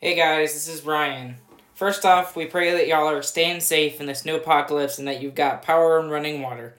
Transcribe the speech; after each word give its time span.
Hey 0.00 0.14
guys, 0.14 0.54
this 0.54 0.68
is 0.68 0.84
Ryan. 0.84 1.38
First 1.74 2.04
off, 2.04 2.36
we 2.36 2.46
pray 2.46 2.70
that 2.70 2.86
y'all 2.86 3.08
are 3.08 3.20
staying 3.20 3.58
safe 3.58 3.98
in 4.00 4.06
this 4.06 4.24
new 4.24 4.36
apocalypse 4.36 4.96
and 4.96 5.08
that 5.08 5.20
you've 5.20 5.34
got 5.34 5.62
power 5.62 5.98
and 5.98 6.08
running 6.08 6.40
water. 6.40 6.78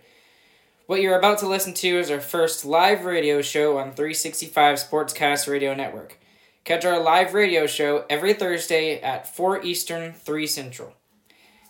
What 0.86 1.02
you're 1.02 1.20
about 1.20 1.40
to 1.40 1.47
listen 1.50 1.74
to 1.74 2.00
is 2.00 2.10
our 2.10 2.21
first 2.21 2.63
live 2.63 3.04
radio 3.04 3.42
show 3.42 3.78
on 3.78 3.92
365 3.92 4.78
Sportscast 4.78 5.52
Radio 5.52 5.76
Network. 5.76 6.18
Catch 6.63 6.86
our 6.86 6.97
live 6.97 7.34
radio 7.34 7.68
show 7.68 8.05
every 8.10 8.34
Thursday 8.34 9.02
at 9.02 9.28
4 9.36 9.66
Eastern, 9.66 10.14
3 10.14 10.48
Central. 10.48 10.94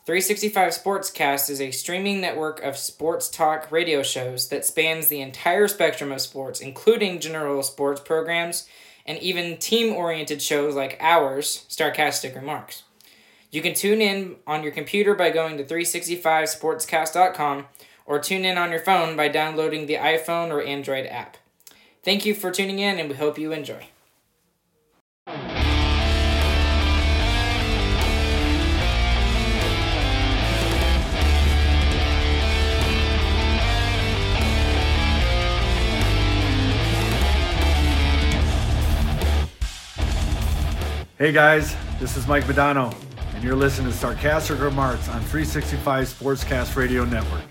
365 0.05 0.73
Sportscast 0.73 1.49
is 1.49 1.59
a 1.59 1.71
streaming 1.71 2.21
network 2.21 2.61
of 2.61 2.77
sports 2.77 3.27
talk 3.27 3.71
radio 3.71 4.03
shows 4.03 4.49
that 4.49 4.65
spans 4.65 5.07
the 5.07 5.21
entire 5.21 5.67
spectrum 5.67 6.11
of 6.11 6.21
sports, 6.21 6.61
including 6.61 7.19
general 7.19 7.63
sports 7.63 8.01
programs 8.01 8.67
and 9.09 9.17
even 9.17 9.57
team 9.57 9.93
oriented 9.93 10.41
shows 10.41 10.75
like 10.75 10.95
ours, 11.01 11.65
Sarcastic 11.67 12.33
Remarks. 12.35 12.83
You 13.49 13.63
can 13.63 13.73
tune 13.73 14.01
in 14.01 14.35
on 14.45 14.61
your 14.61 14.71
computer 14.71 15.15
by 15.15 15.31
going 15.31 15.57
to 15.57 15.63
365sportscast.com 15.63 17.65
or 18.05 18.19
tune 18.19 18.45
in 18.45 18.59
on 18.59 18.69
your 18.69 18.81
phone 18.81 19.17
by 19.17 19.27
downloading 19.27 19.87
the 19.87 19.95
iPhone 19.95 20.51
or 20.51 20.61
Android 20.61 21.07
app. 21.07 21.37
Thank 22.03 22.23
you 22.23 22.35
for 22.35 22.51
tuning 22.51 22.77
in 22.77 22.99
and 22.99 23.09
we 23.09 23.15
hope 23.15 23.39
you 23.39 23.51
enjoy. 23.51 23.87
Hey 41.19 41.33
guys, 41.33 41.75
this 41.99 42.15
is 42.15 42.29
Mike 42.29 42.45
Madano, 42.45 42.95
and 43.35 43.43
you're 43.43 43.53
listening 43.53 43.91
to 43.91 43.97
Sarcastic 43.97 44.57
Remarks 44.61 45.09
on 45.09 45.19
365 45.19 46.07
Sportscast 46.07 46.77
Radio 46.77 47.03
Network. 47.03 47.43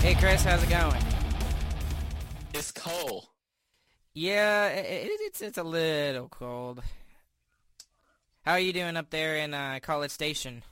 Hey 0.00 0.16
Chris, 0.16 0.42
how's 0.42 0.64
it 0.64 0.68
going? 0.68 1.00
It's 2.52 2.72
cold. 2.72 3.28
Yeah, 4.14 4.66
it, 4.66 5.06
it, 5.06 5.20
it's 5.20 5.42
it's 5.42 5.58
a 5.58 5.62
little 5.62 6.28
cold. 6.28 6.82
How 8.44 8.54
are 8.54 8.58
you 8.58 8.72
doing 8.72 8.96
up 8.96 9.10
there 9.10 9.36
in 9.36 9.54
uh, 9.54 9.78
College 9.80 10.10
Station? 10.10 10.64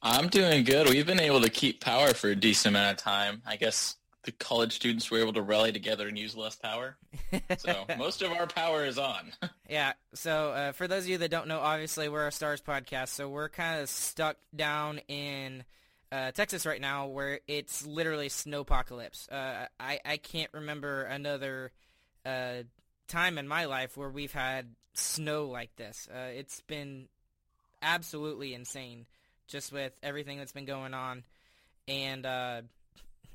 I'm 0.00 0.28
doing 0.28 0.64
good. 0.64 0.88
We've 0.88 1.06
been 1.06 1.20
able 1.20 1.42
to 1.42 1.50
keep 1.50 1.82
power 1.82 2.14
for 2.14 2.30
a 2.30 2.34
decent 2.34 2.74
amount 2.74 2.92
of 2.92 3.04
time. 3.04 3.42
I 3.46 3.56
guess 3.56 3.96
the 4.24 4.32
college 4.32 4.74
students 4.74 5.10
were 5.10 5.18
able 5.18 5.32
to 5.32 5.42
rally 5.42 5.72
together 5.72 6.06
and 6.06 6.18
use 6.18 6.36
less 6.36 6.56
power. 6.56 6.96
So 7.58 7.84
most 7.98 8.22
of 8.22 8.32
our 8.32 8.46
power 8.46 8.84
is 8.84 8.98
on. 8.98 9.32
Yeah. 9.68 9.92
So 10.14 10.50
uh, 10.50 10.72
for 10.72 10.88
those 10.88 11.04
of 11.04 11.10
you 11.10 11.18
that 11.18 11.30
don't 11.30 11.46
know, 11.46 11.60
obviously 11.60 12.08
we're 12.08 12.26
a 12.26 12.32
Stars 12.32 12.60
podcast, 12.60 13.08
so 13.10 13.28
we're 13.28 13.48
kind 13.48 13.80
of 13.80 13.88
stuck 13.88 14.36
down 14.54 14.98
in 15.06 15.62
uh, 16.10 16.32
Texas 16.32 16.66
right 16.66 16.80
now, 16.80 17.06
where 17.06 17.38
it's 17.46 17.86
literally 17.86 18.28
snowpocalypse. 18.28 19.30
Uh, 19.30 19.68
I 19.78 20.00
I 20.04 20.16
can't 20.16 20.50
remember 20.52 21.02
another 21.02 21.70
uh, 22.26 22.64
time 23.06 23.38
in 23.38 23.46
my 23.46 23.66
life 23.66 23.96
where 23.96 24.08
we've 24.08 24.32
had 24.32 24.74
snow 24.94 25.46
like 25.46 25.76
this. 25.76 26.08
Uh, 26.12 26.30
it's 26.34 26.60
been 26.62 27.06
absolutely 27.80 28.54
insane, 28.54 29.06
just 29.46 29.72
with 29.72 29.92
everything 30.02 30.38
that's 30.38 30.52
been 30.52 30.64
going 30.64 30.94
on, 30.94 31.22
and 31.86 32.26
uh, 32.26 32.62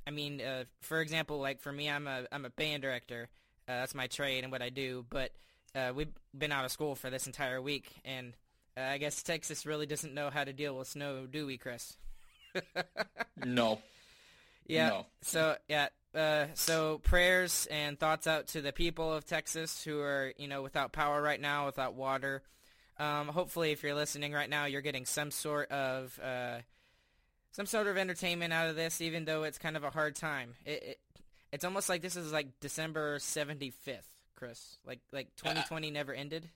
I 0.08 0.12
mean, 0.12 0.42
uh, 0.42 0.66
for 0.82 1.02
example, 1.02 1.40
like 1.40 1.62
for 1.62 1.72
me, 1.72 1.90
I'm 1.90 2.08
a 2.08 2.26
I'm 2.32 2.46
a 2.46 2.50
band 2.50 2.82
director. 2.82 3.28
Uh, 3.68 3.80
that's 3.80 3.96
my 3.96 4.08
trade 4.08 4.44
and 4.44 4.52
what 4.52 4.62
I 4.62 4.70
do. 4.70 5.06
But 5.10 5.32
uh, 5.74 5.92
we've 5.96 6.12
been 6.38 6.52
out 6.52 6.66
of 6.66 6.72
school 6.72 6.96
for 6.96 7.10
this 7.10 7.26
entire 7.26 7.62
week, 7.62 7.92
and 8.06 8.34
uh, 8.78 8.82
I 8.82 8.98
guess 8.98 9.24
Texas 9.24 9.66
really 9.66 9.86
doesn't 9.86 10.14
know 10.14 10.30
how 10.30 10.44
to 10.44 10.54
deal 10.54 10.78
with 10.78 10.88
snow, 10.88 11.26
do 11.26 11.46
we, 11.46 11.58
Chris? 11.58 11.98
no. 13.46 13.80
Yeah. 14.68 14.90
No. 14.90 15.06
So 15.22 15.56
yeah. 15.68 15.90
Uh, 16.14 16.48
so 16.54 17.00
prayers 17.00 17.68
and 17.70 18.00
thoughts 18.00 18.26
out 18.26 18.48
to 18.48 18.62
the 18.62 18.72
people 18.72 19.14
of 19.14 19.26
Texas 19.26 19.84
who 19.84 20.00
are 20.00 20.34
you 20.38 20.48
know 20.48 20.62
without 20.62 20.92
power 20.92 21.22
right 21.22 21.42
now, 21.42 21.66
without 21.66 21.96
water. 21.96 22.42
Um, 22.98 23.28
hopefully, 23.28 23.72
if 23.72 23.84
you're 23.84 23.96
listening 23.96 24.32
right 24.32 24.50
now, 24.50 24.66
you're 24.66 24.82
getting 24.82 25.06
some 25.06 25.32
sort 25.32 25.70
of 25.72 26.18
uh, 26.24 26.60
some 27.56 27.66
sort 27.66 27.88
of 27.88 27.96
entertainment 27.96 28.52
out 28.52 28.70
of 28.70 28.76
this, 28.76 29.00
even 29.00 29.24
though 29.24 29.44
it's 29.44 29.58
kind 29.58 29.78
of 29.78 29.86
a 29.86 29.90
hard 29.90 30.14
time. 30.16 30.56
It, 30.66 30.84
it 30.84 31.00
it's 31.54 31.64
almost 31.64 31.88
like 31.88 32.02
this 32.02 32.18
is 32.18 32.34
like 32.34 32.48
December 32.60 33.18
seventy 33.20 33.70
fifth, 33.70 34.10
Chris. 34.36 34.78
Like 34.86 35.00
like 35.14 35.34
twenty 35.38 35.62
twenty 35.62 35.90
never 35.90 36.14
ended. 36.14 36.50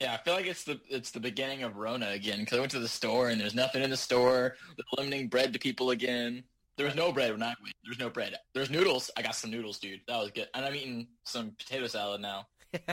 Yeah, 0.00 0.14
I 0.14 0.16
feel 0.16 0.32
like 0.32 0.46
it's 0.46 0.64
the 0.64 0.80
it's 0.88 1.10
the 1.10 1.20
beginning 1.20 1.64
of 1.64 1.76
Rona 1.76 2.08
again. 2.08 2.40
Because 2.40 2.56
I 2.56 2.60
went 2.60 2.72
to 2.72 2.78
the 2.78 2.88
store 2.88 3.28
and 3.28 3.38
there's 3.38 3.54
nothing 3.54 3.82
in 3.82 3.90
the 3.90 3.96
store. 3.96 4.56
They're 4.76 5.04
limiting 5.04 5.28
bread 5.28 5.52
to 5.52 5.58
people 5.58 5.90
again. 5.90 6.44
There 6.78 6.86
was 6.86 6.94
no 6.94 7.12
bread 7.12 7.30
when 7.32 7.42
I 7.42 7.54
went. 7.62 7.74
There's 7.84 7.98
no 7.98 8.08
bread. 8.08 8.34
There's 8.54 8.70
noodles. 8.70 9.10
I 9.14 9.20
got 9.20 9.34
some 9.34 9.50
noodles, 9.50 9.78
dude. 9.78 10.00
That 10.08 10.18
was 10.18 10.30
good. 10.30 10.48
And 10.54 10.64
I'm 10.64 10.74
eating 10.74 11.08
some 11.24 11.50
potato 11.58 11.86
salad 11.86 12.22
now. 12.22 12.46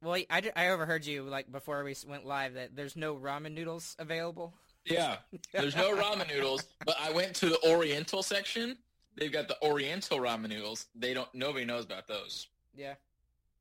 Well, 0.00 0.22
I, 0.30 0.50
I 0.56 0.68
overheard 0.68 1.04
you 1.04 1.24
like 1.24 1.52
before 1.52 1.84
we 1.84 1.94
went 2.08 2.24
live 2.24 2.54
that 2.54 2.74
there's 2.74 2.96
no 2.96 3.14
ramen 3.14 3.52
noodles 3.52 3.94
available. 3.98 4.54
Yeah. 4.84 5.16
There's 5.52 5.76
no 5.76 5.94
ramen 5.94 6.28
noodles, 6.28 6.64
but 6.84 6.96
I 7.00 7.10
went 7.10 7.34
to 7.36 7.48
the 7.48 7.58
Oriental 7.66 8.22
section. 8.22 8.76
They've 9.16 9.32
got 9.32 9.48
the 9.48 9.56
Oriental 9.62 10.18
ramen 10.18 10.48
noodles. 10.48 10.86
They 10.94 11.14
don't. 11.14 11.32
Nobody 11.34 11.64
knows 11.64 11.84
about 11.84 12.08
those. 12.08 12.48
Yeah. 12.76 12.94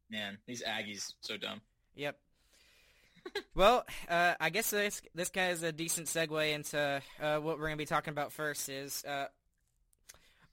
Man, 0.10 0.38
these 0.48 0.64
Aggies 0.64 1.14
so 1.22 1.38
dumb. 1.38 1.62
Yep. 1.96 2.18
well, 3.56 3.86
uh, 4.10 4.34
I 4.40 4.50
guess 4.50 4.72
this 4.72 5.02
this 5.16 5.30
guy 5.30 5.50
is 5.50 5.64
a 5.64 5.72
decent 5.72 6.08
segue 6.08 6.54
into 6.54 7.02
uh, 7.22 7.38
what 7.38 7.58
we're 7.58 7.68
gonna 7.68 7.78
be 7.78 7.86
talking 7.86 8.12
about 8.12 8.32
first. 8.32 8.68
Is 8.70 9.04
uh, 9.06 9.28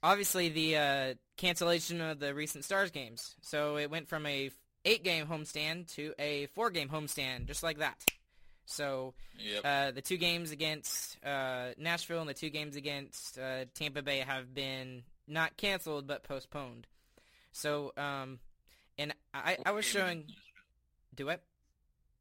obviously 0.01 0.49
the 0.49 0.77
uh, 0.77 1.13
cancellation 1.37 2.01
of 2.01 2.19
the 2.19 2.33
recent 2.33 2.63
Stars 2.63 2.91
games. 2.91 3.35
So 3.41 3.77
it 3.77 3.89
went 3.89 4.07
from 4.07 4.25
a 4.25 4.51
eight 4.85 5.03
game 5.03 5.27
homestand 5.27 5.93
to 5.95 6.13
a 6.17 6.47
four 6.47 6.69
game 6.69 6.89
homestand, 6.89 7.45
just 7.45 7.63
like 7.63 7.79
that. 7.79 8.05
So 8.71 9.13
Yep. 9.39 9.61
uh, 9.65 9.91
the 9.91 10.01
two 10.01 10.17
games 10.17 10.51
against 10.51 11.17
uh, 11.25 11.69
Nashville 11.77 12.21
and 12.21 12.29
the 12.29 12.33
two 12.33 12.49
games 12.49 12.75
against 12.75 13.37
uh, 13.37 13.65
Tampa 13.73 14.01
Bay 14.01 14.19
have 14.19 14.53
been 14.53 15.03
not 15.27 15.57
canceled 15.57 16.07
but 16.07 16.23
postponed. 16.23 16.87
So, 17.51 17.91
um, 17.97 18.39
and 18.97 19.13
I, 19.33 19.57
I 19.65 19.71
was 19.71 19.83
showing. 19.85 20.25
Do 21.13 21.25
what? 21.25 21.41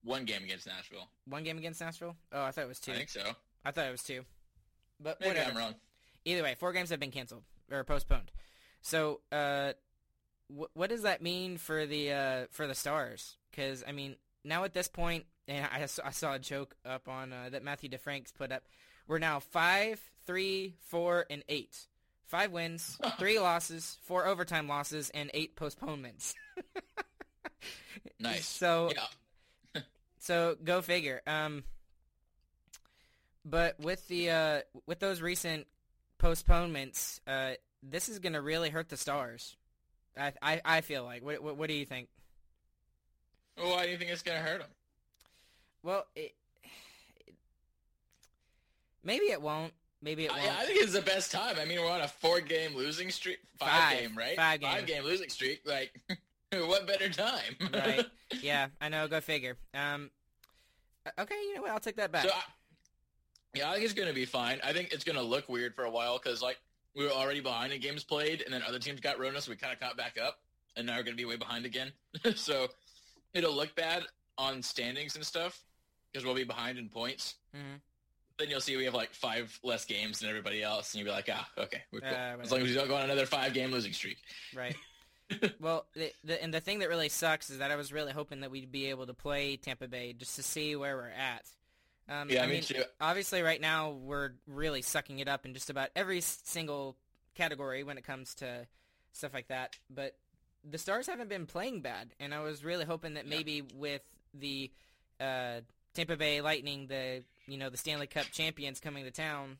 one 0.02 0.24
game 0.24 0.42
against 0.42 0.66
Nashville. 0.66 1.08
One 1.26 1.44
game 1.44 1.58
against 1.58 1.80
Nashville? 1.80 2.16
Oh, 2.32 2.42
I 2.42 2.50
thought 2.52 2.64
it 2.64 2.68
was 2.68 2.80
two. 2.80 2.92
I 2.92 2.96
think 2.96 3.10
so. 3.10 3.22
I 3.64 3.70
thought 3.70 3.86
it 3.86 3.90
was 3.92 4.02
two. 4.02 4.24
But 4.98 5.20
Maybe 5.20 5.30
whatever. 5.34 5.50
I'm 5.50 5.56
wrong. 5.56 5.74
Either 6.24 6.42
way, 6.42 6.54
four 6.58 6.72
games 6.72 6.90
have 6.90 6.98
been 7.00 7.10
canceled 7.10 7.42
or 7.70 7.84
postponed. 7.84 8.30
So, 8.82 9.20
uh, 9.30 9.74
wh- 10.48 10.74
what 10.74 10.88
does 10.90 11.02
that 11.02 11.22
mean 11.22 11.58
for 11.58 11.86
the 11.86 12.12
uh, 12.12 12.46
for 12.50 12.66
the 12.66 12.74
Stars? 12.74 13.36
Because 13.50 13.84
I 13.86 13.92
mean, 13.92 14.16
now 14.44 14.64
at 14.64 14.72
this 14.72 14.88
point, 14.88 15.26
and 15.48 15.66
I 15.72 15.86
saw, 15.86 16.02
I 16.06 16.10
saw 16.10 16.34
a 16.34 16.38
joke 16.38 16.74
up 16.84 17.08
on 17.08 17.32
uh, 17.32 17.48
that 17.50 17.62
Matthew 17.62 17.90
DeFranks 17.90 18.34
put 18.34 18.52
up. 18.52 18.64
We're 19.06 19.18
now 19.18 19.40
five, 19.40 20.00
three, 20.26 20.76
four, 20.80 21.26
and 21.28 21.42
eight. 21.48 21.76
Five 22.26 22.52
wins, 22.52 22.98
three 23.18 23.38
losses, 23.38 23.98
four 24.02 24.26
overtime 24.26 24.68
losses, 24.68 25.10
and 25.10 25.30
eight 25.34 25.56
postponements. 25.56 26.34
Nice. 28.20 28.46
So 28.46 28.92
yeah. 29.74 29.82
so 30.18 30.56
go 30.62 30.82
figure. 30.82 31.22
Um, 31.26 31.64
but 33.44 33.80
with 33.80 34.06
the 34.08 34.30
uh, 34.30 34.60
with 34.86 35.00
those 35.00 35.20
recent 35.20 35.66
postponements, 36.18 37.20
uh, 37.26 37.52
this 37.82 38.08
is 38.08 38.18
going 38.18 38.34
to 38.34 38.42
really 38.42 38.70
hurt 38.70 38.88
the 38.88 38.96
Stars. 38.96 39.56
I, 40.18 40.32
I 40.42 40.60
I 40.64 40.80
feel 40.82 41.04
like. 41.04 41.24
What, 41.24 41.42
what 41.42 41.56
what 41.56 41.68
do 41.68 41.74
you 41.74 41.86
think? 41.86 42.08
Well, 43.56 43.72
why 43.72 43.84
do 43.84 43.90
you 43.90 43.98
think 43.98 44.10
it's 44.10 44.22
gonna 44.22 44.38
hurt 44.38 44.60
them? 44.60 44.70
Well, 45.82 46.06
it, 46.14 46.34
maybe 49.04 49.26
it 49.26 49.40
won't. 49.40 49.72
Maybe 50.02 50.24
it 50.24 50.30
won't. 50.30 50.42
I, 50.42 50.62
I 50.62 50.66
think 50.66 50.82
it's 50.82 50.92
the 50.92 51.02
best 51.02 51.30
time. 51.30 51.56
I 51.60 51.64
mean, 51.64 51.80
we're 51.80 51.90
on 51.90 52.00
a 52.00 52.08
four-game 52.08 52.74
losing 52.74 53.10
streak. 53.10 53.38
Five, 53.58 53.68
Five. 53.68 53.98
game, 53.98 54.16
right? 54.16 54.36
Five 54.36 54.86
game. 54.86 55.04
losing 55.04 55.28
streak. 55.28 55.60
Like, 55.66 55.92
what 56.52 56.86
better 56.86 57.10
time? 57.10 57.56
right. 57.74 58.06
Yeah, 58.40 58.68
I 58.80 58.88
know. 58.88 59.06
Go 59.08 59.20
figure. 59.20 59.56
Um. 59.74 60.10
Okay, 61.18 61.34
you 61.34 61.54
know 61.54 61.62
what? 61.62 61.70
I'll 61.70 61.80
take 61.80 61.96
that 61.96 62.12
back. 62.12 62.24
So, 62.24 62.30
I, 62.30 62.42
yeah, 63.54 63.70
I 63.70 63.74
think 63.74 63.84
it's 63.84 63.94
gonna 63.94 64.12
be 64.12 64.24
fine. 64.24 64.60
I 64.62 64.72
think 64.72 64.92
it's 64.92 65.04
gonna 65.04 65.22
look 65.22 65.48
weird 65.48 65.74
for 65.74 65.84
a 65.84 65.90
while 65.90 66.18
because 66.22 66.40
like 66.40 66.58
we 66.94 67.04
were 67.04 67.10
already 67.10 67.40
behind 67.40 67.72
in 67.72 67.80
games 67.80 68.04
played, 68.04 68.42
and 68.42 68.52
then 68.52 68.62
other 68.66 68.78
teams 68.78 69.00
got 69.00 69.18
Rona, 69.18 69.40
so 69.40 69.50
we 69.50 69.56
kind 69.56 69.72
of 69.72 69.80
caught 69.80 69.96
back 69.96 70.18
up, 70.22 70.38
and 70.76 70.86
now 70.86 70.96
we're 70.96 71.02
gonna 71.02 71.16
be 71.16 71.24
way 71.24 71.36
behind 71.36 71.66
again. 71.66 71.92
so 72.36 72.68
it'll 73.34 73.54
look 73.54 73.74
bad 73.74 74.04
on 74.38 74.62
standings 74.62 75.16
and 75.16 75.24
stuff 75.24 75.62
because 76.12 76.24
we'll 76.24 76.34
be 76.34 76.44
behind 76.44 76.78
in 76.78 76.88
points. 76.88 77.36
Mhm. 77.54 77.80
Then 78.38 78.48
you'll 78.48 78.60
see 78.60 78.76
we 78.76 78.84
have 78.84 78.94
like 78.94 79.12
five 79.12 79.58
less 79.62 79.84
games 79.84 80.20
than 80.20 80.28
everybody 80.30 80.62
else, 80.62 80.94
and 80.94 81.00
you'll 81.00 81.12
be 81.12 81.16
like, 81.16 81.28
ah, 81.30 81.48
okay, 81.58 81.82
we're 81.92 82.00
cool. 82.00 82.08
Uh, 82.10 82.38
as 82.42 82.50
long 82.50 82.62
as 82.62 82.68
we 82.68 82.74
don't 82.74 82.88
go 82.88 82.96
on 82.96 83.04
another 83.04 83.26
five-game 83.26 83.70
losing 83.70 83.92
streak. 83.92 84.18
Right. 84.54 84.76
well, 85.60 85.86
the, 85.94 86.12
the, 86.24 86.42
and 86.42 86.52
the 86.52 86.60
thing 86.60 86.78
that 86.80 86.88
really 86.88 87.08
sucks 87.10 87.50
is 87.50 87.58
that 87.58 87.70
I 87.70 87.76
was 87.76 87.92
really 87.92 88.12
hoping 88.12 88.40
that 88.40 88.50
we'd 88.50 88.72
be 88.72 88.86
able 88.86 89.06
to 89.06 89.14
play 89.14 89.56
Tampa 89.56 89.88
Bay 89.88 90.12
just 90.14 90.36
to 90.36 90.42
see 90.42 90.74
where 90.74 90.96
we're 90.96 91.08
at. 91.10 91.46
Um, 92.08 92.30
Yeah, 92.30 92.42
I 92.42 92.46
mean, 92.46 92.64
obviously, 93.00 93.42
right 93.42 93.60
now 93.60 93.90
we're 93.90 94.32
really 94.46 94.82
sucking 94.82 95.18
it 95.20 95.28
up 95.28 95.44
in 95.44 95.54
just 95.54 95.70
about 95.70 95.90
every 95.94 96.20
single 96.22 96.96
category 97.34 97.84
when 97.84 97.98
it 97.98 98.04
comes 98.04 98.34
to 98.36 98.66
stuff 99.12 99.32
like 99.34 99.48
that. 99.48 99.76
But 99.88 100.16
the 100.68 100.78
Stars 100.78 101.06
haven't 101.06 101.28
been 101.28 101.46
playing 101.46 101.80
bad, 101.80 102.14
and 102.20 102.34
I 102.34 102.40
was 102.40 102.64
really 102.64 102.84
hoping 102.84 103.14
that 103.14 103.24
Yeah. 103.26 103.36
maybe 103.36 103.62
with 103.74 104.02
the 104.34 104.70
uh, 105.18 105.60
Tampa 105.94 106.16
Bay 106.16 106.40
Lightning, 106.40 106.86
the 106.86 107.24
you 107.46 107.56
know 107.58 107.70
the 107.70 107.76
Stanley 107.76 108.06
Cup 108.06 108.26
champions 108.32 108.80
coming 108.80 109.04
to 109.04 109.10
town, 109.10 109.58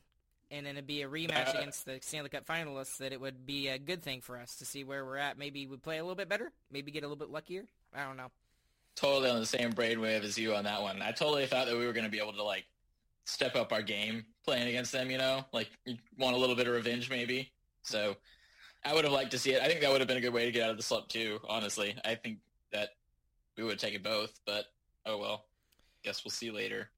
and 0.49 0.65
then 0.65 0.75
it'd 0.75 0.87
be 0.87 1.01
a 1.01 1.09
rematch 1.09 1.53
Uh, 1.55 1.57
against 1.59 1.85
the 1.85 1.99
Stanley 2.01 2.29
Cup 2.29 2.45
finalists, 2.45 2.97
that 2.97 3.11
it 3.13 3.19
would 3.21 3.45
be 3.45 3.67
a 3.67 3.77
good 3.77 4.01
thing 4.03 4.21
for 4.21 4.37
us 4.37 4.55
to 4.57 4.65
see 4.65 4.83
where 4.83 5.05
we're 5.05 5.17
at. 5.17 5.37
Maybe 5.37 5.67
we 5.67 5.77
play 5.77 5.97
a 5.97 6.03
little 6.03 6.15
bit 6.15 6.29
better, 6.29 6.51
maybe 6.71 6.91
get 6.91 7.03
a 7.03 7.07
little 7.07 7.15
bit 7.17 7.29
luckier. 7.29 7.65
I 7.93 8.03
don't 8.05 8.17
know. 8.17 8.31
totally 8.95 9.29
on 9.29 9.39
the 9.39 9.45
same 9.45 9.73
brainwave 9.73 10.23
as 10.23 10.37
you 10.37 10.53
on 10.55 10.63
that 10.65 10.81
one. 10.81 11.01
I 11.01 11.11
totally 11.11 11.45
thought 11.47 11.67
that 11.67 11.77
we 11.77 11.85
were 11.85 11.93
going 11.93 12.05
to 12.05 12.11
be 12.11 12.19
able 12.19 12.33
to 12.33 12.43
like 12.43 12.65
step 13.25 13.55
up 13.55 13.71
our 13.73 13.81
game 13.81 14.25
playing 14.45 14.67
against 14.67 14.91
them. 14.91 15.09
You 15.09 15.17
know, 15.17 15.45
like 15.53 15.69
want 16.17 16.35
a 16.35 16.39
little 16.39 16.55
bit 16.55 16.67
of 16.67 16.73
revenge 16.73 17.09
maybe. 17.09 17.51
So 17.83 18.15
I 18.83 18.93
would 18.93 19.03
have 19.03 19.13
liked 19.13 19.31
to 19.31 19.39
see 19.39 19.51
it. 19.51 19.61
I 19.61 19.67
think 19.67 19.81
that 19.81 19.91
would 19.91 20.01
have 20.01 20.07
been 20.07 20.17
a 20.17 20.21
good 20.21 20.33
way 20.33 20.45
to 20.45 20.51
get 20.51 20.63
out 20.63 20.71
of 20.71 20.77
the 20.77 20.83
slump 20.83 21.07
too. 21.07 21.39
Honestly, 21.47 21.95
I 22.03 22.15
think 22.15 22.39
that 22.71 22.89
we 23.57 23.63
would 23.63 23.73
have 23.73 23.79
taken 23.79 24.01
both, 24.01 24.39
but 24.45 24.65
oh 25.05 25.17
well. 25.17 25.45
Guess 26.03 26.23
we'll 26.25 26.31
see 26.31 26.49
later. 26.49 26.89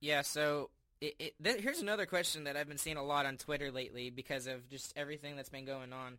Yeah, 0.00 0.22
so 0.22 0.70
it, 1.00 1.14
it, 1.18 1.34
th- 1.42 1.60
here's 1.60 1.80
another 1.80 2.06
question 2.06 2.44
that 2.44 2.56
I've 2.56 2.68
been 2.68 2.78
seeing 2.78 2.96
a 2.96 3.02
lot 3.04 3.26
on 3.26 3.36
Twitter 3.36 3.72
lately 3.72 4.10
because 4.10 4.46
of 4.46 4.68
just 4.68 4.92
everything 4.96 5.34
that's 5.34 5.48
been 5.48 5.64
going 5.64 5.92
on. 5.92 6.18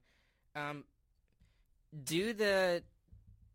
Um, 0.56 0.84
do 2.04 2.34
the 2.34 2.84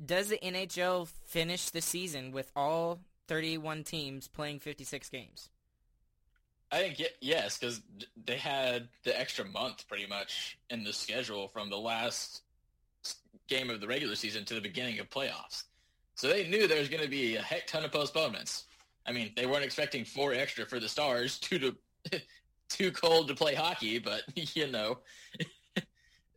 does 0.04 0.28
the 0.28 0.38
NHL 0.38 1.08
finish 1.24 1.70
the 1.70 1.80
season 1.80 2.32
with 2.32 2.50
all 2.54 3.00
31 3.28 3.84
teams 3.84 4.28
playing 4.28 4.60
56 4.60 5.08
games? 5.10 5.48
I 6.76 6.80
think 6.80 7.02
yes, 7.22 7.56
because 7.56 7.80
they 8.26 8.36
had 8.36 8.88
the 9.02 9.18
extra 9.18 9.46
month 9.46 9.88
pretty 9.88 10.06
much 10.06 10.58
in 10.68 10.84
the 10.84 10.92
schedule 10.92 11.48
from 11.48 11.70
the 11.70 11.78
last 11.78 12.42
game 13.48 13.70
of 13.70 13.80
the 13.80 13.86
regular 13.86 14.14
season 14.14 14.44
to 14.44 14.52
the 14.52 14.60
beginning 14.60 14.98
of 14.98 15.08
playoffs. 15.08 15.62
So 16.16 16.28
they 16.28 16.46
knew 16.46 16.68
there 16.68 16.78
was 16.78 16.90
going 16.90 17.02
to 17.02 17.08
be 17.08 17.36
a 17.36 17.40
heck 17.40 17.66
ton 17.66 17.82
of 17.82 17.92
postponements. 17.92 18.64
I 19.06 19.12
mean, 19.12 19.32
they 19.36 19.46
weren't 19.46 19.64
expecting 19.64 20.04
four 20.04 20.34
extra 20.34 20.66
for 20.66 20.78
the 20.78 20.86
Stars, 20.86 21.38
too 21.40 21.58
to 21.58 22.20
too 22.68 22.92
cold 22.92 23.28
to 23.28 23.34
play 23.34 23.54
hockey, 23.54 23.98
but 23.98 24.24
you 24.54 24.66
know, 24.66 24.98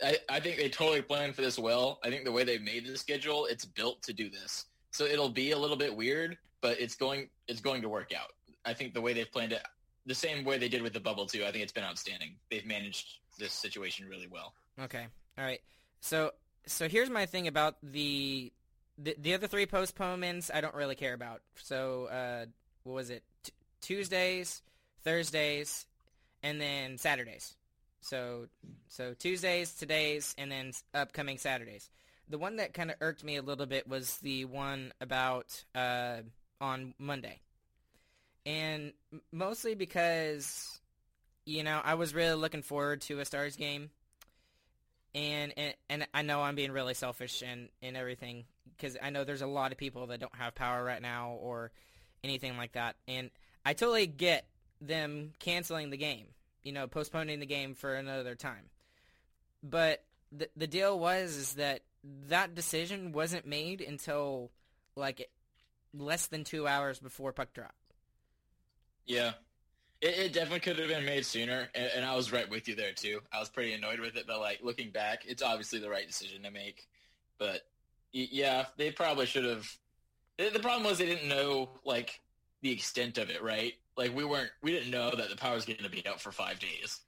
I, 0.01 0.19
I 0.29 0.39
think 0.39 0.55
they 0.55 0.69
totally 0.69 1.01
planned 1.01 1.35
for 1.35 1.41
this 1.41 1.59
well. 1.59 1.99
I 2.01 2.09
think 2.09 2.23
the 2.23 2.31
way 2.31 2.45
they 2.45 2.59
made 2.59 2.87
the 2.87 2.97
schedule, 2.97 3.45
it's 3.47 3.65
built 3.65 4.01
to 4.03 4.13
do 4.13 4.29
this. 4.29 4.67
So 4.91 5.03
it'll 5.03 5.27
be 5.27 5.51
a 5.51 5.57
little 5.57 5.75
bit 5.75 5.93
weird, 5.93 6.37
but 6.61 6.79
it's 6.79 6.95
going 6.95 7.27
it's 7.49 7.59
going 7.59 7.81
to 7.81 7.89
work 7.89 8.13
out. 8.17 8.31
I 8.63 8.73
think 8.73 8.93
the 8.93 9.01
way 9.01 9.11
they've 9.11 9.29
planned 9.29 9.51
it, 9.51 9.63
the 10.05 10.15
same 10.15 10.43
way 10.43 10.57
they 10.57 10.69
did 10.69 10.81
with 10.81 10.93
the 10.93 10.99
bubble 10.99 11.25
too. 11.25 11.43
I 11.45 11.51
think 11.51 11.63
it's 11.63 11.71
been 11.71 11.83
outstanding. 11.83 12.35
They've 12.49 12.65
managed 12.65 13.19
this 13.37 13.53
situation 13.53 14.07
really 14.09 14.27
well. 14.27 14.53
Okay. 14.81 15.05
All 15.37 15.43
right. 15.43 15.61
So 16.01 16.31
so 16.65 16.87
here's 16.87 17.09
my 17.09 17.25
thing 17.25 17.47
about 17.47 17.75
the 17.83 18.51
the, 18.97 19.15
the 19.17 19.33
other 19.33 19.47
three 19.47 19.65
postponements 19.65 20.51
I 20.53 20.61
don't 20.61 20.75
really 20.75 20.95
care 20.95 21.13
about. 21.13 21.41
So 21.55 22.05
uh, 22.05 22.45
what 22.83 22.93
was 22.93 23.09
it? 23.09 23.23
T- 23.43 23.53
Tuesdays, 23.81 24.61
Thursdays, 25.03 25.85
and 26.43 26.59
then 26.59 26.97
Saturdays. 26.97 27.55
So 28.01 28.47
so 28.87 29.13
Tuesdays, 29.13 29.73
today's, 29.73 30.35
and 30.37 30.51
then 30.51 30.71
upcoming 30.93 31.37
Saturdays. 31.37 31.89
The 32.27 32.37
one 32.37 32.57
that 32.57 32.73
kind 32.73 32.91
of 32.91 32.97
irked 33.01 33.23
me 33.23 33.37
a 33.37 33.41
little 33.41 33.65
bit 33.65 33.87
was 33.87 34.17
the 34.17 34.45
one 34.45 34.93
about 35.01 35.63
uh, 35.73 36.17
on 36.61 36.93
Monday, 36.99 37.39
and 38.49 38.93
mostly 39.31 39.75
because 39.75 40.79
you 41.45 41.63
know 41.63 41.79
I 41.83 41.93
was 41.93 42.15
really 42.15 42.35
looking 42.35 42.63
forward 42.63 43.01
to 43.01 43.19
a 43.19 43.25
Stars 43.25 43.55
game 43.55 43.91
and 45.13 45.53
and, 45.57 45.73
and 45.89 46.07
I 46.13 46.21
know 46.23 46.41
I'm 46.41 46.55
being 46.55 46.71
really 46.71 46.93
selfish 46.93 47.43
and, 47.45 47.69
and 47.81 47.95
everything 47.95 48.45
because 48.75 48.97
I 49.01 49.09
know 49.09 49.23
there's 49.23 49.41
a 49.41 49.47
lot 49.47 49.71
of 49.71 49.77
people 49.77 50.07
that 50.07 50.19
don't 50.19 50.35
have 50.35 50.55
power 50.55 50.83
right 50.83 51.01
now 51.01 51.37
or 51.41 51.71
anything 52.23 52.57
like 52.57 52.73
that, 52.73 52.95
and 53.07 53.29
I 53.65 53.73
totally 53.73 54.07
get 54.07 54.47
them 54.81 55.33
canceling 55.39 55.89
the 55.89 55.97
game, 55.97 56.27
you 56.63 56.71
know, 56.71 56.87
postponing 56.87 57.39
the 57.39 57.45
game 57.45 57.75
for 57.75 57.93
another 57.93 58.35
time. 58.35 58.69
But 59.61 60.03
the 60.31 60.49
the 60.55 60.67
deal 60.67 60.97
was 60.97 61.35
is 61.35 61.53
that 61.53 61.81
that 62.29 62.55
decision 62.55 63.11
wasn't 63.11 63.45
made 63.45 63.81
until 63.81 64.51
like 64.95 65.29
less 65.93 66.27
than 66.27 66.43
two 66.43 66.67
hours 66.67 66.99
before 66.99 67.33
puck 67.33 67.53
drop. 67.53 67.73
Yeah, 69.09 69.31
it, 70.01 70.17
it 70.19 70.33
definitely 70.33 70.59
could 70.59 70.77
have 70.77 70.87
been 70.87 71.03
made 71.03 71.25
sooner, 71.25 71.67
and, 71.73 71.89
and 71.95 72.05
I 72.05 72.15
was 72.15 72.31
right 72.31 72.47
with 72.47 72.67
you 72.67 72.75
there 72.75 72.93
too. 72.93 73.21
I 73.33 73.39
was 73.39 73.49
pretty 73.49 73.73
annoyed 73.73 73.99
with 73.99 74.15
it, 74.15 74.25
but 74.27 74.39
like 74.39 74.59
looking 74.63 74.91
back, 74.91 75.23
it's 75.27 75.41
obviously 75.41 75.79
the 75.79 75.89
right 75.89 76.05
decision 76.07 76.43
to 76.43 76.51
make. 76.51 76.87
But 77.39 77.61
yeah, 78.13 78.65
they 78.77 78.91
probably 78.91 79.25
should 79.25 79.45
have. 79.45 79.67
The 80.37 80.59
problem 80.59 80.83
was 80.83 80.99
they 80.99 81.07
didn't 81.07 81.27
know 81.27 81.69
like 81.83 82.21
the 82.61 82.71
extent 82.71 83.17
of 83.17 83.31
it, 83.31 83.41
right? 83.41 83.73
Like 83.97 84.15
we 84.15 84.23
weren't, 84.23 84.51
we 84.61 84.71
didn't 84.71 84.91
know 84.91 85.11
that 85.17 85.29
the 85.31 85.35
power 85.35 85.55
was 85.55 85.65
going 85.65 85.79
to 85.79 85.89
be 85.89 86.05
out 86.07 86.21
for 86.21 86.31
five 86.31 86.59
days. 86.59 87.01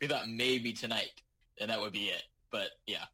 We 0.00 0.06
thought 0.06 0.28
maybe 0.28 0.72
tonight, 0.72 1.20
and 1.60 1.68
that 1.70 1.80
would 1.80 1.92
be 1.92 2.04
it. 2.04 2.22
But 2.52 2.68
yeah, 2.86 3.04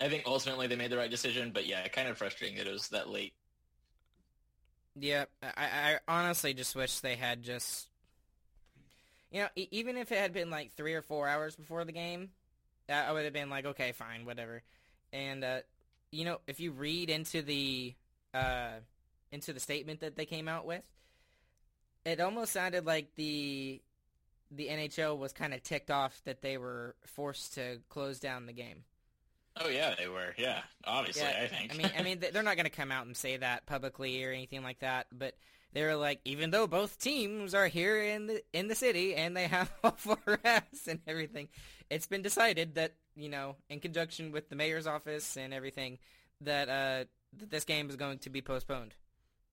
I 0.00 0.08
think 0.08 0.24
ultimately 0.26 0.66
they 0.66 0.76
made 0.76 0.90
the 0.90 0.98
right 0.98 1.10
decision. 1.10 1.52
But 1.54 1.66
yeah, 1.66 1.86
kind 1.88 2.08
of 2.08 2.18
frustrating 2.18 2.58
that 2.58 2.66
it 2.66 2.72
was 2.72 2.88
that 2.88 3.08
late. 3.08 3.34
Yeah, 4.94 5.24
I, 5.42 5.96
I 5.96 5.98
honestly 6.06 6.52
just 6.54 6.76
wish 6.76 7.00
they 7.00 7.16
had 7.16 7.42
just, 7.42 7.88
you 9.30 9.40
know, 9.40 9.48
e- 9.56 9.68
even 9.70 9.96
if 9.96 10.12
it 10.12 10.18
had 10.18 10.32
been 10.32 10.50
like 10.50 10.72
three 10.72 10.94
or 10.94 11.02
four 11.02 11.26
hours 11.28 11.56
before 11.56 11.84
the 11.84 11.92
game, 11.92 12.30
I 12.88 13.04
I 13.06 13.12
would 13.12 13.24
have 13.24 13.32
been 13.32 13.50
like, 13.50 13.64
okay, 13.66 13.92
fine, 13.92 14.26
whatever. 14.26 14.62
And 15.12 15.44
uh, 15.44 15.60
you 16.10 16.24
know, 16.24 16.40
if 16.46 16.60
you 16.60 16.72
read 16.72 17.08
into 17.10 17.42
the 17.42 17.94
uh, 18.34 18.80
into 19.30 19.52
the 19.52 19.60
statement 19.60 20.00
that 20.00 20.16
they 20.16 20.26
came 20.26 20.48
out 20.48 20.66
with, 20.66 20.84
it 22.04 22.20
almost 22.20 22.52
sounded 22.52 22.84
like 22.86 23.14
the 23.16 23.80
the 24.50 24.68
NHL 24.68 25.16
was 25.16 25.32
kind 25.32 25.54
of 25.54 25.62
ticked 25.62 25.90
off 25.90 26.20
that 26.24 26.42
they 26.42 26.58
were 26.58 26.94
forced 27.06 27.54
to 27.54 27.78
close 27.88 28.20
down 28.20 28.44
the 28.44 28.52
game. 28.52 28.84
Oh 29.56 29.68
yeah, 29.68 29.94
they 29.98 30.08
were. 30.08 30.34
Yeah, 30.38 30.60
obviously, 30.84 31.26
I 31.26 31.46
think. 31.46 31.74
I 31.74 31.76
mean, 31.76 31.90
I 31.98 32.02
mean, 32.02 32.24
they're 32.32 32.42
not 32.42 32.56
going 32.56 32.64
to 32.64 32.70
come 32.70 32.90
out 32.90 33.06
and 33.06 33.16
say 33.16 33.36
that 33.36 33.66
publicly 33.66 34.24
or 34.24 34.30
anything 34.30 34.62
like 34.62 34.80
that. 34.80 35.06
But 35.12 35.34
they're 35.72 35.96
like, 35.96 36.20
even 36.24 36.50
though 36.50 36.66
both 36.66 36.98
teams 36.98 37.54
are 37.54 37.66
here 37.66 38.02
in 38.02 38.26
the 38.26 38.42
in 38.52 38.68
the 38.68 38.74
city 38.74 39.14
and 39.14 39.36
they 39.36 39.46
have 39.46 39.70
all 39.84 39.92
four 39.92 40.18
Fs 40.44 40.86
and 40.86 41.00
everything, 41.06 41.48
it's 41.90 42.06
been 42.06 42.22
decided 42.22 42.76
that 42.76 42.94
you 43.14 43.28
know, 43.28 43.56
in 43.68 43.80
conjunction 43.80 44.32
with 44.32 44.48
the 44.48 44.56
mayor's 44.56 44.86
office 44.86 45.36
and 45.36 45.52
everything, 45.52 45.98
that 46.40 46.68
uh, 46.68 47.04
that 47.38 47.50
this 47.50 47.64
game 47.64 47.90
is 47.90 47.96
going 47.96 48.18
to 48.20 48.30
be 48.30 48.40
postponed. 48.40 48.94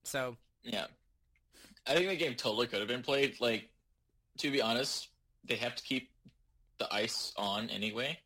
So 0.03 0.38
Yeah. 0.63 0.85
I 1.88 1.95
think 1.95 2.09
the 2.09 2.15
game 2.17 2.35
totally 2.35 2.67
could 2.67 2.79
have 2.79 2.88
been 2.88 3.03
played. 3.03 3.39
Like, 3.39 3.69
to 4.39 4.51
be 4.51 4.62
honest, 4.62 5.07
they 5.45 5.55
have 5.55 5.75
to 5.75 5.83
keep 5.83 6.09
the 6.77 6.93
ice 6.93 7.33
on 7.38 7.69
anyway. 7.69 8.19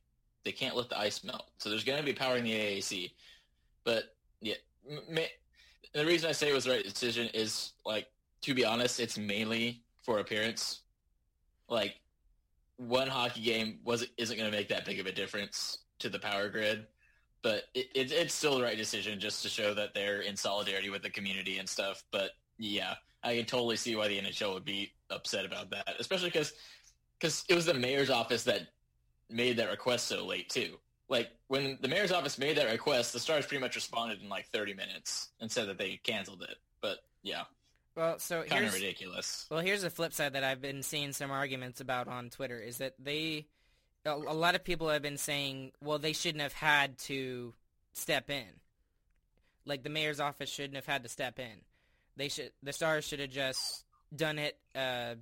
They 0.43 0.51
can't 0.51 0.75
let 0.75 0.89
the 0.89 0.99
ice 0.99 1.23
melt. 1.23 1.49
So 1.57 1.69
there's 1.69 1.83
going 1.83 1.99
to 1.99 2.05
be 2.05 2.13
power 2.13 2.37
in 2.37 2.43
the 2.43 2.51
AAC. 2.51 3.11
But, 3.83 4.15
yeah. 4.41 4.55
ma- 5.09 5.21
the 5.93 6.05
reason 6.05 6.29
I 6.29 6.33
say 6.33 6.49
it 6.49 6.53
was 6.53 6.65
the 6.65 6.71
right 6.71 6.83
decision 6.83 7.29
is, 7.33 7.73
like, 7.85 8.07
to 8.41 8.53
be 8.53 8.65
honest, 8.65 8.99
it's 8.99 9.17
mainly 9.17 9.81
for 10.01 10.19
appearance. 10.19 10.81
Like, 11.69 11.95
one 12.77 13.07
hockey 13.07 13.41
game 13.41 13.79
was 13.83 14.05
isn't 14.17 14.37
going 14.37 14.49
to 14.49 14.57
make 14.57 14.69
that 14.69 14.85
big 14.85 14.99
of 14.99 15.05
a 15.05 15.11
difference 15.11 15.79
to 15.99 16.09
the 16.09 16.19
power 16.19 16.49
grid. 16.49 16.87
But 17.41 17.63
it, 17.73 17.87
it, 17.93 18.11
it's 18.11 18.33
still 18.33 18.57
the 18.57 18.63
right 18.63 18.77
decision 18.77 19.19
just 19.19 19.43
to 19.43 19.49
show 19.49 19.73
that 19.73 19.93
they're 19.93 20.21
in 20.21 20.35
solidarity 20.35 20.89
with 20.89 21.03
the 21.03 21.09
community 21.09 21.57
and 21.57 21.67
stuff. 21.67 22.03
But 22.11 22.31
yeah, 22.57 22.95
I 23.23 23.35
can 23.35 23.45
totally 23.45 23.75
see 23.75 23.95
why 23.95 24.07
the 24.07 24.19
NHL 24.19 24.53
would 24.53 24.65
be 24.65 24.93
upset 25.09 25.45
about 25.45 25.69
that, 25.71 25.95
especially 25.99 26.29
because 26.29 26.53
because 27.19 27.45
it 27.47 27.55
was 27.55 27.65
the 27.65 27.73
mayor's 27.73 28.09
office 28.09 28.43
that 28.43 28.67
made 29.33 29.57
that 29.57 29.69
request 29.69 30.07
so 30.07 30.25
late 30.25 30.49
too. 30.49 30.77
Like 31.09 31.31
when 31.47 31.77
the 31.81 31.87
mayor's 31.87 32.11
office 32.11 32.37
made 32.37 32.57
that 32.57 32.71
request, 32.71 33.13
the 33.13 33.19
Stars 33.19 33.45
pretty 33.45 33.61
much 33.61 33.75
responded 33.75 34.21
in 34.21 34.29
like 34.29 34.47
30 34.47 34.73
minutes 34.73 35.29
and 35.39 35.51
said 35.51 35.67
that 35.67 35.77
they 35.77 35.99
canceled 36.03 36.43
it. 36.43 36.57
But 36.81 36.99
yeah, 37.21 37.43
well, 37.95 38.17
so 38.17 38.41
kind 38.43 38.65
of 38.65 38.71
here's 38.71 38.73
ridiculous. 38.73 39.45
Well, 39.51 39.59
here's 39.59 39.83
the 39.83 39.89
flip 39.89 40.13
side 40.13 40.33
that 40.33 40.43
I've 40.43 40.61
been 40.61 40.81
seeing 40.81 41.13
some 41.13 41.31
arguments 41.31 41.79
about 41.79 42.07
on 42.07 42.29
Twitter 42.29 42.57
is 42.57 42.79
that 42.79 42.95
they, 42.97 43.45
a, 44.05 44.13
a 44.13 44.33
lot 44.33 44.55
of 44.55 44.63
people 44.63 44.89
have 44.89 45.03
been 45.03 45.17
saying, 45.17 45.73
well, 45.81 45.99
they 45.99 46.13
shouldn't 46.13 46.41
have 46.41 46.53
had 46.53 46.97
to 46.99 47.53
step 47.93 48.29
in. 48.29 48.47
Like 49.65 49.83
the 49.83 49.89
mayor's 49.89 50.19
office 50.19 50.49
shouldn't 50.49 50.75
have 50.75 50.87
had 50.87 51.03
to 51.03 51.09
step 51.09 51.37
in. 51.37 51.61
They 52.17 52.29
should, 52.29 52.51
the 52.63 52.73
Stars 52.73 53.05
should 53.05 53.19
have 53.19 53.29
just 53.29 53.85
done 54.15 54.39
it, 54.39 54.57
uh, 54.75 55.15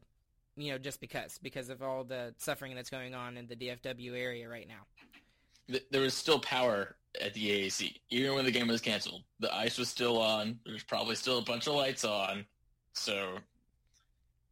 you 0.62 0.72
know, 0.72 0.78
just 0.78 1.00
because, 1.02 1.40
because 1.42 1.70
of 1.70 1.82
all 1.82 2.04
the 2.04 2.34
suffering 2.38 2.76
that's 2.76 2.90
going 2.90 3.14
on 3.14 3.38
in 3.38 3.48
the 3.48 3.56
DFW 3.56 4.14
area 4.16 4.48
right 4.48 4.68
now. 4.68 5.80
There 5.92 6.02
was 6.02 6.14
still 6.14 6.40
power 6.40 6.96
at 7.22 7.34
the 7.34 7.50
AAC. 7.50 7.96
Even 8.10 8.36
when 8.36 8.46
the 8.46 8.52
game 8.52 8.68
was 8.68 8.82
canceled, 8.82 9.24
the 9.40 9.54
ice 9.54 9.78
was 9.78 9.90
still 9.90 10.22
on. 10.22 10.60
There's 10.66 10.84
probably 10.84 11.16
still 11.16 11.40
a 11.40 11.44
bunch 11.44 11.68
of 11.68 11.76
lights 11.76 12.04
on. 12.04 12.46
So 12.94 13.38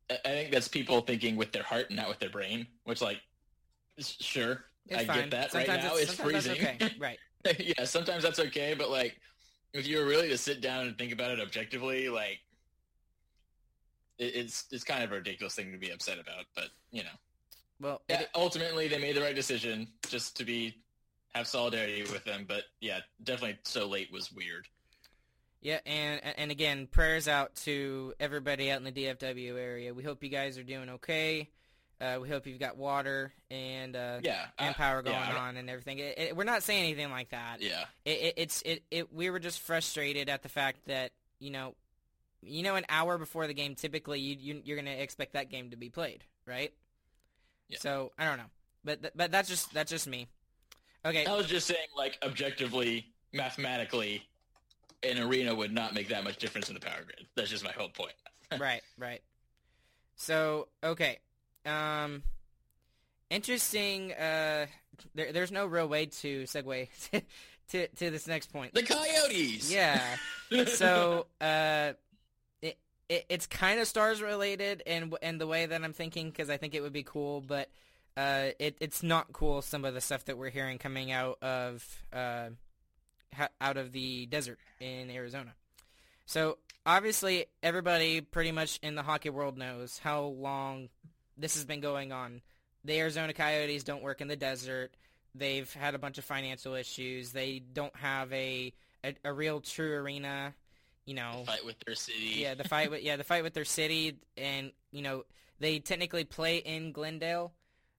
I 0.09 0.15
think 0.23 0.51
that's 0.51 0.67
people 0.67 1.01
thinking 1.01 1.35
with 1.35 1.51
their 1.51 1.63
heart 1.63 1.87
and 1.89 1.97
not 1.97 2.09
with 2.09 2.19
their 2.19 2.29
brain. 2.29 2.67
Which, 2.85 3.01
like, 3.01 3.19
sure, 3.99 4.65
It's 4.87 5.01
I 5.01 5.05
fine. 5.05 5.17
get 5.21 5.31
that. 5.31 5.51
Sometimes 5.51 5.69
right 5.69 5.83
now, 5.83 5.95
it's, 5.95 6.11
it's 6.11 6.21
freezing. 6.21 6.51
Okay. 6.53 6.77
Right. 6.99 7.19
yeah, 7.59 7.85
sometimes 7.85 8.23
that's 8.23 8.39
okay, 8.39 8.75
but 8.77 8.89
like, 8.89 9.17
if 9.73 9.87
you 9.87 9.97
were 9.97 10.05
really 10.05 10.27
to 10.29 10.37
sit 10.37 10.61
down 10.61 10.87
and 10.87 10.97
think 10.97 11.13
about 11.13 11.31
it 11.31 11.39
objectively, 11.39 12.09
like, 12.09 12.39
it, 14.19 14.35
it's 14.35 14.65
it's 14.71 14.83
kind 14.83 15.03
of 15.03 15.11
a 15.11 15.15
ridiculous 15.15 15.55
thing 15.55 15.71
to 15.71 15.77
be 15.77 15.89
upset 15.89 16.19
about. 16.19 16.45
But 16.55 16.69
you 16.91 17.03
know, 17.03 17.09
Well, 17.79 18.01
yeah, 18.09 18.21
it- 18.21 18.29
ultimately 18.35 18.87
they 18.87 18.99
made 18.99 19.15
the 19.15 19.21
right 19.21 19.35
decision 19.35 19.87
just 20.07 20.37
to 20.37 20.43
be 20.45 20.77
have 21.33 21.47
solidarity 21.47 22.01
with 22.11 22.23
them. 22.25 22.45
But 22.47 22.63
yeah, 22.79 22.99
definitely 23.23 23.57
so 23.63 23.87
late 23.87 24.11
was 24.11 24.31
weird. 24.31 24.67
Yeah, 25.61 25.79
and 25.85 26.21
and 26.37 26.51
again, 26.51 26.87
prayers 26.87 27.27
out 27.27 27.55
to 27.65 28.13
everybody 28.19 28.71
out 28.71 28.77
in 28.77 28.85
the 28.85 28.91
DFW 28.91 29.57
area. 29.57 29.93
We 29.93 30.03
hope 30.03 30.23
you 30.23 30.29
guys 30.29 30.57
are 30.57 30.63
doing 30.63 30.89
okay. 30.89 31.49
Uh, 32.01 32.17
we 32.21 32.29
hope 32.29 32.47
you've 32.47 32.61
got 32.61 32.77
water 32.77 33.33
and 33.51 33.93
uh, 33.93 34.19
Yeah, 34.23 34.45
and 34.57 34.73
power 34.73 35.01
going 35.01 35.17
yeah, 35.17 35.35
on 35.37 35.57
and 35.57 35.69
everything. 35.69 35.99
It, 35.99 36.17
it, 36.17 36.35
we're 36.37 36.45
not 36.45 36.63
saying 36.63 36.85
anything 36.85 37.11
like 37.11 37.31
that. 37.31 37.61
Yeah, 37.61 37.83
It, 38.05 38.11
it, 38.21 38.33
it's 38.37 38.61
it, 38.61 38.83
it. 38.89 39.13
We 39.13 39.29
were 39.29 39.39
just 39.39 39.59
frustrated 39.59 40.29
at 40.29 40.41
the 40.41 40.47
fact 40.47 40.77
that 40.87 41.11
you 41.39 41.49
know, 41.51 41.75
you 42.41 42.63
know, 42.63 42.75
an 42.75 42.85
hour 42.89 43.17
before 43.17 43.47
the 43.47 43.53
game, 43.53 43.75
typically 43.75 44.19
you, 44.19 44.35
you 44.39 44.61
you're 44.63 44.77
gonna 44.77 44.91
expect 44.91 45.33
that 45.33 45.49
game 45.49 45.71
to 45.71 45.77
be 45.77 45.89
played, 45.89 46.23
right? 46.45 46.73
Yeah. 47.67 47.77
So 47.79 48.11
I 48.17 48.25
don't 48.25 48.37
know, 48.37 48.49
but 48.83 49.01
th- 49.01 49.13
but 49.15 49.31
that's 49.31 49.49
just 49.49 49.73
that's 49.73 49.91
just 49.91 50.07
me. 50.07 50.27
Okay. 51.05 51.25
I 51.25 51.35
was 51.35 51.47
just 51.47 51.67
saying, 51.67 51.87
like 51.95 52.17
objectively, 52.23 53.05
mathematically, 53.33 54.23
an 55.03 55.19
arena 55.19 55.55
would 55.55 55.73
not 55.73 55.93
make 55.93 56.09
that 56.09 56.23
much 56.23 56.37
difference 56.37 56.69
in 56.69 56.75
the 56.75 56.81
power 56.81 57.03
grid. 57.05 57.25
That's 57.35 57.49
just 57.49 57.63
my 57.63 57.71
whole 57.71 57.89
point. 57.89 58.13
right, 58.59 58.81
right. 58.97 59.21
So 60.15 60.67
okay, 60.83 61.19
um, 61.65 62.23
interesting. 63.29 64.13
Uh, 64.13 64.65
there, 65.15 65.31
there's 65.31 65.51
no 65.51 65.65
real 65.65 65.87
way 65.87 66.07
to 66.07 66.43
segue 66.43 66.89
to 67.11 67.21
to, 67.69 67.87
to 67.87 68.09
this 68.09 68.27
next 68.27 68.51
point. 68.51 68.73
The 68.73 68.83
Coyotes. 68.83 69.71
Yeah. 69.71 70.01
so 70.67 71.27
uh, 71.39 71.93
it, 73.09 73.13
it 73.13 73.25
it's 73.29 73.47
kind 73.47 73.79
of 73.79 73.87
stars 73.87 74.21
related, 74.21 74.83
and 74.85 75.15
and 75.21 75.41
the 75.41 75.47
way 75.47 75.65
that 75.65 75.83
I'm 75.83 75.93
thinking, 75.93 76.29
because 76.29 76.49
I 76.49 76.57
think 76.57 76.75
it 76.75 76.81
would 76.81 76.93
be 76.93 77.03
cool, 77.03 77.41
but 77.41 77.69
uh, 78.15 78.49
it 78.59 78.77
it's 78.79 79.03
not 79.03 79.33
cool. 79.33 79.61
Some 79.61 79.85
of 79.85 79.93
the 79.93 80.01
stuff 80.01 80.25
that 80.25 80.37
we're 80.37 80.49
hearing 80.49 80.77
coming 80.77 81.11
out 81.11 81.41
of 81.41 81.85
uh, 82.13 82.49
ha- 83.33 83.49
out 83.59 83.77
of 83.77 83.91
the 83.91 84.25
desert 84.25 84.59
in 84.79 85.09
Arizona. 85.09 85.53
So 86.25 86.57
obviously, 86.85 87.45
everybody 87.63 88.21
pretty 88.21 88.51
much 88.51 88.79
in 88.83 88.95
the 88.95 89.03
hockey 89.03 89.29
world 89.29 89.57
knows 89.57 89.99
how 89.99 90.23
long 90.23 90.89
this 91.37 91.55
has 91.55 91.65
been 91.65 91.81
going 91.81 92.11
on. 92.11 92.41
The 92.85 92.99
Arizona 92.99 93.33
Coyotes 93.33 93.83
don't 93.83 94.03
work 94.03 94.21
in 94.21 94.27
the 94.27 94.35
desert. 94.35 94.91
They've 95.35 95.71
had 95.73 95.95
a 95.95 95.99
bunch 95.99 96.17
of 96.17 96.25
financial 96.25 96.75
issues. 96.75 97.31
They 97.31 97.59
don't 97.59 97.95
have 97.95 98.31
a 98.33 98.73
a, 99.03 99.15
a 99.23 99.33
real 99.33 99.61
true 99.61 99.95
arena. 99.95 100.53
You 101.09 101.15
know, 101.15 101.43
fight 101.45 101.65
with 101.65 101.79
their 101.85 101.95
city. 101.95 102.35
yeah, 102.37 102.53
the 102.53 102.67
fight 102.67 102.91
with 102.91 103.01
yeah 103.01 103.15
the 103.15 103.23
fight 103.23 103.43
with 103.43 103.53
their 103.53 103.65
city, 103.65 104.17
and 104.37 104.71
you 104.91 105.01
know 105.01 105.23
they 105.59 105.79
technically 105.79 106.23
play 106.23 106.57
in 106.57 106.91
Glendale, 106.91 107.51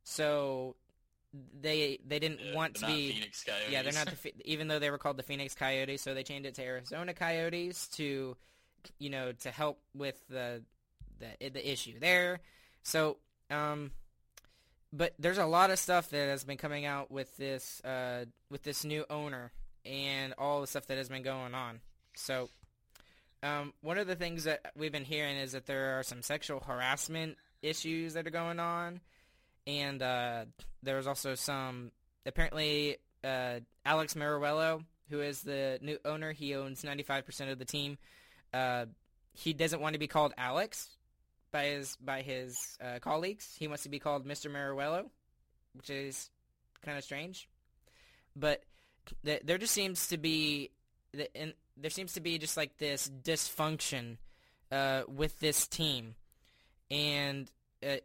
so 0.05 0.77
they 1.61 1.99
they 2.07 2.19
didn't 2.19 2.41
Yeah, 2.41 2.55
want 2.55 2.75
to 2.77 2.87
be 2.87 3.13
Phoenix 3.13 3.43
Coyotes. 3.45 3.71
yeah, 3.73 3.83
they're 3.83 3.93
not 3.93 4.07
the 4.09 4.33
even 4.45 4.69
though 4.69 4.79
they 4.79 4.91
were 4.91 4.99
called 4.99 5.17
the 5.17 5.23
Phoenix 5.25 5.55
Coyotes, 5.55 6.03
so 6.03 6.15
they 6.15 6.23
changed 6.23 6.47
it 6.47 6.55
to 6.55 6.63
Arizona 6.63 7.13
Coyotes 7.15 7.89
to, 7.89 8.37
you 8.99 9.11
know, 9.11 9.33
to 9.33 9.51
help 9.51 9.81
with 9.95 10.17
the 10.29 10.63
the 11.19 11.49
the 11.51 11.73
issue 11.73 11.99
there. 11.99 12.41
So, 12.85 13.17
um, 13.51 13.91
but 14.93 15.15
there's 15.19 15.39
a 15.39 15.47
lot 15.47 15.71
of 15.71 15.79
stuff 15.79 16.11
that 16.11 16.29
has 16.29 16.45
been 16.45 16.59
coming 16.59 16.85
out 16.85 17.11
with 17.11 17.37
this 17.37 17.81
uh 17.85 18.27
with 18.51 18.63
this 18.63 18.85
new 18.85 19.05
owner 19.11 19.51
and 19.85 20.33
all 20.39 20.61
the 20.61 20.67
stuff 20.69 20.87
that 20.87 20.97
has 20.99 21.09
been 21.09 21.23
going 21.23 21.55
on. 21.55 21.81
So, 22.15 22.51
um, 23.43 23.73
one 23.81 23.99
of 23.99 24.07
the 24.07 24.17
things 24.17 24.45
that 24.45 24.73
we've 24.77 24.93
been 24.93 25.05
hearing 25.05 25.37
is 25.37 25.53
that 25.53 25.67
there 25.67 25.99
are 25.99 26.03
some 26.03 26.23
sexual 26.23 26.61
harassment 26.61 27.37
issues 27.63 28.15
that 28.15 28.27
are 28.27 28.31
going 28.31 28.59
on, 28.59 29.01
and 29.67 30.03
uh, 30.03 30.45
there's 30.83 31.07
also 31.07 31.35
some 31.35 31.91
apparently 32.27 32.99
uh, 33.25 33.61
Alex 33.85 34.15
Meruelo, 34.15 34.85
who 35.09 35.21
is 35.21 35.43
the 35.43 35.79
new 35.83 35.99
owner, 36.05 36.33
he 36.33 36.55
owns 36.55 36.83
95% 36.83 37.51
of 37.51 37.59
the 37.59 37.65
team. 37.65 37.99
Uh, 38.53 38.87
he 39.33 39.53
doesn't 39.53 39.81
want 39.81 39.95
to 39.95 39.99
be 39.99 40.07
called 40.07 40.33
Alex 40.37 40.97
by 41.53 41.65
his 41.65 41.97
by 41.97 42.23
his 42.23 42.79
uh, 42.83 42.99
colleagues. 43.01 43.57
He 43.59 43.69
wants 43.69 43.85
to 43.85 43.89
be 43.89 43.99
called 43.99 44.27
Mr. 44.27 44.51
Meruelo, 44.51 45.09
which 45.75 45.91
is 45.91 46.31
kind 46.85 46.99
of 46.99 47.05
strange. 47.05 47.49
But 48.37 48.63
th- 49.25 49.43
there 49.45 49.59
just 49.59 49.75
seems 49.75 50.09
to 50.09 50.17
be 50.17 50.71
th- 51.15 51.31
and 51.35 51.55
there 51.81 51.91
seems 51.91 52.13
to 52.15 52.21
be 52.21 52.39
just 52.39 52.57
like 52.57 52.77
this 52.79 53.11
dysfunction 53.23 54.19
uh, 54.71 55.03
with 55.09 55.41
this 55.41 55.67
team, 55.67 56.15
and 56.91 57.51
uh, 57.87 57.97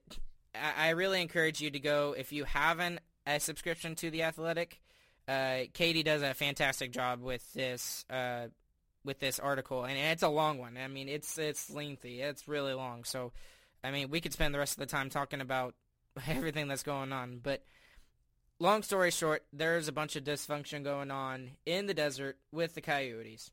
I-, 0.55 0.91
really 0.91 1.21
encourage 1.21 1.61
you 1.61 1.69
to 1.71 1.79
go 1.79 2.15
if 2.17 2.31
you 2.31 2.43
haven't 2.45 2.99
a 3.27 3.39
subscription 3.39 3.95
to 3.95 4.09
the 4.09 4.23
Athletic. 4.23 4.81
Uh, 5.27 5.61
Katie 5.73 6.03
does 6.03 6.21
a 6.21 6.33
fantastic 6.33 6.91
job 6.91 7.21
with 7.21 7.51
this 7.53 8.05
uh, 8.09 8.47
with 9.03 9.19
this 9.19 9.39
article, 9.39 9.83
and 9.83 9.97
it's 9.97 10.23
a 10.23 10.29
long 10.29 10.57
one. 10.57 10.77
I 10.77 10.87
mean, 10.87 11.09
it's 11.09 11.37
it's 11.37 11.69
lengthy. 11.69 12.21
It's 12.21 12.47
really 12.47 12.73
long. 12.73 13.03
So, 13.03 13.31
I 13.83 13.91
mean, 13.91 14.09
we 14.09 14.21
could 14.21 14.33
spend 14.33 14.53
the 14.53 14.59
rest 14.59 14.73
of 14.73 14.79
the 14.79 14.85
time 14.85 15.09
talking 15.09 15.41
about 15.41 15.75
everything 16.27 16.67
that's 16.67 16.83
going 16.83 17.11
on. 17.11 17.39
But 17.41 17.63
long 18.59 18.83
story 18.83 19.11
short, 19.11 19.43
there's 19.51 19.87
a 19.87 19.93
bunch 19.93 20.15
of 20.15 20.23
dysfunction 20.23 20.83
going 20.83 21.11
on 21.11 21.51
in 21.65 21.87
the 21.87 21.93
desert 21.93 22.37
with 22.51 22.75
the 22.75 22.81
Coyotes. 22.81 23.51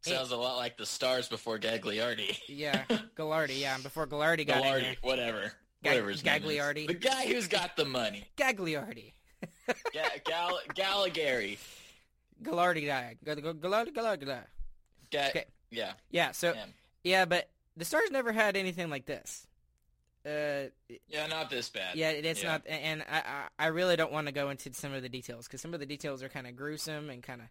Sounds 0.00 0.30
a 0.30 0.36
lot 0.36 0.56
like 0.56 0.76
the 0.76 0.86
Stars 0.86 1.28
before 1.28 1.58
Gaglardi. 1.58 2.38
Yeah, 2.46 2.84
Gallardi. 3.16 3.58
Yeah, 3.60 3.76
before 3.82 4.06
Gallardi 4.06 4.46
got 4.46 4.64
in 4.64 4.82
there. 4.82 4.96
whatever. 5.02 5.40
Gag- 5.82 5.92
Whatever 5.92 6.10
his. 6.10 6.22
Gaglardi. 6.22 6.86
The 6.86 6.94
guy 6.94 7.26
who's 7.26 7.46
got 7.48 7.76
the 7.76 7.84
money. 7.84 8.24
Gaglardi. 8.36 9.12
Ga- 9.92 10.18
Gal- 10.24 10.60
Galligari. 10.74 11.58
Gallardi 12.42 12.86
guy. 12.86 13.16
Gallardi, 13.24 13.42
Gallardi, 13.60 13.92
Gallardi 13.92 14.26
guy. 14.26 14.40
Ga- 15.10 15.28
Okay. 15.28 15.44
Yeah. 15.70 15.92
Yeah, 16.10 16.32
so 16.32 16.52
yeah. 16.54 16.64
yeah, 17.04 17.24
but 17.26 17.48
the 17.76 17.84
Stars 17.84 18.10
never 18.10 18.32
had 18.32 18.56
anything 18.56 18.88
like 18.90 19.06
this. 19.06 19.46
Uh, 20.26 20.68
Yeah, 21.08 21.26
not 21.28 21.48
this 21.50 21.68
bad. 21.68 21.94
yeah, 21.96 22.10
it's 22.10 22.42
Yeah. 22.42 22.48
not, 22.52 22.62
and 22.66 23.02
I, 23.10 23.18
I, 23.58 23.64
I 23.64 23.66
really 23.68 23.96
don't 23.96 24.12
want 24.12 24.26
to 24.26 24.32
go 24.32 24.50
into 24.50 24.72
some 24.74 24.92
of 24.92 25.02
the 25.02 25.08
details 25.08 25.46
because 25.46 25.60
some 25.60 25.74
of 25.74 25.80
the 25.80 25.86
details 25.86 26.22
are 26.22 26.28
kind 26.28 26.46
of 26.46 26.56
gruesome 26.56 27.10
and 27.10 27.22
kind 27.22 27.40
of. 27.42 27.48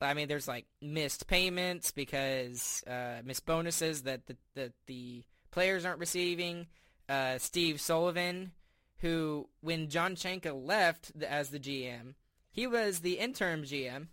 I 0.00 0.14
mean, 0.14 0.28
there's 0.28 0.48
like 0.48 0.66
missed 0.80 1.26
payments 1.26 1.92
because 1.92 2.82
uh, 2.86 3.22
missed 3.24 3.46
bonuses 3.46 4.02
that 4.02 4.26
the, 4.26 4.36
that 4.54 4.72
the 4.86 5.24
players 5.50 5.84
aren't 5.84 6.00
receiving. 6.00 6.66
Uh, 7.08 7.38
Steve 7.38 7.80
Sullivan, 7.80 8.52
who 8.98 9.48
when 9.60 9.88
John 9.88 10.14
Chayka 10.16 10.52
left 10.54 11.12
as 11.22 11.50
the 11.50 11.60
GM, 11.60 12.14
he 12.50 12.66
was 12.66 13.00
the 13.00 13.14
interim 13.14 13.62
GM, 13.62 14.08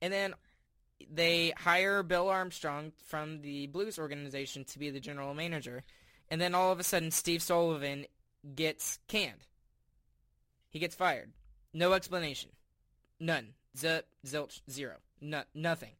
and 0.00 0.12
then 0.12 0.34
they 1.12 1.52
hire 1.56 2.02
Bill 2.02 2.28
Armstrong 2.28 2.92
from 3.06 3.42
the 3.42 3.66
Blues 3.66 3.98
organization 3.98 4.64
to 4.64 4.78
be 4.78 4.90
the 4.90 5.00
general 5.00 5.34
manager, 5.34 5.84
and 6.30 6.40
then 6.40 6.54
all 6.54 6.72
of 6.72 6.80
a 6.80 6.84
sudden 6.84 7.10
Steve 7.10 7.42
Sullivan 7.42 8.06
gets 8.54 8.98
canned. 9.08 9.46
He 10.70 10.78
gets 10.78 10.94
fired. 10.94 11.32
No 11.72 11.92
explanation. 11.92 12.50
None. 13.18 13.54
Zip, 13.76 14.06
zilch, 14.26 14.60
zero. 14.70 14.94
No, 15.20 15.42
nothing. 15.54 15.92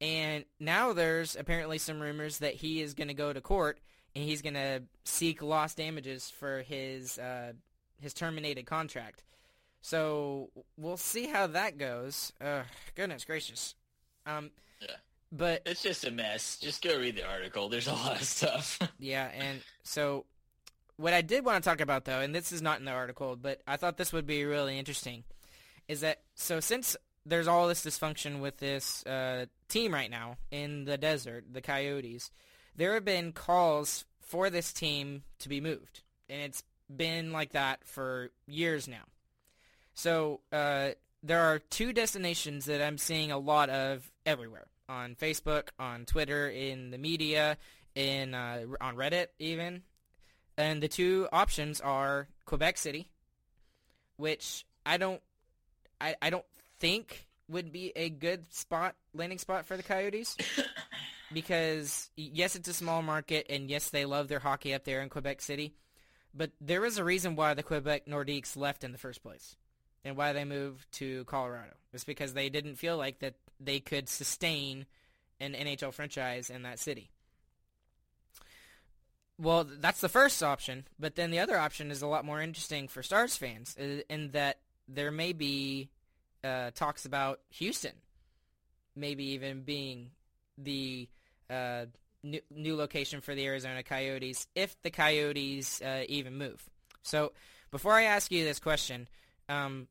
And 0.00 0.44
now 0.60 0.92
there's 0.92 1.36
apparently 1.36 1.78
some 1.78 2.00
rumors 2.00 2.38
that 2.38 2.54
he 2.54 2.80
is 2.82 2.94
going 2.94 3.08
to 3.08 3.14
go 3.14 3.32
to 3.32 3.40
court 3.40 3.78
and 4.14 4.24
he's 4.24 4.42
going 4.42 4.54
to 4.54 4.82
seek 5.04 5.42
lost 5.42 5.76
damages 5.76 6.30
for 6.30 6.62
his 6.62 7.18
uh, 7.18 7.52
his 8.00 8.14
terminated 8.14 8.66
contract. 8.66 9.24
So 9.80 10.50
we'll 10.76 10.96
see 10.96 11.26
how 11.26 11.46
that 11.48 11.78
goes. 11.78 12.32
Uh, 12.40 12.62
goodness 12.94 13.24
gracious. 13.24 13.74
Um, 14.26 14.50
Yeah. 14.80 14.96
But 15.32 15.62
It's 15.66 15.82
just 15.82 16.04
a 16.04 16.10
mess. 16.10 16.58
Just 16.58 16.82
go 16.82 16.98
read 16.98 17.16
the 17.16 17.26
article. 17.26 17.68
There's 17.68 17.88
a 17.88 17.92
lot 17.92 18.20
of 18.20 18.26
stuff. 18.26 18.78
yeah, 18.98 19.28
and 19.34 19.60
so 19.82 20.26
what 20.96 21.12
I 21.12 21.22
did 21.22 21.44
want 21.44 21.62
to 21.62 21.68
talk 21.68 21.80
about 21.80 22.04
though, 22.04 22.20
and 22.20 22.34
this 22.34 22.52
is 22.52 22.62
not 22.62 22.78
in 22.78 22.84
the 22.84 22.92
article, 22.92 23.36
but 23.36 23.60
I 23.66 23.76
thought 23.76 23.96
this 23.96 24.12
would 24.12 24.26
be 24.26 24.44
really 24.44 24.78
interesting, 24.78 25.24
is 25.88 26.00
that 26.00 26.22
so 26.34 26.60
since 26.60 26.96
there's 27.26 27.48
all 27.48 27.68
this 27.68 27.84
dysfunction 27.84 28.40
with 28.40 28.58
this 28.58 29.04
uh, 29.06 29.46
team 29.68 29.94
right 29.94 30.10
now 30.10 30.36
in 30.50 30.84
the 30.84 30.98
desert, 30.98 31.44
the 31.52 31.60
Coyotes, 31.60 32.30
there 32.76 32.94
have 32.94 33.04
been 33.04 33.32
calls 33.32 34.04
for 34.20 34.50
this 34.50 34.72
team 34.72 35.22
to 35.38 35.48
be 35.48 35.60
moved, 35.60 36.02
and 36.28 36.42
it's 36.42 36.62
been 36.94 37.32
like 37.32 37.52
that 37.52 37.84
for 37.84 38.30
years 38.46 38.88
now. 38.88 39.04
So 39.94 40.40
uh, 40.52 40.90
there 41.22 41.40
are 41.40 41.58
two 41.58 41.92
destinations 41.92 42.66
that 42.66 42.82
I'm 42.82 42.98
seeing 42.98 43.30
a 43.30 43.38
lot 43.38 43.70
of 43.70 44.10
everywhere. 44.26 44.66
On 44.86 45.14
Facebook, 45.14 45.68
on 45.78 46.04
Twitter, 46.04 46.50
in 46.50 46.90
the 46.90 46.98
media, 46.98 47.56
in 47.94 48.34
uh, 48.34 48.64
on 48.82 48.96
Reddit 48.96 49.28
even, 49.38 49.82
and 50.58 50.82
the 50.82 50.88
two 50.88 51.26
options 51.32 51.80
are 51.80 52.28
Quebec 52.44 52.76
City, 52.76 53.08
which 54.16 54.66
I 54.84 54.98
don't, 54.98 55.22
I, 56.04 56.16
I 56.20 56.30
don't 56.30 56.44
think 56.78 57.26
would 57.48 57.72
be 57.72 57.92
a 57.96 58.08
good 58.10 58.52
spot 58.52 58.94
landing 59.14 59.38
spot 59.38 59.66
for 59.66 59.76
the 59.76 59.82
Coyotes. 59.82 60.36
because 61.32 62.10
yes, 62.16 62.56
it's 62.56 62.68
a 62.68 62.74
small 62.74 63.02
market, 63.02 63.46
and 63.48 63.70
yes, 63.70 63.90
they 63.90 64.04
love 64.04 64.28
their 64.28 64.38
hockey 64.38 64.74
up 64.74 64.84
there 64.84 65.02
in 65.02 65.08
Quebec 65.08 65.40
City, 65.40 65.74
but 66.34 66.50
there 66.60 66.84
is 66.84 66.98
a 66.98 67.04
reason 67.04 67.36
why 67.36 67.54
the 67.54 67.62
Quebec 67.62 68.06
Nordiques 68.06 68.56
left 68.56 68.84
in 68.84 68.92
the 68.92 68.98
first 68.98 69.22
place, 69.22 69.56
and 70.04 70.16
why 70.16 70.32
they 70.32 70.44
moved 70.44 70.90
to 70.92 71.24
Colorado. 71.24 71.72
It's 71.92 72.04
because 72.04 72.34
they 72.34 72.48
didn't 72.48 72.76
feel 72.76 72.96
like 72.96 73.20
that 73.20 73.34
they 73.58 73.80
could 73.80 74.08
sustain 74.08 74.86
an 75.40 75.54
NHL 75.54 75.92
franchise 75.92 76.50
in 76.50 76.62
that 76.62 76.78
city. 76.78 77.10
Well, 79.36 79.64
that's 79.64 80.00
the 80.00 80.08
first 80.08 80.42
option, 80.42 80.86
but 80.98 81.16
then 81.16 81.32
the 81.32 81.40
other 81.40 81.58
option 81.58 81.90
is 81.90 82.02
a 82.02 82.06
lot 82.06 82.24
more 82.24 82.40
interesting 82.40 82.86
for 82.86 83.02
Stars 83.02 83.36
fans, 83.36 83.76
in 83.76 84.30
that 84.30 84.58
there 84.88 85.10
may 85.10 85.32
be 85.32 85.90
uh, 86.42 86.70
talks 86.74 87.06
about 87.06 87.40
Houston, 87.50 87.92
maybe 88.94 89.24
even 89.30 89.62
being 89.62 90.10
the 90.58 91.08
uh, 91.50 91.86
new, 92.22 92.40
new 92.50 92.76
location 92.76 93.20
for 93.20 93.34
the 93.34 93.44
Arizona 93.46 93.82
Coyotes 93.82 94.46
if 94.54 94.80
the 94.82 94.90
Coyotes 94.90 95.80
uh, 95.82 96.04
even 96.08 96.36
move. 96.36 96.68
So 97.02 97.32
before 97.70 97.92
I 97.92 98.04
ask 98.04 98.30
you 98.30 98.44
this 98.44 98.58
question, 98.60 99.08
um, 99.48 99.88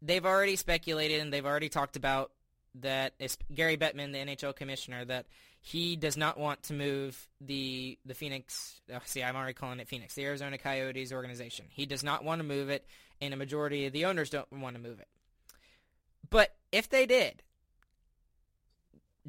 they've 0.00 0.24
already 0.24 0.56
speculated 0.56 1.20
and 1.20 1.32
they've 1.32 1.46
already 1.46 1.68
talked 1.68 1.96
about 1.96 2.32
that 2.76 3.12
Gary 3.54 3.76
Bettman, 3.76 4.12
the 4.12 4.18
NHL 4.18 4.56
commissioner, 4.56 5.04
that 5.04 5.26
he 5.60 5.94
does 5.94 6.16
not 6.16 6.38
want 6.38 6.64
to 6.64 6.74
move 6.74 7.28
the 7.40 7.98
the 8.04 8.14
Phoenix. 8.14 8.80
Oh, 8.92 8.98
see, 9.04 9.22
I'm 9.22 9.36
already 9.36 9.52
calling 9.52 9.78
it 9.78 9.88
Phoenix, 9.88 10.14
the 10.14 10.24
Arizona 10.24 10.58
Coyotes 10.58 11.12
organization. 11.12 11.66
He 11.68 11.86
does 11.86 12.02
not 12.02 12.24
want 12.24 12.40
to 12.40 12.44
move 12.44 12.70
it, 12.70 12.86
and 13.22 13.32
a 13.32 13.36
majority 13.36 13.86
of 13.86 13.92
the 13.92 14.04
owners 14.04 14.28
don't 14.28 14.52
want 14.52 14.74
to 14.76 14.82
move 14.82 14.98
it. 14.98 15.08
But 16.28 16.56
if 16.72 16.90
they 16.90 17.06
did, 17.06 17.42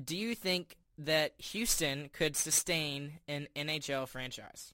do 0.03 0.17
you 0.17 0.33
think 0.33 0.77
that 0.97 1.33
Houston 1.37 2.09
could 2.11 2.35
sustain 2.35 3.19
an 3.27 3.47
NHL 3.55 4.07
franchise? 4.07 4.73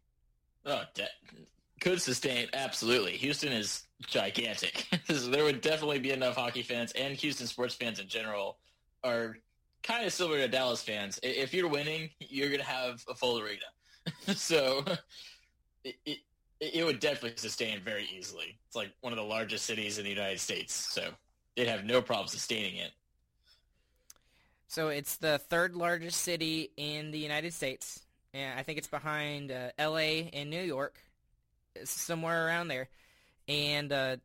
Oh, 0.66 0.84
de- 0.94 1.08
could 1.82 2.02
sustain 2.02 2.48
absolutely. 2.54 3.18
Houston 3.18 3.52
is 3.52 3.84
gigantic. 4.08 4.88
there 5.08 5.44
would 5.44 5.62
definitely 5.62 6.00
be 6.00 6.12
enough 6.12 6.36
hockey 6.36 6.62
fans 6.62 6.94
and 6.94 7.14
Houston 7.16 7.48
sports 7.48 7.76
fans 7.76 8.00
in 8.00 8.08
general 8.08 8.58
are 9.04 9.38
kind 9.84 10.06
of 10.06 10.14
similar 10.14 10.38
to 10.38 10.48
Dallas 10.48 10.82
fans. 10.82 11.20
If 11.24 11.54
you're 11.54 11.70
winning, 11.70 12.10
you're 12.20 12.50
gonna 12.50 12.64
have 12.64 13.04
a 13.10 13.16
full 13.16 13.40
arena. 13.40 13.66
so 14.36 14.86
it, 15.84 15.96
it 16.06 16.20
it 16.60 16.86
would 16.86 17.00
definitely 17.00 17.38
sustain 17.38 17.82
very 17.82 18.08
easily. 18.16 18.58
It's 18.68 18.76
like 18.76 18.92
one 19.02 19.14
of 19.14 19.18
the 19.18 19.24
largest 19.24 19.66
cities 19.66 19.98
in 19.98 20.04
the 20.04 20.10
United 20.10 20.40
States, 20.40 20.74
so 20.74 21.10
they'd 21.56 21.68
have 21.68 21.86
no 21.86 22.02
problem 22.02 22.28
sustaining 22.28 22.76
it. 22.76 22.92
So 24.68 24.90
it's 24.90 25.18
the 25.18 25.40
third 25.40 25.76
largest 25.76 26.22
city 26.22 26.72
in 26.78 27.12
the 27.12 27.18
United 27.18 27.54
States, 27.54 28.02
and 28.34 28.60
I 28.60 28.64
think 28.64 28.78
it's 28.78 28.88
behind 28.88 29.52
uh, 29.52 29.70
L.A. 29.78 30.30
and 30.34 30.50
New 30.50 30.62
York, 30.62 31.00
somewhere 31.86 32.46
around 32.46 32.68
there. 32.68 32.90
And 33.48 33.92
uh, 33.92 34.18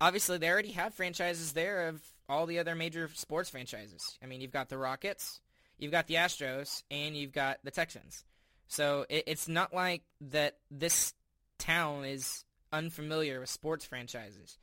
obviously, 0.00 0.38
they 0.38 0.50
already 0.50 0.72
have 0.72 0.94
franchises 0.94 1.52
there 1.52 1.88
of 1.88 2.02
all 2.28 2.46
the 2.46 2.58
other 2.58 2.74
major 2.74 3.08
sports 3.14 3.50
franchises. 3.50 4.18
I 4.22 4.26
mean, 4.26 4.40
you've 4.40 4.50
got 4.50 4.68
the 4.68 4.78
Rockets, 4.78 5.40
you've 5.78 5.92
got 5.92 6.06
the 6.06 6.14
Astros, 6.14 6.82
and 6.90 7.16
you've 7.16 7.32
got 7.32 7.58
the 7.62 7.70
Texans. 7.70 8.24
So 8.66 9.04
it, 9.08 9.24
it's 9.26 9.46
not 9.46 9.74
like 9.74 10.02
that 10.22 10.56
this 10.70 11.12
town 11.64 12.04
is 12.04 12.44
unfamiliar 12.72 13.40
with 13.40 13.48
sports 13.48 13.84
franchises. 13.84 14.58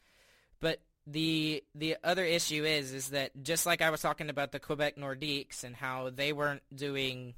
But 0.59 0.81
the 1.07 1.63
the 1.73 1.97
other 2.03 2.23
issue 2.23 2.63
is 2.63 2.93
is 2.93 3.09
that 3.09 3.31
just 3.43 3.65
like 3.65 3.81
I 3.81 3.89
was 3.89 4.01
talking 4.01 4.29
about 4.29 4.51
the 4.51 4.59
Quebec 4.59 4.97
Nordiques 4.97 5.63
and 5.63 5.75
how 5.75 6.11
they 6.13 6.31
weren't 6.31 6.61
doing 6.73 7.33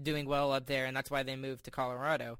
doing 0.00 0.26
well 0.26 0.52
up 0.52 0.66
there 0.66 0.86
and 0.86 0.96
that's 0.96 1.10
why 1.10 1.24
they 1.24 1.34
moved 1.34 1.64
to 1.64 1.70
Colorado 1.70 2.38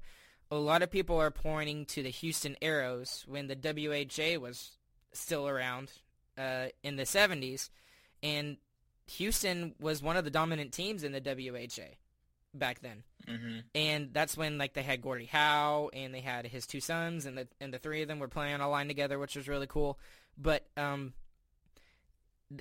a 0.49 0.55
lot 0.55 0.81
of 0.81 0.91
people 0.91 1.19
are 1.19 1.31
pointing 1.31 1.85
to 1.85 2.03
the 2.03 2.09
Houston 2.09 2.55
Aeros 2.61 3.27
when 3.27 3.47
the 3.47 3.55
WHA 3.55 4.39
was 4.39 4.77
still 5.11 5.47
around 5.47 5.91
uh, 6.37 6.67
in 6.83 6.95
the 6.95 7.03
70s, 7.03 7.69
and 8.23 8.57
Houston 9.07 9.75
was 9.79 10.01
one 10.01 10.17
of 10.17 10.23
the 10.23 10.31
dominant 10.31 10.71
teams 10.71 11.03
in 11.03 11.11
the 11.11 11.21
WHA 11.21 11.95
back 12.57 12.81
then. 12.81 13.03
Mm-hmm. 13.27 13.59
And 13.75 14.09
that's 14.13 14.37
when 14.37 14.57
like 14.57 14.73
they 14.73 14.83
had 14.83 15.01
Gordie 15.01 15.25
Howe 15.25 15.89
and 15.93 16.13
they 16.13 16.21
had 16.21 16.45
his 16.45 16.65
two 16.65 16.79
sons, 16.79 17.25
and 17.25 17.37
the 17.37 17.47
and 17.59 17.73
the 17.73 17.79
three 17.79 18.01
of 18.01 18.07
them 18.07 18.19
were 18.19 18.27
playing 18.27 18.53
on 18.53 18.61
a 18.61 18.69
line 18.69 18.87
together, 18.87 19.19
which 19.19 19.35
was 19.35 19.47
really 19.47 19.67
cool. 19.67 19.99
But 20.37 20.65
um, 20.77 21.13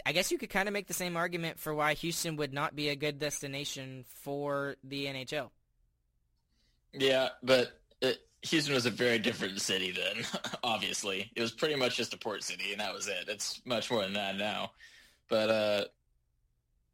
I 0.04 0.12
guess 0.12 0.32
you 0.32 0.38
could 0.38 0.50
kind 0.50 0.68
of 0.68 0.72
make 0.72 0.88
the 0.88 0.94
same 0.94 1.16
argument 1.16 1.60
for 1.60 1.74
why 1.74 1.94
Houston 1.94 2.36
would 2.36 2.52
not 2.52 2.74
be 2.74 2.88
a 2.88 2.96
good 2.96 3.18
destination 3.18 4.04
for 4.22 4.76
the 4.82 5.06
NHL. 5.06 5.50
Yeah, 6.92 7.28
but 7.42 7.78
it, 8.00 8.18
Houston 8.42 8.74
was 8.74 8.86
a 8.86 8.90
very 8.90 9.18
different 9.18 9.60
city 9.60 9.92
then. 9.92 10.24
Obviously, 10.64 11.30
it 11.36 11.40
was 11.40 11.52
pretty 11.52 11.76
much 11.76 11.96
just 11.96 12.14
a 12.14 12.18
port 12.18 12.42
city, 12.42 12.72
and 12.72 12.80
that 12.80 12.92
was 12.92 13.06
it. 13.06 13.28
It's 13.28 13.60
much 13.64 13.90
more 13.90 14.02
than 14.02 14.14
that 14.14 14.36
now. 14.36 14.72
But 15.28 15.50
uh, 15.50 15.84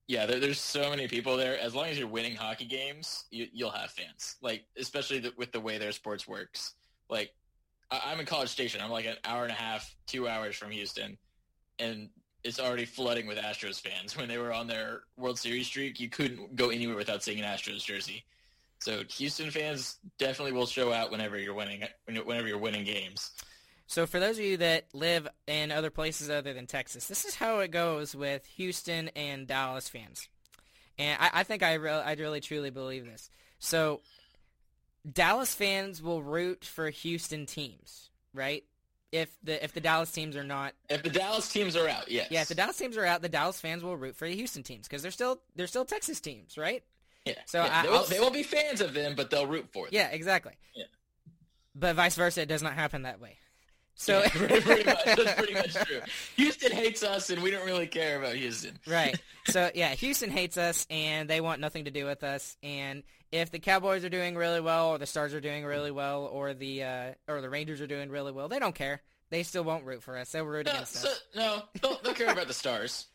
yeah, 0.07 0.27
there, 0.27 0.41
there's 0.41 0.61
so 0.61 0.91
many 0.91 1.09
people 1.09 1.37
there. 1.37 1.59
As 1.59 1.75
long 1.75 1.87
as 1.87 1.99
you're 1.99 2.09
winning 2.09 2.35
hockey 2.35 2.65
games, 2.65 3.25
you, 3.31 3.47
will 3.59 3.71
have 3.71 3.91
fans. 3.91 4.37
Like 4.43 4.65
especially 4.77 5.21
the, 5.21 5.33
with 5.37 5.53
the 5.53 5.61
way 5.61 5.79
their 5.79 5.93
sports 5.93 6.27
works. 6.27 6.75
Like 7.09 7.33
I, 7.91 8.01
I'm 8.07 8.21
in 8.21 8.27
College 8.27 8.49
Station. 8.49 8.81
I'm 8.83 8.91
like 8.91 9.07
an 9.07 9.17
hour 9.25 9.45
and 9.45 9.53
a 9.53 9.57
half, 9.57 9.95
two 10.07 10.29
hours 10.29 10.57
from 10.57 10.71
Houston, 10.71 11.17
and 11.79 12.09
it's 12.45 12.59
already 12.59 12.85
flooding 12.85 13.27
with 13.27 13.39
Astros 13.39 13.81
fans. 13.81 14.17
When 14.23 14.29
they 14.29 14.39
were 14.39 14.53
on 14.53 14.67
their 14.67 15.03
World 15.17 15.39
Series 15.39 15.67
streak, 15.67 16.01
you 16.01 16.09
couldn't 16.09 16.57
go 16.57 16.71
anywhere 16.71 16.97
without 16.97 17.23
seeing 17.23 17.39
an 17.39 17.45
Astros 17.45 17.85
jersey. 17.85 18.25
So 18.81 19.03
Houston 19.09 19.51
fans 19.53 19.99
definitely 20.19 20.53
will 20.53 20.67
show 20.67 20.93
out 20.93 21.13
whenever 21.13 21.39
you're 21.39 21.55
winning 21.55 21.85
whenever 22.25 22.49
you're 22.49 22.59
winning 22.59 22.85
games. 22.85 23.31
So 23.87 24.07
for 24.07 24.21
those 24.21 24.39
of 24.39 24.45
you 24.45 24.57
that 24.59 24.87
live 24.95 25.29
in 25.47 25.71
other 25.71 25.91
places 25.91 26.31
other 26.31 26.55
than 26.55 26.67
Texas, 26.67 27.07
this 27.07 27.25
is 27.25 27.35
how 27.35 27.59
it 27.59 27.71
goes 27.71 28.15
with 28.15 28.47
Houston 28.57 29.09
and 29.09 29.47
Dallas 29.47 29.89
fans. 29.89 30.29
And 30.99 31.21
I, 31.21 31.31
I 31.35 31.43
think 31.43 31.63
I, 31.63 31.75
re- 31.75 31.91
I 31.91 32.15
really 32.15 32.41
truly 32.41 32.71
believe 32.71 33.05
this. 33.05 33.29
So 33.59 34.01
Dallas 35.11 35.55
fans 35.55 36.03
will 36.03 36.23
root 36.23 36.65
for 36.65 36.91
Houston 36.91 37.47
teams, 37.47 38.11
right? 38.33 38.65
If 39.11 39.29
the 39.43 39.63
if 39.63 39.75
the 39.75 39.81
Dallas 39.81 40.11
teams 40.11 40.37
are 40.37 40.45
not 40.45 40.73
if 40.89 41.03
the 41.03 41.11
Dallas 41.11 41.53
teams 41.53 41.77
are 41.77 41.87
out, 41.87 42.11
yes. 42.11 42.29
Yeah, 42.31 42.41
if 42.41 42.49
the 42.49 42.55
Dallas 42.55 42.79
teams 42.79 42.97
are 42.97 43.05
out, 43.05 43.21
the 43.21 43.29
Dallas 43.29 43.61
fans 43.61 43.85
will 43.85 43.95
root 43.95 44.17
for 44.17 44.27
the 44.27 44.35
Houston 44.35 44.63
teams 44.63 44.89
because 44.89 45.03
they're 45.03 45.11
still 45.11 45.43
they're 45.55 45.67
still 45.67 45.85
Texas 45.85 46.19
teams, 46.19 46.57
right? 46.57 46.83
Yeah. 47.27 47.35
So 47.45 47.63
yeah, 47.63 47.81
I, 47.81 47.83
they, 47.83 47.89
will, 47.91 48.05
they 48.05 48.21
won't 48.21 48.33
be 48.33 48.43
fans 48.43 48.81
of 48.81 48.95
them, 48.95 49.15
but 49.15 49.29
they'll 49.29 49.47
root 49.47 49.69
for 49.71 49.85
them. 49.85 49.91
Yeah, 49.93 50.09
exactly. 50.09 50.55
Yeah. 50.75 50.85
But 51.75 51.95
vice 51.97 52.17
versa, 52.17 52.41
it 52.41 52.49
does 52.49 52.63
not 52.63 52.73
happen 52.73 53.03
that 53.03 53.21
way. 53.21 53.37
So 53.95 54.21
yeah, 54.21 54.29
pretty 54.31 54.85
much, 54.85 55.05
that's 55.05 55.35
pretty 55.35 55.55
much 55.55 55.75
true. 55.75 56.01
Houston 56.37 56.73
hates 56.73 57.03
us, 57.03 57.31
and 57.31 57.43
we 57.43 57.51
don't 57.51 57.67
really 57.67 57.87
care 57.87 58.19
about 58.19 58.35
Houston. 58.35 58.79
Right. 58.87 59.21
So 59.47 59.71
yeah, 59.75 59.91
Houston 59.95 60.31
hates 60.31 60.57
us, 60.57 60.87
and 60.91 61.29
they 61.29 61.41
want 61.41 61.61
nothing 61.61 61.85
to 61.85 61.91
do 61.91 62.07
with 62.07 62.25
us. 62.25 62.57
And 62.63 63.03
if 63.31 63.51
the 63.51 63.59
Cowboys 63.59 64.05
are 64.05 64.09
doing 64.09 64.35
really 64.35 64.61
well, 64.61 64.91
or 64.91 64.99
the 64.99 65.07
Stars 65.07 65.35
are 65.35 65.41
doing 65.41 65.65
really 65.65 65.91
well, 65.91 66.25
or 66.25 66.55
the 66.55 66.83
uh, 66.83 67.11
or 67.29 67.41
the 67.41 67.51
Rangers 67.51 67.81
are 67.81 67.87
doing 67.87 68.11
really 68.11 68.33
well, 68.33 68.49
they 68.49 68.59
don't 68.59 68.75
care. 68.75 69.03
They 69.31 69.43
still 69.43 69.65
won't 69.65 69.85
root 69.85 70.03
for 70.03 70.19
us. 70.19 70.31
They'll 70.33 70.45
root 70.45 70.67
no, 70.67 70.73
against 70.73 70.95
so, 70.95 71.09
us. 71.09 71.23
No, 71.35 71.63
they'll, 71.81 71.99
they'll 72.03 72.15
care 72.15 72.31
about 72.31 72.49
the 72.49 72.55
Stars. 72.55 73.07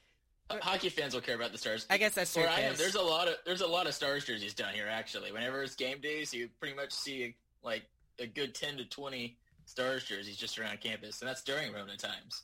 Hockey 0.49 0.89
fans 0.89 1.13
will 1.13 1.21
care 1.21 1.35
about 1.35 1.51
the 1.51 1.57
Stars. 1.57 1.85
I 1.89 1.97
guess 1.97 2.15
that's 2.15 2.33
true. 2.33 2.43
Where 2.43 2.51
I 2.51 2.61
am, 2.61 2.75
there's 2.75 2.95
a 2.95 3.01
lot 3.01 3.27
of 3.27 3.35
there's 3.45 3.61
a 3.61 3.67
lot 3.67 3.87
of 3.87 3.93
Stars 3.93 4.25
jerseys 4.25 4.53
down 4.53 4.73
here. 4.73 4.87
Actually, 4.89 5.31
whenever 5.31 5.61
it's 5.61 5.75
game 5.75 5.99
days, 5.99 6.33
you 6.33 6.49
pretty 6.59 6.75
much 6.75 6.93
see 6.93 7.35
like 7.63 7.83
a 8.19 8.25
good 8.25 8.55
ten 8.55 8.77
to 8.77 8.85
twenty 8.85 9.37
Stars 9.67 10.05
jerseys 10.05 10.37
just 10.37 10.57
around 10.57 10.79
campus, 10.81 11.21
and 11.21 11.29
that's 11.29 11.43
during 11.43 11.71
Rona 11.73 11.97
times. 11.97 12.43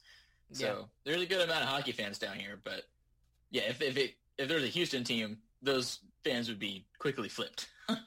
So 0.52 0.66
yeah. 0.66 0.74
there's 1.06 1.22
a 1.22 1.26
good 1.26 1.42
amount 1.42 1.64
of 1.64 1.70
hockey 1.70 1.94
fans 1.94 2.20
down 2.20 2.38
here. 2.38 2.60
But 2.64 2.84
yeah, 3.50 3.64
if 3.64 3.82
if 3.82 3.98
it 3.98 4.16
if 4.38 4.48
there's 4.48 4.64
a 4.64 4.68
Houston 4.68 5.04
team, 5.04 5.38
those 5.62 6.00
fans 6.24 6.50
would 6.50 6.60
be 6.60 6.86
quickly 7.00 7.30
flipped. 7.30 7.68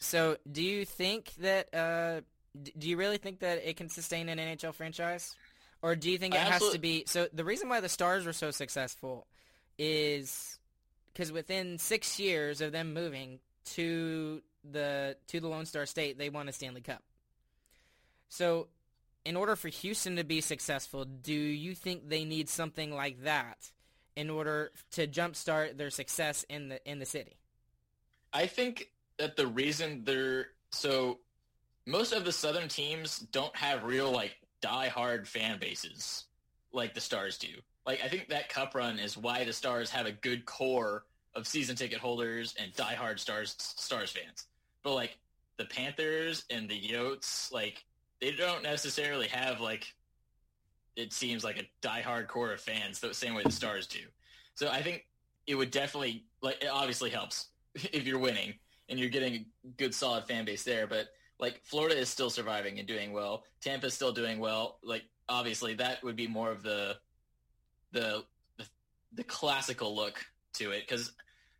so, 0.00 0.36
do 0.50 0.62
you 0.62 0.84
think 0.84 1.34
that? 1.40 1.74
Uh, 1.74 2.20
do 2.78 2.88
you 2.88 2.96
really 2.96 3.16
think 3.16 3.40
that 3.40 3.66
it 3.68 3.76
can 3.76 3.88
sustain 3.88 4.28
an 4.28 4.38
NHL 4.38 4.74
franchise? 4.74 5.34
Or 5.82 5.96
do 5.96 6.10
you 6.10 6.18
think 6.18 6.34
it 6.34 6.40
has 6.40 6.70
to 6.70 6.78
be 6.78 7.04
so 7.06 7.26
the 7.32 7.44
reason 7.44 7.68
why 7.68 7.80
the 7.80 7.88
Stars 7.88 8.24
were 8.24 8.32
so 8.32 8.52
successful 8.52 9.26
is 9.78 10.58
because 11.12 11.32
within 11.32 11.78
six 11.78 12.20
years 12.20 12.60
of 12.60 12.70
them 12.70 12.94
moving 12.94 13.40
to 13.64 14.42
the 14.70 15.16
to 15.28 15.40
the 15.40 15.48
Lone 15.48 15.66
Star 15.66 15.86
State, 15.86 16.18
they 16.18 16.30
won 16.30 16.48
a 16.48 16.52
Stanley 16.52 16.82
Cup. 16.82 17.02
So 18.32 18.68
in 19.26 19.36
order 19.36 19.56
for 19.56 19.68
Houston 19.68 20.16
to 20.16 20.24
be 20.24 20.40
successful, 20.40 21.04
do 21.04 21.34
you 21.34 21.74
think 21.74 22.08
they 22.08 22.24
need 22.24 22.48
something 22.48 22.90
like 22.90 23.24
that 23.24 23.70
in 24.16 24.30
order 24.30 24.72
to 24.92 25.06
jumpstart 25.06 25.76
their 25.76 25.90
success 25.90 26.42
in 26.48 26.70
the 26.70 26.90
in 26.90 26.98
the 26.98 27.04
city? 27.04 27.36
I 28.32 28.46
think 28.46 28.90
that 29.18 29.36
the 29.36 29.46
reason 29.46 30.04
they're 30.06 30.46
so 30.70 31.18
most 31.84 32.14
of 32.14 32.24
the 32.24 32.32
southern 32.32 32.68
teams 32.68 33.18
don't 33.18 33.54
have 33.54 33.84
real 33.84 34.10
like 34.10 34.38
die-hard 34.62 35.28
fan 35.28 35.58
bases 35.58 36.24
like 36.72 36.94
the 36.94 37.02
Stars 37.02 37.36
do. 37.36 37.48
Like 37.84 38.02
I 38.02 38.08
think 38.08 38.28
that 38.28 38.48
cup 38.48 38.74
run 38.74 38.98
is 38.98 39.14
why 39.14 39.44
the 39.44 39.52
Stars 39.52 39.90
have 39.90 40.06
a 40.06 40.12
good 40.12 40.46
core 40.46 41.04
of 41.34 41.46
season 41.46 41.76
ticket 41.76 41.98
holders 41.98 42.54
and 42.58 42.74
die-hard 42.76 43.20
Stars 43.20 43.56
Stars 43.58 44.10
fans. 44.10 44.46
But 44.82 44.94
like 44.94 45.18
the 45.58 45.66
Panthers 45.66 46.46
and 46.48 46.66
the 46.66 46.80
Yotes, 46.80 47.52
like 47.52 47.84
they 48.22 48.30
don't 48.30 48.62
necessarily 48.62 49.26
have 49.26 49.60
like 49.60 49.92
it 50.94 51.12
seems 51.12 51.42
like 51.42 51.58
a 51.58 51.68
die-hard 51.80 52.28
core 52.28 52.52
of 52.52 52.60
fans 52.60 53.00
the 53.00 53.12
same 53.12 53.34
way 53.34 53.42
the 53.42 53.50
Stars 53.50 53.86
do. 53.86 53.98
So 54.54 54.68
I 54.68 54.82
think 54.82 55.06
it 55.46 55.56
would 55.56 55.70
definitely 55.70 56.24
like 56.40 56.62
it 56.62 56.68
obviously 56.68 57.10
helps 57.10 57.48
if 57.74 58.06
you're 58.06 58.18
winning 58.18 58.54
and 58.88 58.98
you're 58.98 59.10
getting 59.10 59.34
a 59.34 59.68
good 59.76 59.94
solid 59.94 60.24
fan 60.26 60.44
base 60.44 60.62
there, 60.62 60.86
but 60.86 61.08
like 61.40 61.60
Florida 61.64 61.98
is 61.98 62.08
still 62.08 62.30
surviving 62.30 62.78
and 62.78 62.86
doing 62.86 63.12
well. 63.12 63.44
Tampa's 63.60 63.94
still 63.94 64.12
doing 64.12 64.38
well. 64.38 64.78
Like 64.84 65.02
obviously 65.28 65.74
that 65.74 66.02
would 66.04 66.16
be 66.16 66.28
more 66.28 66.50
of 66.50 66.62
the 66.62 66.96
the 67.90 68.24
the, 69.14 69.24
classical 69.24 69.94
look 69.94 70.24
to 70.54 70.70
it 70.70 70.88
because 70.88 71.12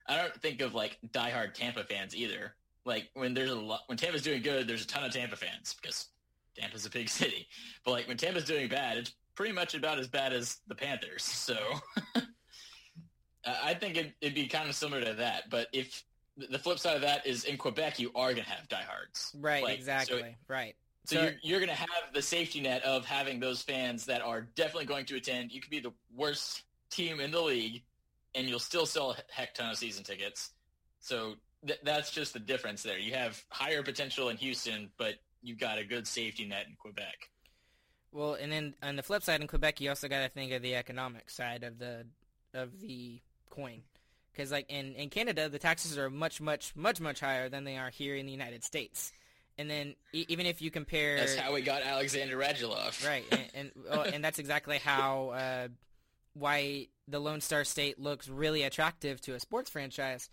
I 0.09 0.16
don't 0.16 0.35
think 0.40 0.62
of 0.62 0.75
like 0.75 0.98
diehard 1.12 1.53
Tampa 1.53 1.85
fans 1.85 2.16
either. 2.16 2.55
Like 2.87 3.11
when 3.14 3.35
there's 3.35 3.51
a 3.51 3.55
lot 3.55 3.81
when 3.87 3.98
Tampa's 3.98 4.22
doing 4.22 4.42
good, 4.42 4.68
there's 4.68 4.85
a 4.85 4.87
ton 4.87 5.05
of 5.05 5.12
Tampa 5.12 5.37
fans 5.37 5.75
because 5.81 6.07
Tampa's 6.58 6.86
a 6.86 6.90
big 6.90 7.08
city. 7.08 7.48
But 7.84 7.92
like 7.92 8.08
when 8.08 8.16
Tampa's 8.16 8.44
doing 8.44 8.68
bad, 8.68 8.98
it's 8.98 9.14
pretty 9.34 9.52
much 9.52 9.74
about 9.74 9.98
as 9.98 10.08
bad 10.08 10.32
as 10.32 10.58
the 10.66 10.74
Panthers. 10.74 11.24
So 11.24 11.56
I 13.46 13.74
think 13.74 13.96
it, 13.96 14.12
it'd 14.20 14.34
be 14.34 14.46
kind 14.46 14.68
of 14.68 14.74
similar 14.74 15.04
to 15.04 15.14
that. 15.14 15.50
But 15.50 15.68
if 15.72 16.04
the 16.36 16.58
flip 16.58 16.78
side 16.78 16.96
of 16.96 17.02
that 17.02 17.26
is 17.26 17.44
in 17.44 17.56
Quebec, 17.56 17.98
you 17.98 18.10
are 18.14 18.32
going 18.32 18.44
to 18.44 18.50
have 18.50 18.68
diehards. 18.68 19.34
Right, 19.38 19.62
Like, 19.62 19.78
exactly. 19.78 20.20
So, 20.20 20.28
right. 20.48 20.74
so, 21.04 21.22
you're, 21.22 21.32
you're 21.42 21.58
going 21.58 21.70
to 21.70 21.74
have 21.74 21.88
the 22.14 22.22
safety 22.22 22.60
net 22.60 22.82
of 22.84 23.04
having 23.04 23.40
those 23.40 23.62
fans 23.62 24.06
that 24.06 24.22
are 24.22 24.42
definitely 24.54 24.86
going 24.86 25.06
to 25.06 25.16
attend. 25.16 25.52
You 25.52 25.60
could 25.60 25.70
be 25.70 25.80
the 25.80 25.92
worst 26.14 26.62
team 26.90 27.20
in 27.20 27.30
the 27.30 27.40
league, 27.40 27.82
and 28.34 28.48
you'll 28.48 28.58
still 28.58 28.86
sell 28.86 29.12
a 29.12 29.16
heck 29.30 29.54
ton 29.54 29.70
of 29.70 29.76
season 29.76 30.04
tickets. 30.04 30.50
So 31.00 31.34
th- 31.66 31.80
that's 31.82 32.10
just 32.10 32.32
the 32.32 32.38
difference 32.38 32.82
there. 32.82 32.98
You 32.98 33.14
have 33.14 33.42
higher 33.50 33.82
potential 33.82 34.28
in 34.28 34.36
Houston, 34.36 34.90
but 34.96 35.14
you've 35.42 35.59
got 35.59 35.78
a 35.78 35.85
good 35.85 36.07
safety 36.07 36.44
net 36.44 36.66
in 36.68 36.76
Quebec. 36.76 37.28
Well, 38.12 38.35
and 38.35 38.52
then 38.52 38.74
on 38.83 38.96
the 38.96 39.02
flip 39.02 39.22
side 39.22 39.40
in 39.40 39.46
Quebec, 39.46 39.81
you 39.81 39.88
also 39.88 40.09
got 40.09 40.22
to 40.22 40.28
think 40.28 40.52
of 40.52 40.62
the 40.62 40.74
economic 40.74 41.31
side 41.31 41.64
of 41.64 41.78
the 41.78 42.07
of 42.55 42.81
the 42.81 43.20
coin, 43.50 43.83
because 44.33 44.52
like 44.52 44.70
in 44.70 44.94
in 44.94 45.09
Canada, 45.09 45.48
the 45.48 45.59
taxes 45.59 45.96
are 45.96 46.11
much 46.11 46.40
much 46.40 46.76
much 46.76 47.00
much 47.00 47.20
higher 47.20 47.48
than 47.48 47.64
they 47.64 47.78
are 47.78 47.90
here 47.90 48.14
in 48.14 48.26
the 48.26 48.33
United 48.33 48.64
States. 48.64 49.12
And 49.59 49.68
then 49.68 49.94
e- 50.12 50.24
even 50.28 50.46
if 50.46 50.62
you 50.62 50.70
compare, 50.70 51.18
That's 51.18 51.37
how 51.37 51.52
we 51.52 51.61
got 51.61 51.83
Alexander 51.83 52.37
Radulov. 52.37 53.07
right, 53.09 53.24
and 53.31 53.42
and, 53.55 53.70
well, 53.88 54.02
and 54.02 54.24
that's 54.24 54.38
exactly 54.38 54.78
how 54.78 55.31
uh, 55.31 55.68
why 56.35 56.88
the 57.09 57.18
Lone 57.18 57.40
Star 57.40 57.64
State 57.64 57.98
looks 57.98 58.28
really 58.28 58.62
attractive 58.62 59.20
to 59.22 59.35
a 59.35 59.40
sports 59.40 59.70
franchise 59.70 60.31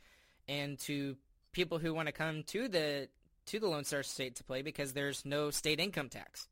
and 0.47 0.77
to 0.79 1.15
people 1.51 1.77
who 1.79 1.93
want 1.93 2.07
to 2.07 2.11
come 2.11 2.43
to 2.43 2.67
the 2.67 3.07
to 3.49 3.59
the 3.59 3.67
Lone 3.67 3.83
Star 3.83 4.03
State 4.03 4.35
to 4.35 4.43
play 4.43 4.61
because 4.61 4.93
there's 4.93 5.25
no 5.25 5.49
state 5.51 5.79
income 5.79 6.09
tax. 6.09 6.47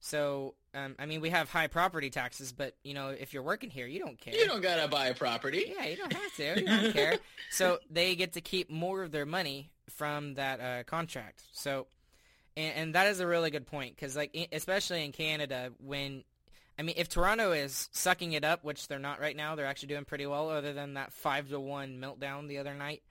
So, 0.00 0.54
um, 0.74 0.96
I 0.98 1.06
mean, 1.06 1.20
we 1.20 1.30
have 1.30 1.48
high 1.48 1.68
property 1.68 2.10
taxes, 2.10 2.52
but 2.52 2.74
you 2.82 2.92
know, 2.92 3.08
if 3.10 3.32
you're 3.32 3.42
working 3.42 3.70
here, 3.70 3.86
you 3.86 4.00
don't 4.00 4.18
care. 4.18 4.34
You 4.34 4.46
don't 4.46 4.60
got 4.60 4.82
to 4.82 4.88
buy 4.88 5.06
a 5.06 5.14
property. 5.14 5.72
Yeah, 5.76 5.86
you 5.86 5.96
don't 5.96 6.12
have 6.12 6.34
to. 6.36 6.60
You 6.60 6.66
don't 6.66 6.92
care. 6.92 7.18
So 7.50 7.80
they 7.90 8.14
get 8.14 8.32
to 8.32 8.40
keep 8.40 8.70
more 8.70 9.02
of 9.02 9.12
their 9.12 9.26
money 9.26 9.70
from 9.90 10.34
that 10.34 10.58
uh, 10.58 10.84
contract. 10.84 11.42
So, 11.52 11.86
and, 12.56 12.74
and 12.74 12.94
that 12.94 13.08
is 13.08 13.20
a 13.20 13.26
really 13.26 13.50
good 13.50 13.66
point 13.66 13.94
because, 13.94 14.16
like, 14.16 14.34
especially 14.52 15.04
in 15.04 15.12
Canada, 15.12 15.70
when 15.78 16.24
I 16.78 16.82
mean, 16.82 16.94
if 16.96 17.08
Toronto 17.10 17.52
is 17.52 17.90
sucking 17.92 18.32
it 18.32 18.44
up, 18.44 18.64
which 18.64 18.88
they're 18.88 18.98
not 18.98 19.20
right 19.20 19.36
now, 19.36 19.54
they're 19.54 19.66
actually 19.66 19.88
doing 19.88 20.06
pretty 20.06 20.26
well, 20.26 20.48
other 20.48 20.72
than 20.72 20.94
that 20.94 21.12
five 21.12 21.50
to 21.50 21.60
one 21.60 22.00
meltdown 22.00 22.48
the 22.48 22.58
other 22.58 22.74
night. 22.74 23.02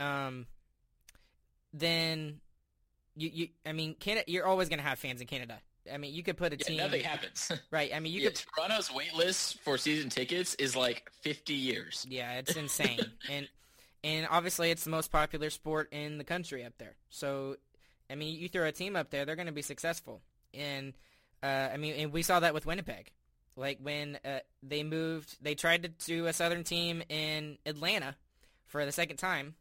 Um, 0.00 0.46
then 1.72 2.40
you 3.16 3.30
you 3.32 3.48
I 3.66 3.72
mean, 3.72 3.94
Canada, 3.94 4.24
you're 4.30 4.46
always 4.46 4.68
gonna 4.68 4.82
have 4.82 4.98
fans 4.98 5.20
in 5.20 5.26
Canada. 5.26 5.60
I 5.92 5.98
mean, 5.98 6.14
you 6.14 6.22
could 6.22 6.36
put 6.36 6.52
a 6.52 6.56
Yeah, 6.58 6.66
team 6.66 6.76
nothing 6.76 7.02
happens. 7.02 7.50
right. 7.70 7.92
I 7.94 8.00
mean, 8.00 8.12
you 8.12 8.20
Yeah, 8.20 8.30
could 8.30 8.40
Toronto's 8.56 8.92
wait 8.92 9.14
list 9.14 9.60
for 9.60 9.78
season 9.78 10.10
tickets 10.10 10.54
is 10.56 10.76
like 10.76 11.10
50 11.22 11.54
years. 11.54 12.06
Yeah, 12.06 12.34
it's 12.38 12.56
insane. 12.56 13.14
and 13.28 13.48
and 14.02 14.26
obviously 14.30 14.70
it's 14.70 14.84
the 14.84 14.90
most 14.90 15.10
popular 15.12 15.50
sport 15.50 15.88
in 15.92 16.18
the 16.18 16.24
country 16.24 16.64
up 16.64 16.74
there. 16.78 16.96
So 17.10 17.56
I 18.10 18.14
mean, 18.16 18.38
you 18.38 18.48
throw 18.48 18.66
a 18.66 18.72
team 18.72 18.96
up 18.96 19.10
there, 19.10 19.24
they're 19.24 19.36
going 19.36 19.46
to 19.46 19.52
be 19.52 19.62
successful. 19.62 20.22
And 20.54 20.94
uh, 21.42 21.70
I 21.72 21.76
mean, 21.76 21.94
and 21.96 22.12
we 22.12 22.22
saw 22.22 22.40
that 22.40 22.54
with 22.54 22.66
Winnipeg. 22.66 23.12
Like 23.56 23.78
when 23.82 24.18
uh, 24.24 24.40
they 24.62 24.82
moved, 24.82 25.38
they 25.42 25.54
tried 25.54 25.82
to 25.82 25.88
do 25.88 26.26
a 26.26 26.32
Southern 26.32 26.64
team 26.64 27.02
in 27.08 27.58
Atlanta 27.66 28.16
for 28.66 28.84
the 28.86 28.92
second 28.92 29.18
time, 29.18 29.54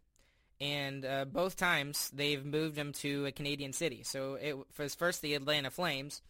and 0.62 1.06
uh, 1.06 1.26
both 1.26 1.56
times 1.56 2.10
they've 2.14 2.46
moved 2.46 2.76
them 2.76 2.92
to 2.94 3.26
a 3.26 3.32
Canadian 3.32 3.74
city. 3.74 4.04
So 4.04 4.36
it 4.36 4.58
was 4.78 4.96
first 4.96 5.22
the 5.22 5.36
Atlanta 5.36 5.70
Flames, 5.70 6.22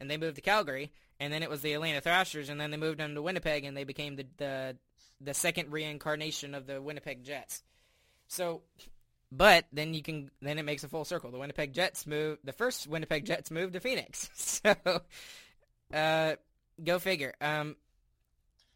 and 0.00 0.10
they 0.10 0.16
moved 0.16 0.36
to 0.36 0.42
Calgary, 0.42 0.92
and 1.20 1.32
then 1.32 1.42
it 1.42 1.50
was 1.50 1.60
the 1.60 1.74
Atlanta 1.74 2.00
Thrashers, 2.00 2.48
and 2.48 2.60
then 2.60 2.70
they 2.70 2.76
moved 2.76 2.98
them 2.98 3.14
to 3.14 3.22
Winnipeg, 3.22 3.64
and 3.64 3.76
they 3.76 3.84
became 3.84 4.16
the 4.16 4.26
the, 4.36 4.76
the 5.20 5.34
second 5.34 5.70
reincarnation 5.70 6.54
of 6.54 6.66
the 6.66 6.80
Winnipeg 6.80 7.24
Jets. 7.24 7.62
So, 8.26 8.62
but 9.30 9.66
then 9.72 9.94
you 9.94 10.02
can 10.02 10.30
then 10.40 10.58
it 10.58 10.64
makes 10.64 10.84
a 10.84 10.88
full 10.88 11.04
circle. 11.04 11.30
The 11.30 11.38
Winnipeg 11.38 11.72
Jets 11.72 12.06
move. 12.06 12.38
The 12.42 12.52
first 12.52 12.86
Winnipeg 12.86 13.26
Jets 13.26 13.50
moved 13.50 13.74
to 13.74 13.80
Phoenix. 13.80 14.30
So, 14.64 15.02
uh, 15.92 16.36
go 16.82 16.98
figure. 16.98 17.34
Um, 17.40 17.76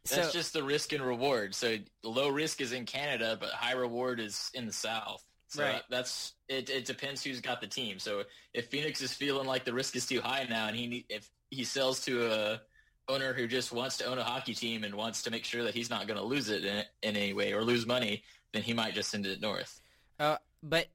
That's 0.05 0.27
so 0.27 0.31
just 0.31 0.53
the 0.53 0.63
risk 0.63 0.93
and 0.93 1.03
reward. 1.03 1.53
So 1.53 1.77
low 2.03 2.29
risk 2.29 2.61
is 2.61 2.71
in 2.71 2.85
Canada, 2.85 3.37
but 3.39 3.49
high 3.49 3.73
reward 3.73 4.19
is 4.19 4.49
in 4.53 4.65
the 4.65 4.73
South. 4.73 5.23
So 5.49 5.63
Right. 5.63 5.83
that's 5.89 6.33
it. 6.47 6.69
It 6.69 6.85
depends 6.85 7.23
who's 7.23 7.41
got 7.41 7.59
the 7.59 7.67
team. 7.67 7.99
So 7.99 8.23
if 8.53 8.67
Phoenix 8.67 9.01
is 9.01 9.13
feeling 9.13 9.47
like 9.47 9.65
the 9.65 9.73
risk 9.73 9.95
is 9.95 10.05
too 10.05 10.21
high 10.21 10.45
now, 10.49 10.67
and 10.67 10.75
he 10.75 11.05
if 11.09 11.29
he 11.49 11.63
sells 11.63 12.01
to 12.05 12.31
a 12.31 12.61
owner 13.07 13.33
who 13.33 13.47
just 13.47 13.71
wants 13.71 13.97
to 13.97 14.05
own 14.05 14.19
a 14.19 14.23
hockey 14.23 14.53
team 14.53 14.83
and 14.83 14.93
wants 14.93 15.23
to 15.23 15.31
make 15.31 15.43
sure 15.43 15.63
that 15.63 15.73
he's 15.73 15.89
not 15.89 16.07
going 16.07 16.19
to 16.19 16.23
lose 16.25 16.49
it 16.49 16.63
in, 16.63 16.77
in 17.01 17.17
any 17.17 17.33
way 17.33 17.53
or 17.53 17.63
lose 17.63 17.87
money, 17.87 18.23
then 18.53 18.61
he 18.61 18.73
might 18.73 18.93
just 18.93 19.09
send 19.09 19.25
it 19.25 19.41
north. 19.41 19.81
Uh, 20.19 20.37
but 20.61 20.87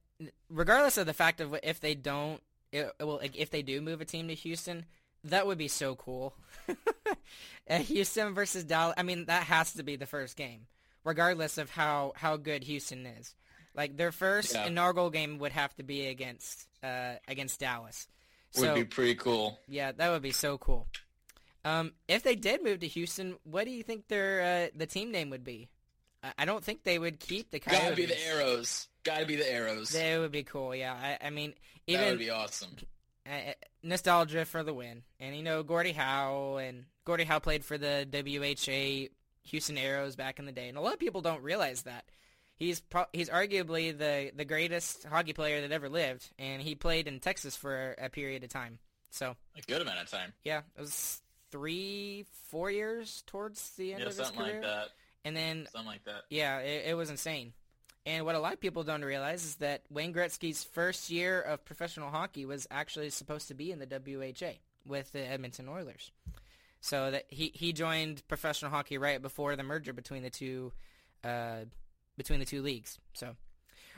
regardless 0.49 0.97
of 0.97 1.05
the 1.05 1.13
fact 1.13 1.41
of 1.41 1.55
if 1.61 1.81
they 1.81 1.93
don't, 1.93 2.41
it, 2.71 2.89
well, 3.01 3.19
if 3.21 3.49
they 3.49 3.61
do 3.61 3.81
move 3.81 3.99
a 3.99 4.05
team 4.05 4.29
to 4.29 4.33
Houston, 4.33 4.85
that 5.25 5.45
would 5.45 5.57
be 5.57 5.67
so 5.67 5.95
cool. 5.95 6.35
Uh, 7.69 7.79
Houston 7.79 8.33
versus 8.33 8.63
Dallas. 8.63 8.95
I 8.97 9.03
mean, 9.03 9.25
that 9.25 9.43
has 9.43 9.73
to 9.73 9.83
be 9.83 9.95
the 9.95 10.05
first 10.05 10.35
game, 10.35 10.67
regardless 11.03 11.57
of 11.57 11.69
how 11.71 12.13
how 12.15 12.37
good 12.37 12.63
Houston 12.63 13.05
is. 13.05 13.33
Like 13.73 13.97
their 13.97 14.11
first 14.11 14.53
Yeah. 14.53 14.67
inaugural 14.67 15.09
game 15.09 15.39
would 15.39 15.51
have 15.51 15.75
to 15.75 15.83
be 15.83 16.07
against 16.07 16.67
uh, 16.83 17.15
against 17.27 17.59
Dallas. 17.59 18.07
Would 18.57 18.75
be 18.75 18.85
pretty 18.85 19.15
cool. 19.15 19.59
yeah, 19.67 19.91
that 19.91 20.09
would 20.11 20.21
be 20.21 20.31
so 20.31 20.57
cool. 20.57 20.87
Um, 21.65 21.91
if 22.07 22.23
they 22.23 22.35
did 22.35 22.63
move 22.63 22.79
to 22.81 22.87
Houston, 22.87 23.35
what 23.43 23.65
do 23.65 23.71
you 23.71 23.83
think 23.83 24.07
their 24.07 24.67
uh, 24.67 24.69
the 24.77 24.85
team 24.85 25.11
name 25.11 25.29
would 25.31 25.43
be? 25.43 25.67
I, 26.37 26.45
don't 26.45 26.63
think 26.63 26.83
they 26.83 26.97
would 26.97 27.19
keep 27.19 27.51
the 27.51 27.59
Coyotes. 27.59 27.83
Gotta 27.83 27.95
be 27.95 28.05
the 28.05 28.13
Aeros. 28.15 28.87
Gotta 29.03 29.25
be 29.27 29.35
the 29.35 29.43
Aeros. 29.43 29.91
That 29.91 30.19
would 30.19 30.31
be 30.31 30.43
cool. 30.43 30.73
Yeah, 30.73 30.93
I, 30.93 31.27
I 31.27 31.29
mean, 31.29 31.53
that 31.87 32.09
would 32.09 32.17
be 32.17 32.29
awesome. 32.31 32.75
uh, 33.27 33.51
nostalgia 33.83 34.45
for 34.45 34.63
the 34.63 34.73
win. 34.73 35.03
And 35.19 35.35
you 35.35 35.43
know, 35.43 35.61
Gordie 35.61 35.91
Howe 35.91 36.57
and 36.57 36.85
Gordie 37.05 37.23
Howe 37.23 37.39
played 37.39 37.63
for 37.63 37.77
the 37.77 38.05
WHA 38.11 39.13
Houston 39.49 39.75
Aeros 39.77 40.17
back 40.17 40.39
in 40.39 40.45
the 40.45 40.51
day, 40.51 40.67
and 40.69 40.77
a 40.77 40.81
lot 40.81 40.93
of 40.93 40.99
people 40.99 41.21
don't 41.21 41.41
realize 41.43 41.83
that. 41.83 42.05
He's 42.57 42.79
pro- 42.79 43.05
he's 43.13 43.29
arguably 43.29 43.97
the 43.97 44.31
the 44.35 44.45
greatest 44.45 45.03
hockey 45.05 45.33
player 45.33 45.61
that 45.61 45.71
ever 45.71 45.89
lived, 45.89 46.29
and 46.39 46.61
he 46.61 46.73
played 46.75 47.07
in 47.07 47.19
Texas 47.19 47.55
for 47.55 47.95
a 47.97 48.09
period 48.09 48.43
of 48.43 48.49
time. 48.49 48.79
So 49.11 49.35
A 49.57 49.61
good 49.61 49.81
amount 49.81 49.99
of 49.99 50.09
time. 50.09 50.33
yeah, 50.43 50.61
it 50.77 50.81
was 50.81 51.21
three, 51.51 52.25
four 52.49 52.69
years 52.71 53.23
towards 53.27 53.71
the 53.77 53.93
end 53.93 54.01
Yeah, 54.01 54.07
of 54.09 54.17
his 54.17 54.29
career. 54.31 54.45
Yeah, 54.45 54.45
something 54.45 54.53
like 54.53 54.61
that. 54.63 54.87
and 55.23 55.35
then 55.37 55.67
Something 55.71 55.87
like 55.87 56.03
that. 56.05 56.23
yeah, 56.29 56.59
it, 56.59 56.87
it 56.89 56.93
was 56.95 57.09
insane. 57.09 57.53
And 58.05 58.25
what 58.25 58.35
a 58.35 58.39
lot 58.39 58.53
of 58.53 58.59
people 58.59 58.83
don't 58.83 59.03
realize 59.03 59.43
is 59.45 59.55
that 59.57 59.81
Wayne 59.89 60.13
Gretzky's 60.13 60.63
first 60.63 61.09
year 61.09 61.41
of 61.41 61.63
professional 61.65 62.09
hockey 62.11 62.45
was 62.45 62.67
actually 62.69 63.09
supposed 63.09 63.47
to 63.47 63.53
be 63.53 63.71
in 63.71 63.79
the 63.79 63.87
WHA 63.87 64.53
with 64.85 65.11
the 65.11 65.25
Edmonton 65.25 65.67
Oilers. 65.69 66.11
So 66.85 67.09
that 67.09 67.25
he, 67.29 67.49
he 67.55 67.73
joined 67.73 68.21
professional 68.27 68.69
hockey 68.69 68.99
right 68.99 69.19
before 69.19 69.55
the 69.55 69.63
merger 69.63 69.91
between 69.91 70.21
the 70.21 70.29
two 70.29 70.71
uh, 71.23 71.61
between 72.15 72.37
the 72.37 72.45
two 72.45 72.61
leagues. 72.61 72.99
So 73.13 73.35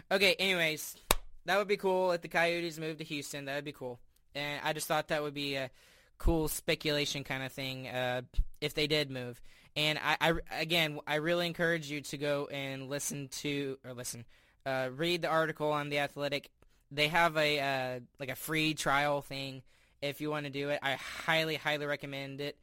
okay, 0.09 0.35
anyways, 0.39 0.95
that 1.43 1.57
would 1.57 1.67
be 1.67 1.75
cool 1.75 2.13
if 2.13 2.21
the 2.21 2.29
Coyotes 2.29 2.79
moved 2.79 2.99
to 2.99 3.03
Houston. 3.03 3.43
That 3.43 3.55
would 3.55 3.65
be 3.65 3.73
cool. 3.73 3.99
And 4.35 4.61
I 4.63 4.71
just 4.71 4.87
thought 4.87 5.09
that 5.09 5.21
would 5.21 5.33
be 5.33 5.55
a 5.55 5.69
cool 6.17 6.47
speculation 6.47 7.25
kind 7.25 7.43
of 7.43 7.51
thing 7.51 7.89
uh, 7.89 8.21
if 8.61 8.73
they 8.73 8.87
did 8.87 9.11
move. 9.11 9.41
And 9.75 9.99
I, 10.01 10.15
I, 10.21 10.33
again, 10.57 11.01
I 11.05 11.15
really 11.15 11.45
encourage 11.45 11.91
you 11.91 11.99
to 11.99 12.17
go 12.17 12.47
and 12.49 12.87
listen 12.87 13.27
to 13.41 13.77
or 13.83 13.95
listen, 13.95 14.23
uh, 14.65 14.91
read 14.95 15.23
the 15.23 15.27
article 15.27 15.73
on 15.73 15.89
the 15.89 15.99
Athletic. 15.99 16.51
They 16.89 17.09
have 17.09 17.35
a 17.35 17.59
uh, 17.59 17.99
like 18.17 18.29
a 18.29 18.35
free 18.35 18.75
trial 18.75 19.21
thing 19.21 19.61
if 20.01 20.21
you 20.21 20.29
want 20.29 20.45
to 20.45 20.49
do 20.49 20.69
it. 20.69 20.79
I 20.81 20.93
highly, 20.93 21.55
highly 21.55 21.85
recommend 21.85 22.39
it. 22.39 22.57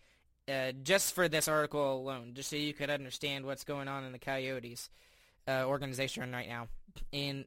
Uh, 0.47 0.73
just 0.83 1.15
for 1.15 1.27
this 1.29 1.49
article 1.49 1.97
alone, 2.01 2.33
just 2.35 2.51
so 2.51 2.57
you 2.57 2.75
could 2.75 2.91
understand 2.91 3.47
what's 3.47 3.65
going 3.65 3.89
on 3.89 4.05
in 4.05 4.13
the 4.13 4.19
Coyotes 4.19 4.91
uh, 5.49 5.65
organization 5.65 6.31
right 6.33 6.49
now. 6.49 6.69
And 7.15 7.47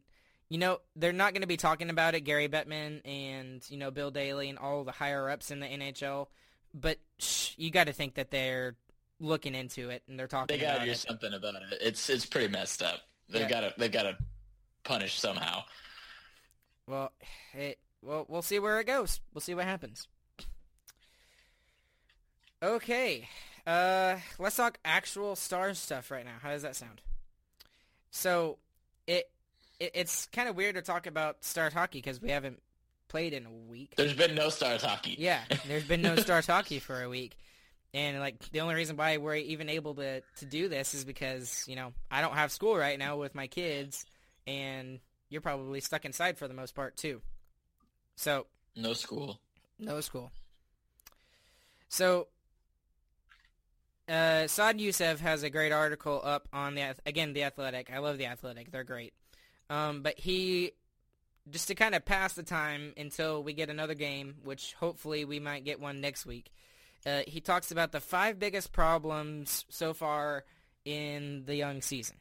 you 0.49 0.57
know 0.57 0.79
they're 0.95 1.13
not 1.13 1.33
going 1.33 1.41
to 1.41 1.47
be 1.47 1.57
talking 1.57 1.89
about 1.91 2.15
it, 2.15 2.21
Gary 2.21 2.47
Bettman 2.47 3.01
and 3.05 3.61
you 3.69 3.77
know 3.77 3.91
Bill 3.91 4.09
Daly 4.09 4.49
and 4.49 4.57
all 4.57 4.83
the 4.83 4.91
higher 4.91 5.29
ups 5.29 5.51
in 5.51 5.59
the 5.59 5.67
NHL. 5.67 6.27
But 6.73 6.97
shh, 7.19 7.51
you 7.57 7.69
got 7.69 7.85
to 7.85 7.93
think 7.93 8.15
that 8.15 8.31
they're 8.31 8.75
looking 9.19 9.53
into 9.53 9.89
it 9.89 10.01
and 10.07 10.17
they're 10.19 10.27
talking. 10.27 10.57
About 10.57 10.65
it. 10.65 10.67
They 10.67 10.73
got 10.73 10.79
to 10.79 10.85
do 10.85 10.91
it. 10.91 10.97
something 10.97 11.33
about 11.33 11.55
it. 11.55 11.61
It's 11.81 12.09
it's 12.09 12.25
pretty 12.25 12.47
messed 12.47 12.81
up. 12.81 13.01
They've 13.29 13.41
Yeah. 13.43 13.49
got 13.49 13.59
to 13.61 13.73
they've 13.77 13.91
got 13.91 14.03
to 14.03 14.17
punish 14.83 15.19
somehow. 15.19 15.63
Well, 16.87 17.11
it 17.53 17.77
well 18.01 18.25
we'll 18.27 18.41
see 18.41 18.57
where 18.59 18.79
it 18.79 18.87
goes. 18.87 19.19
We'll 19.33 19.41
see 19.41 19.53
what 19.53 19.65
happens. 19.65 20.07
Okay, 22.61 23.27
uh, 23.67 24.15
let's 24.39 24.55
talk 24.55 24.79
actual 24.83 25.35
Stars 25.35 25.77
stuff 25.77 26.09
right 26.09 26.25
now. 26.25 26.35
How 26.41 26.49
does 26.51 26.63
that 26.63 26.75
sound? 26.75 27.01
So, 28.09 28.57
it, 29.05 29.29
it 29.79 29.91
it's 29.93 30.25
kind 30.27 30.49
of 30.49 30.55
weird 30.55 30.75
to 30.75 30.81
talk 30.81 31.05
about 31.05 31.43
Stars 31.43 31.73
hockey 31.73 31.99
because 31.99 32.19
we 32.21 32.31
haven't 32.31 32.61
played 33.09 33.33
in 33.33 33.45
a 33.45 33.51
week. 33.51 33.93
There's 33.95 34.15
been 34.15 34.33
no 34.33 34.49
Stars 34.49 34.81
hockey. 34.81 35.15
Yeah, 35.19 35.41
there's 35.67 35.83
been 35.83 36.01
no 36.01 36.15
Stars 36.15 36.47
hockey 36.47 36.79
for 36.79 37.01
a 37.01 37.09
week. 37.09 37.37
And 37.93 38.19
like 38.19 38.39
the 38.51 38.61
only 38.61 38.75
reason 38.75 38.97
why 38.97 39.17
we're 39.17 39.35
even 39.35 39.69
able 39.69 39.93
to 39.95 40.21
to 40.37 40.45
do 40.45 40.67
this 40.67 40.93
is 40.93 41.05
because, 41.05 41.63
you 41.67 41.75
know, 41.75 41.93
I 42.11 42.21
don't 42.21 42.33
have 42.33 42.51
school 42.51 42.75
right 42.75 42.97
now 42.97 43.17
with 43.17 43.33
my 43.35 43.47
kids 43.47 44.05
and 44.45 44.99
you're 45.29 45.41
probably 45.41 45.79
stuck 45.79 46.05
inside 46.05 46.37
for 46.37 46.47
the 46.47 46.53
most 46.53 46.73
part 46.75 46.97
too. 46.97 47.21
So, 48.15 48.45
No 48.75 48.93
school. 48.93 49.39
no 49.79 50.01
school. 50.01 50.31
So 51.89 52.27
uh, 54.07 54.47
Saad 54.47 54.79
Yousuf 54.79 55.19
has 55.19 55.43
a 55.43 55.49
great 55.49 55.71
article 55.71 56.21
up 56.23 56.47
on 56.53 56.75
the 56.75 56.95
again 57.05 57.33
the 57.33 57.43
Athletic. 57.43 57.91
I 57.93 57.99
love 57.99 58.17
the 58.17 58.25
Athletic; 58.25 58.71
they're 58.71 58.83
great. 58.83 59.13
Um, 59.69 60.01
but 60.01 60.17
he 60.17 60.71
just 61.49 61.67
to 61.67 61.75
kind 61.75 61.95
of 61.95 62.05
pass 62.05 62.33
the 62.33 62.43
time 62.43 62.93
until 62.97 63.43
we 63.43 63.53
get 63.53 63.69
another 63.69 63.95
game, 63.95 64.35
which 64.43 64.73
hopefully 64.73 65.25
we 65.25 65.39
might 65.39 65.65
get 65.65 65.79
one 65.79 66.01
next 66.01 66.25
week. 66.25 66.51
Uh, 67.05 67.21
he 67.27 67.39
talks 67.39 67.71
about 67.71 67.91
the 67.91 67.99
five 67.99 68.39
biggest 68.39 68.71
problems 68.71 69.65
so 69.69 69.93
far 69.93 70.43
in 70.83 71.43
the 71.45 71.55
young 71.55 71.81
season. 71.81 72.17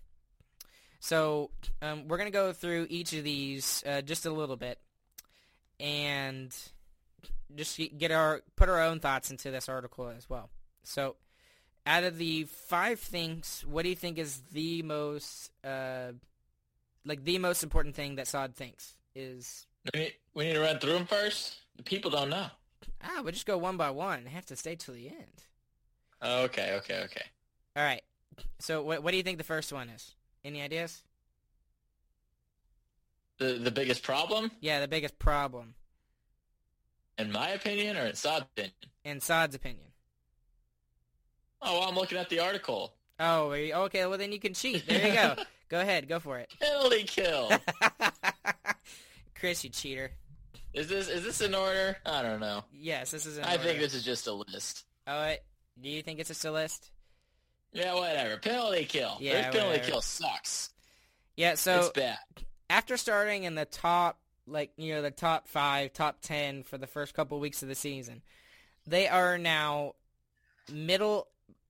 So 0.99 1.51
um, 1.83 2.09
we're 2.09 2.19
gonna 2.19 2.31
go 2.31 2.53
through 2.53 2.89
each 2.91 3.13
of 3.13 3.23
these 3.23 3.85
uh, 3.87 4.03
just 4.03 4.27
a 4.27 4.31
little 4.31 4.57
bit, 4.57 4.79
and 5.79 6.55
just 7.55 7.81
get 7.97 8.11
our 8.11 8.43
put 8.57 8.69
our 8.69 8.83
own 8.83 8.99
thoughts 8.99 9.31
into 9.31 9.53
this 9.53 9.69
article 9.69 10.09
as 10.09 10.29
well. 10.29 10.51
So 10.83 11.17
out 11.87 12.05
of 12.05 12.19
the 12.19 12.45
five 12.45 12.99
things, 13.01 13.65
what 13.69 13.83
do 13.85 13.89
you 13.89 13.95
think 13.97 14.19
is 14.19 14.43
the 14.53 14.83
most, 14.83 15.51
uh, 15.65 16.13
like 17.05 17.25
the 17.25 17.39
most 17.39 17.63
important 17.63 17.95
thing 17.95 18.17
that 18.17 18.27
Saad 18.27 18.55
thinks 18.57 18.95
is? 19.15 19.67
We 19.95 20.01
need, 20.01 20.15
we 20.35 20.45
need 20.47 20.55
to 20.55 20.61
run 20.61 20.79
through 20.79 20.95
them 20.95 21.07
first. 21.07 21.57
The 21.77 21.83
people 21.85 22.11
don't 22.11 22.31
know. 22.31 22.47
Ah, 23.05 23.21
we'll 23.23 23.33
just 23.33 23.47
go 23.47 23.57
one 23.57 23.77
by 23.77 23.91
one. 23.91 24.25
I 24.27 24.31
have 24.31 24.47
to 24.47 24.57
stay 24.57 24.75
till 24.75 24.95
the 24.95 25.09
end. 25.09 25.45
Okay, 26.23 26.75
okay, 26.79 27.03
okay. 27.05 27.25
All 27.77 27.85
right. 27.85 28.03
So, 28.59 28.83
what 28.83 29.03
what 29.03 29.11
do 29.13 29.17
you 29.17 29.23
think 29.23 29.39
the 29.39 29.45
first 29.45 29.73
one 29.73 29.89
is? 29.91 30.15
Any 30.45 30.61
ideas? 30.63 31.03
The 33.39 33.55
the 33.55 33.71
biggest 33.71 34.03
problem, 34.03 34.51
Yeah, 34.61 34.81
the 34.81 34.89
biggest 34.89 35.19
problem, 35.19 35.75
in 37.19 37.31
my 37.31 37.51
opinion, 37.51 37.97
or 37.99 38.07
in 38.07 38.15
Saad's 38.17 38.47
opinion. 38.57 38.73
in 39.05 39.21
Saad's 39.21 39.55
opinion. 39.55 39.89
Oh, 41.63 41.87
I'm 41.89 41.95
looking 41.95 42.19
at 42.19 42.29
the 42.29 42.41
article. 42.41 42.93
Oh, 43.19 43.51
okay. 43.51 44.07
Well, 44.07 44.19
then 44.19 44.33
you 44.33 44.39
can 44.39 44.55
cheat. 44.55 44.87
There 44.87 45.07
you 45.09 45.15
go. 45.15 45.37
go 45.69 45.81
ahead. 45.81 46.09
Go 46.09 46.21
for 46.21 46.39
it. 46.39 46.53
Penalty 46.61 47.05
kill. 47.05 47.51
Chris, 49.39 49.65
you 49.65 49.71
cheater. 49.71 50.11
is 50.75 50.89
this 50.89 51.09
is 51.09 51.25
this 51.25 51.41
in 51.41 51.55
order? 51.55 51.97
I 52.05 52.23
don't 52.23 52.41
know. 52.41 52.65
Yes, 52.73 53.11
this 53.11 53.27
is. 53.27 53.39
In 53.39 53.45
I 53.45 53.57
think 53.57 53.79
this 53.79 53.95
is 53.95 54.05
just 54.05 54.27
a 54.27 54.33
list. 54.33 54.85
Oh, 55.07 55.21
wait. 55.23 55.41
do 55.81 55.89
you 55.89 56.03
think 56.03 56.19
it's 56.21 56.29
just 56.29 56.45
a 56.45 56.51
list? 56.53 56.91
Yeah, 57.73 57.95
whatever. 57.95 58.37
Penalty 58.39 58.85
kill. 58.85 59.17
Yeah, 59.21 59.33
Their 59.35 59.53
penalty 59.53 59.69
whatever. 59.79 59.91
kill 59.91 60.01
sucks. 60.03 60.71
Yeah. 61.37 61.55
So 61.55 61.79
it's 61.81 61.89
bad. 61.91 62.19
after 62.71 62.97
starting 62.97 63.45
in 63.45 63.55
the 63.55 63.67
top, 63.67 64.19
like 64.47 64.73
you 64.77 64.95
know, 64.95 65.03
the 65.03 65.11
top 65.11 65.49
five, 65.49 65.93
top 65.93 66.19
ten 66.23 66.63
for 66.63 66.79
the 66.79 66.87
first 66.87 67.15
couple 67.15 67.39
weeks 67.41 67.63
of 67.63 67.69
the 67.69 67.75
season, 67.75 68.23
they 68.87 69.09
are 69.09 69.39
now 69.39 69.95
middle. 70.73 71.29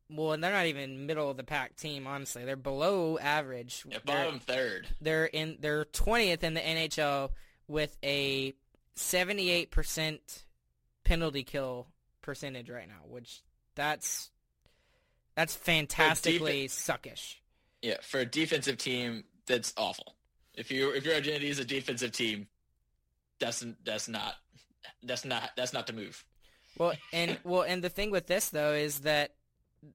Well, 0.09 0.37
they're 0.38 0.53
not 0.53 0.66
even 0.66 1.07
middle 1.07 1.29
of 1.31 1.37
the 1.37 1.42
pack 1.45 1.77
team. 1.77 2.07
Honestly, 2.07 2.45
they're 2.45 2.57
below 2.57 3.19
average. 3.19 3.85
Yeah, 3.88 3.99
They're- 4.05 4.16
bottom 4.16 4.38
third. 4.40 4.88
they're 5.01 5.27
in 5.27 5.59
they're 5.61 5.85
20th 5.85 6.42
in 6.45 6.55
the 6.55 6.61
NHL 6.61 7.31
with 7.66 7.97
a 8.05 8.55
78% 8.97 10.45
penalty 11.05 11.45
kill 11.45 11.88
percentage 12.23 12.71
right 12.71 12.88
now, 12.88 13.03
which 13.09 13.42
that's 13.75 14.31
that's 15.35 15.55
fantastically 15.55 16.66
suckish. 16.69 17.37
Yeah, 17.83 17.97
for 18.03 18.21
a 18.21 18.25
defensive 18.27 18.79
team, 18.79 19.25
that's 19.47 19.73
awful. 19.77 20.16
If 20.55 20.71
you 20.71 20.90
if 20.90 21.05
your 21.05 21.14
identity 21.14 21.49
is 21.49 21.59
a 21.59 21.64
defensive 21.64 22.12
team, 22.12 22.47
that's 23.38 23.64
that's 23.85 24.09
not 24.09 24.35
that's 25.03 25.25
not 25.25 25.51
that's 25.57 25.73
not 25.73 25.87
the 25.87 25.92
move. 25.92 26.25
Well, 26.79 26.95
and 27.12 27.38
well, 27.45 27.62
and 27.62 27.83
the 27.83 27.88
thing 27.88 28.11
with 28.11 28.27
this 28.27 28.49
though 28.51 28.73
is 28.73 29.01
that 29.01 29.35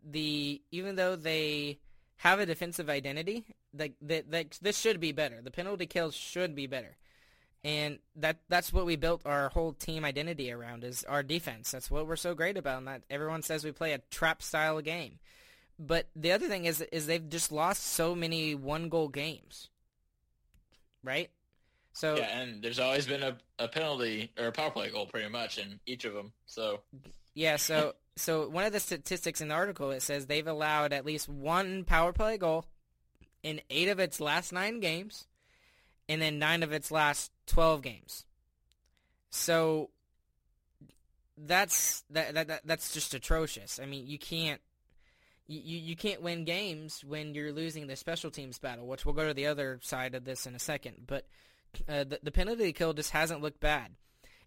the 0.04 0.62
even 0.72 0.96
though 0.96 1.16
they 1.16 1.80
have 2.18 2.40
a 2.40 2.46
defensive 2.46 2.90
identity, 2.90 3.46
like 3.78 3.94
that, 4.02 4.58
this 4.62 4.78
should 4.78 5.00
be 5.00 5.12
better. 5.12 5.42
The 5.42 5.52
penalty 5.52 5.86
kills 5.86 6.16
should 6.16 6.56
be 6.56 6.68
better, 6.68 6.98
and 7.64 8.00
that 8.16 8.40
that's 8.50 8.72
what 8.74 8.86
we 8.86 8.96
built 8.96 9.22
our 9.26 9.50
whole 9.50 9.74
team 9.74 10.06
identity 10.06 10.52
around 10.52 10.84
is 10.84 11.04
our 11.06 11.24
defense. 11.24 11.72
That's 11.72 11.92
what 11.92 12.08
we're 12.08 12.16
so 12.16 12.34
great 12.34 12.58
about. 12.58 12.80
And 12.80 12.88
that 12.88 13.04
everyone 13.10 13.42
says 13.42 13.64
we 13.64 13.72
play 13.72 13.94
a 13.94 14.02
trap 14.10 14.42
style 14.42 14.82
game, 14.82 15.20
but 15.80 16.08
the 16.16 16.32
other 16.32 16.48
thing 16.48 16.66
is 16.66 16.82
is 16.92 17.08
they've 17.08 17.30
just 17.30 17.52
lost 17.52 17.84
so 17.84 18.16
many 18.16 18.56
one 18.56 18.90
goal 18.90 19.08
games, 19.08 19.70
right? 21.04 21.30
So 21.94 22.16
Yeah, 22.16 22.40
and 22.40 22.62
there's 22.64 22.80
always 22.80 23.06
been 23.06 23.24
a, 23.24 23.38
a 23.60 23.68
penalty 23.68 24.32
or 24.40 24.48
a 24.48 24.52
power 24.52 24.72
play 24.72 24.90
goal 24.90 25.06
pretty 25.06 25.30
much 25.30 25.58
in 25.58 25.80
each 25.86 26.06
of 26.06 26.14
them. 26.14 26.32
So 26.46 26.82
Yeah, 27.34 27.58
so 27.58 27.96
so 28.22 28.48
one 28.48 28.66
of 28.66 28.74
the 28.74 28.80
statistics 28.80 29.42
in 29.42 29.48
the 29.48 29.56
article 29.56 29.92
it 29.92 30.02
says 30.02 30.26
they've 30.26 30.48
allowed 30.48 30.94
at 30.94 31.06
least 31.06 31.28
one 31.28 31.84
power 31.84 32.14
play 32.14 32.38
goal 32.38 32.66
in 33.44 33.62
eight 33.70 33.88
of 33.88 34.00
its 34.00 34.22
last 34.22 34.54
nine 34.54 34.80
games, 34.80 35.28
and 36.08 36.22
then 36.22 36.38
nine 36.38 36.64
of 36.64 36.72
its 36.72 36.92
last 36.92 37.32
twelve 37.48 37.82
games. 37.82 38.26
So 39.30 39.90
that's 41.38 42.04
that, 42.12 42.34
that, 42.36 42.48
that 42.48 42.62
that's 42.66 42.94
just 42.94 43.14
atrocious. 43.14 43.80
I 43.82 43.86
mean, 43.86 44.06
you 44.08 44.20
can't 44.20 44.62
you, 45.48 45.78
you 45.80 45.96
can't 45.96 46.22
win 46.22 46.46
games 46.46 47.04
when 47.04 47.34
you're 47.34 47.52
losing 47.52 47.88
the 47.88 47.96
special 47.96 48.32
teams 48.32 48.60
battle, 48.60 48.88
which 48.88 49.06
we'll 49.06 49.16
go 49.16 49.28
to 49.28 49.34
the 49.34 49.48
other 49.48 49.80
side 49.82 50.16
of 50.16 50.24
this 50.24 50.46
in 50.46 50.56
a 50.56 50.60
second. 50.60 51.04
But 51.08 51.26
uh, 51.90 52.04
the, 52.06 52.20
the 52.24 52.32
penalty 52.32 52.72
kill 52.74 52.94
just 52.94 53.12
hasn't 53.12 53.42
looked 53.42 53.60
bad. 53.60 53.92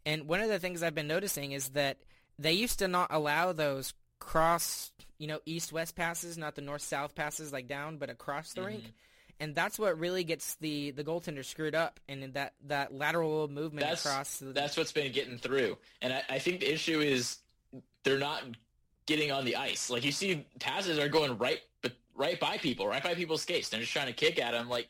And 0.07 0.29
one 0.29 0.41
of 0.41 0.49
the 0.49 0.59
things 0.59 0.83
I've 0.83 0.95
been 0.95 1.09
noticing 1.09 1.53
is 1.53 1.71
that 1.71 1.99
they 2.39 2.53
used 2.53 2.79
to 2.81 2.89
not 2.89 3.09
allow 3.11 3.53
those 3.53 3.95
cross, 4.19 4.91
you 5.19 5.27
know, 5.27 5.41
east-west 5.47 5.95
passes, 5.95 6.39
not 6.39 6.55
the 6.55 6.63
north-south 6.63 7.15
passes 7.15 7.53
like 7.53 7.69
down, 7.69 7.99
but 7.99 8.11
across 8.11 8.53
the 8.53 8.61
mm-hmm. 8.61 8.69
rink. 8.71 8.85
And 9.41 9.55
that's 9.55 9.79
what 9.79 9.99
really 9.99 10.23
gets 10.23 10.55
the, 10.57 10.93
the 10.93 11.03
goaltender 11.03 11.45
screwed 11.45 11.75
up, 11.75 11.99
and 12.09 12.35
that, 12.35 12.55
that 12.67 12.95
lateral 12.95 13.49
movement 13.49 13.87
that's 13.87 14.07
across. 14.07 14.39
The, 14.39 14.53
that's 14.53 14.77
what's 14.77 14.93
been 14.93 15.13
getting 15.13 15.39
through. 15.39 15.77
And 16.01 16.13
I, 16.13 16.23
I 16.31 16.39
think 16.39 16.61
the 16.61 16.73
issue 16.73 17.01
is 17.01 17.39
they're 18.05 18.19
not 18.19 18.43
getting 19.07 19.33
on 19.33 19.45
the 19.45 19.57
ice. 19.57 19.91
Like 19.91 20.05
you 20.05 20.13
see, 20.13 20.47
passes 20.61 20.99
are 20.99 21.09
going 21.09 21.37
right, 21.37 21.61
but 21.83 21.93
right 22.15 22.39
by 22.39 22.59
people, 22.59 22.87
right 22.87 23.03
by 23.03 23.15
people's 23.15 23.43
skates. 23.43 23.69
They're 23.69 23.81
just 23.81 23.93
trying 23.93 24.07
to 24.07 24.13
kick 24.13 24.41
at 24.41 24.53
them. 24.53 24.69
Like, 24.69 24.89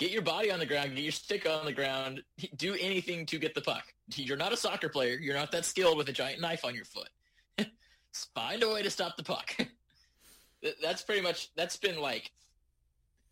get 0.00 0.10
your 0.10 0.22
body 0.22 0.50
on 0.50 0.58
the 0.58 0.66
ground, 0.66 0.96
get 0.96 1.02
your 1.02 1.12
stick 1.12 1.46
on 1.46 1.66
the 1.66 1.72
ground, 1.72 2.22
do 2.56 2.74
anything 2.80 3.26
to 3.26 3.38
get 3.38 3.54
the 3.54 3.60
puck. 3.60 3.84
You're 4.16 4.38
not 4.38 4.50
a 4.50 4.56
soccer 4.56 4.88
player. 4.88 5.18
You're 5.20 5.36
not 5.36 5.52
that 5.52 5.66
skilled 5.66 5.98
with 5.98 6.08
a 6.08 6.12
giant 6.12 6.40
knife 6.40 6.64
on 6.64 6.74
your 6.74 6.86
foot. 6.86 7.10
Find 8.34 8.62
a 8.62 8.70
way 8.70 8.82
to 8.82 8.90
stop 8.90 9.18
the 9.18 9.22
puck. 9.22 9.54
That's 10.82 11.02
pretty 11.02 11.20
much. 11.20 11.54
That's 11.54 11.76
been 11.76 12.00
like 12.00 12.32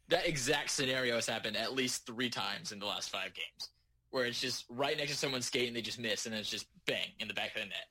that 0.09 0.28
exact 0.28 0.70
scenario 0.70 1.14
has 1.14 1.26
happened 1.26 1.57
at 1.57 1.74
least 1.74 2.07
three 2.07 2.31
times 2.31 2.70
in 2.70 2.78
the 2.78 2.87
last 2.87 3.11
five 3.11 3.33
games, 3.33 3.70
where 4.11 4.26
it's 4.26 4.40
just 4.40 4.66
right 4.68 4.96
next 4.96 5.12
to 5.12 5.16
someone's 5.16 5.46
skate 5.46 5.68
and 5.68 5.76
they 5.76 5.83
just 5.83 5.98
miss, 5.98 6.26
and 6.26 6.35
it's 6.35 6.50
just 6.50 6.66
bang 6.87 7.09
in 7.18 7.28
the 7.28 7.35
back 7.35 7.54
of 7.57 7.62
the 7.62 7.68
net. 7.68 7.88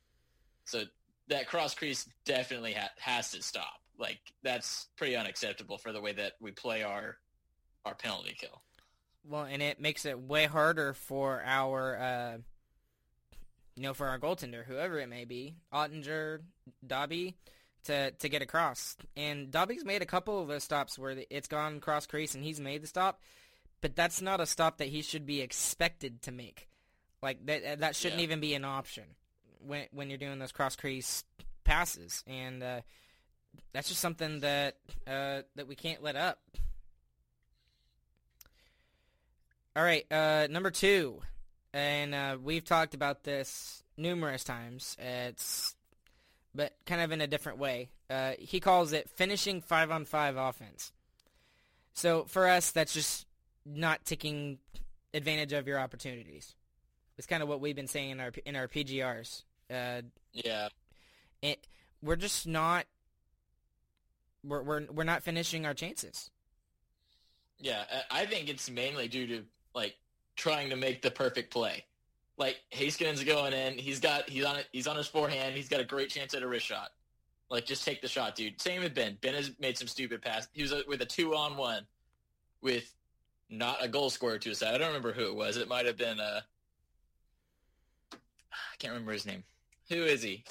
So 0.66 0.84
that 1.30 1.48
cross 1.48 1.74
crease 1.74 2.08
definitely 2.26 2.74
ha- 2.74 2.90
has 3.00 3.32
to 3.32 3.42
stop. 3.42 3.82
Like 4.00 4.20
that's 4.44 4.88
pretty 4.98 5.16
unacceptable 5.16 5.80
for 5.80 5.92
the 5.92 6.02
way 6.02 6.14
that 6.14 6.34
we 6.40 6.52
play 6.52 6.84
our 6.84 7.18
our 7.86 7.96
penalty 7.96 8.36
kill. 8.40 8.62
Well, 9.30 9.44
and 9.44 9.62
it 9.62 9.80
makes 9.80 10.06
it 10.06 10.20
way 10.20 10.46
harder 10.46 10.94
for 10.94 11.42
our, 11.46 11.98
uh, 11.98 12.38
you 13.76 13.84
know, 13.84 13.94
for 13.94 14.08
our 14.08 14.18
goaltender, 14.20 14.64
whoever 14.66 15.00
it 15.00 15.10
may 15.10 15.26
be, 15.26 15.56
Oettinger, 15.74 16.40
Dobby, 16.86 17.36
to 17.84 18.12
to 18.12 18.30
get 18.30 18.42
across. 18.42 18.96
And 19.16 19.52
Dobby's 19.52 19.84
made 19.86 20.02
a 20.02 20.06
couple 20.06 20.42
of 20.42 20.48
those 20.48 20.64
stops 20.64 20.98
where 20.98 21.16
it's 21.30 21.48
gone 21.48 21.80
cross 21.80 22.06
crease 22.08 22.36
and 22.36 22.44
he's 22.44 22.60
made 22.60 22.82
the 22.84 22.88
stop, 22.88 23.22
but 23.82 23.96
that's 23.96 24.22
not 24.22 24.40
a 24.42 24.46
stop 24.46 24.78
that 24.78 24.88
he 24.88 25.02
should 25.02 25.26
be 25.26 25.42
expected 25.42 26.22
to 26.24 26.32
make. 26.32 26.68
Like 27.22 27.46
that 27.48 27.80
that 27.80 27.96
shouldn't 27.96 28.20
Yeah. 28.20 28.26
even 28.26 28.40
be 28.40 28.54
an 28.54 28.66
option 28.66 29.04
when 29.60 29.88
when 29.92 30.10
you're 30.10 30.18
doing 30.18 30.40
those 30.40 30.52
cross 30.52 30.76
crease 30.76 31.24
passes. 31.64 32.24
And 32.28 32.64
uh, 32.64 32.82
that's 33.74 33.90
just 33.90 34.02
something 34.02 34.40
that 34.40 34.78
uh, 35.06 35.42
that 35.56 35.68
we 35.68 35.76
can't 35.76 36.02
let 36.02 36.16
up. 36.16 36.40
All 39.78 39.84
right, 39.84 40.12
uh, 40.12 40.48
number 40.50 40.72
two, 40.72 41.22
and 41.72 42.16
uh, 42.16 42.38
we've 42.44 42.66
talked 42.66 42.96
about 42.96 43.24
this 43.24 43.84
numerous 43.96 44.44
times. 44.44 44.98
It's 45.00 45.76
but 46.56 46.74
kind 46.88 47.00
of 47.00 47.12
in 47.12 47.22
a 47.22 47.28
different 47.28 47.60
way. 47.60 47.90
Uh, 48.10 48.32
he 48.40 48.60
calls 48.60 48.92
it 48.92 49.08
finishing 49.08 49.62
five 49.62 49.92
on 49.92 50.06
five 50.06 50.36
offense. 50.36 50.92
So 51.94 52.24
for 52.24 52.48
us, 52.48 52.72
that's 52.72 52.92
just 52.92 53.28
not 53.68 54.04
taking 54.04 54.58
advantage 55.14 55.54
of 55.54 55.68
your 55.68 55.80
opportunities. 55.80 56.56
It's 57.20 57.28
kind 57.28 57.44
of 57.44 57.50
what 57.50 57.62
we've 57.62 57.76
been 57.76 57.86
saying 57.86 58.10
in 58.10 58.20
our 58.20 58.32
in 58.48 58.56
our 58.56 58.68
PGRs. 58.68 59.44
Uh, 59.70 60.02
Yeah, 60.34 60.70
it, 61.44 61.68
we're 62.02 62.16
just 62.16 62.48
not 62.48 62.88
we're, 64.44 64.64
we're 64.64 64.86
we're 64.92 65.04
not 65.04 65.22
finishing 65.22 65.68
our 65.68 65.76
chances. 65.76 66.32
yeah. 67.60 67.84
I 68.12 68.22
I 68.22 68.26
think 68.26 68.50
it's 68.50 68.72
mainly 68.72 69.08
due 69.08 69.28
to 69.28 69.44
like 69.78 69.96
trying 70.36 70.72
to 70.72 70.76
make 70.76 71.04
the 71.04 71.12
perfect 71.12 71.54
play. 71.54 71.86
Like 72.38 72.58
Haskin's 72.74 73.24
going 73.24 73.54
in, 73.54 73.78
he's 73.78 74.00
got 74.00 74.28
he's 74.28 74.44
on 74.44 74.58
it, 74.58 74.66
he's 74.72 74.88
on 74.88 74.98
his 74.98 75.08
forehand, 75.08 75.56
he's 75.56 75.70
got 75.70 75.80
a 75.80 75.86
great 75.86 76.10
chance 76.10 76.34
at 76.34 76.44
a 76.44 76.48
wrist 76.48 76.66
shot. 76.66 76.90
Like 77.50 77.66
just 77.66 77.86
take 77.86 78.02
the 78.02 78.08
shot, 78.08 78.36
dude. 78.36 78.60
Same 78.60 78.84
with 78.84 78.94
Ben. 78.94 79.18
Ben 79.22 79.36
has 79.36 79.52
made 79.60 79.78
some 79.78 79.88
stupid 79.88 80.22
pass. 80.22 80.48
He 80.52 80.64
was 80.64 80.74
uh, 80.74 80.82
with 80.88 81.02
a 81.02 81.06
two 81.06 81.36
on 81.36 81.56
one, 81.56 81.86
with 82.62 82.92
not 83.50 83.78
a 83.80 83.88
goal 83.88 84.10
scorer 84.10 84.40
to 84.40 84.50
his 84.50 84.58
side. 84.58 84.74
I 84.74 84.78
don't 84.80 84.88
remember 84.88 85.14
who 85.14 85.28
it 85.28 85.36
was. 85.36 85.58
It 85.58 85.70
might 85.70 85.86
have 85.86 85.98
been 85.98 86.20
uh, 86.20 86.42
I 88.12 88.76
can't 88.80 88.94
remember 88.94 89.14
his 89.14 89.26
name. 89.26 89.44
Who 89.90 90.04
is 90.04 90.22
he? 90.22 90.44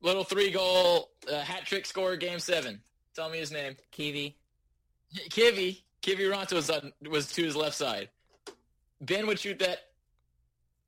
Little 0.00 0.24
three 0.24 0.50
goal 0.50 1.10
uh, 1.30 1.40
hat 1.40 1.66
trick 1.66 1.86
scorer, 1.86 2.16
game 2.16 2.40
seven. 2.40 2.80
Tell 3.14 3.30
me 3.30 3.38
his 3.38 3.52
name. 3.52 3.76
Kiwi. 3.92 4.36
Kivy, 5.30 5.82
Kiviranta 6.02 6.54
was 6.54 6.70
on, 6.70 6.92
was 7.08 7.30
to 7.32 7.44
his 7.44 7.54
left 7.54 7.76
side. 7.76 8.08
Ben 9.04 9.26
would 9.26 9.38
shoot 9.38 9.58
that 9.58 9.78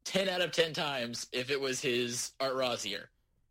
ten 0.05 0.29
out 0.29 0.41
of 0.41 0.53
ten 0.53 0.73
times 0.73 1.27
if 1.33 1.51
it 1.51 1.61
was 1.61 1.81
his 1.81 2.33
Art 2.41 2.55
Ross 2.55 2.87
year. 2.87 3.11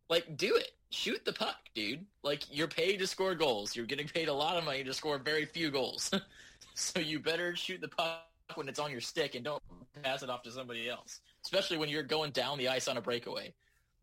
Like, 0.10 0.38
do 0.38 0.56
it. 0.56 0.72
Shoot 0.92 1.26
the 1.26 1.34
puck, 1.34 1.58
dude. 1.74 2.06
Like, 2.24 2.44
you're 2.50 2.68
paid 2.68 3.00
to 3.00 3.08
score 3.08 3.36
goals. 3.36 3.76
You're 3.76 3.86
getting 3.86 4.08
paid 4.08 4.30
a 4.30 4.34
lot 4.34 4.56
of 4.58 4.64
money 4.64 4.84
to 4.84 4.94
score 4.94 5.18
very 5.18 5.46
few 5.46 5.72
goals. 5.72 6.12
so 6.76 7.00
you 7.00 7.20
better 7.20 7.56
shoot 7.56 7.82
the 7.82 7.88
puck 7.88 8.28
when 8.54 8.70
it's 8.70 8.80
on 8.80 8.92
your 8.92 9.02
stick 9.02 9.36
and 9.36 9.44
don't 9.44 9.62
pass 10.04 10.24
it 10.24 10.30
off 10.30 10.44
to 10.44 10.52
somebody 10.52 10.90
else. 10.90 11.22
Especially 11.44 11.78
when 11.78 11.90
you're 11.90 12.04
going 12.04 12.32
down 12.32 12.58
the 12.58 12.68
ice 12.68 12.88
on 12.88 12.98
a 12.98 13.02
breakaway. 13.02 13.54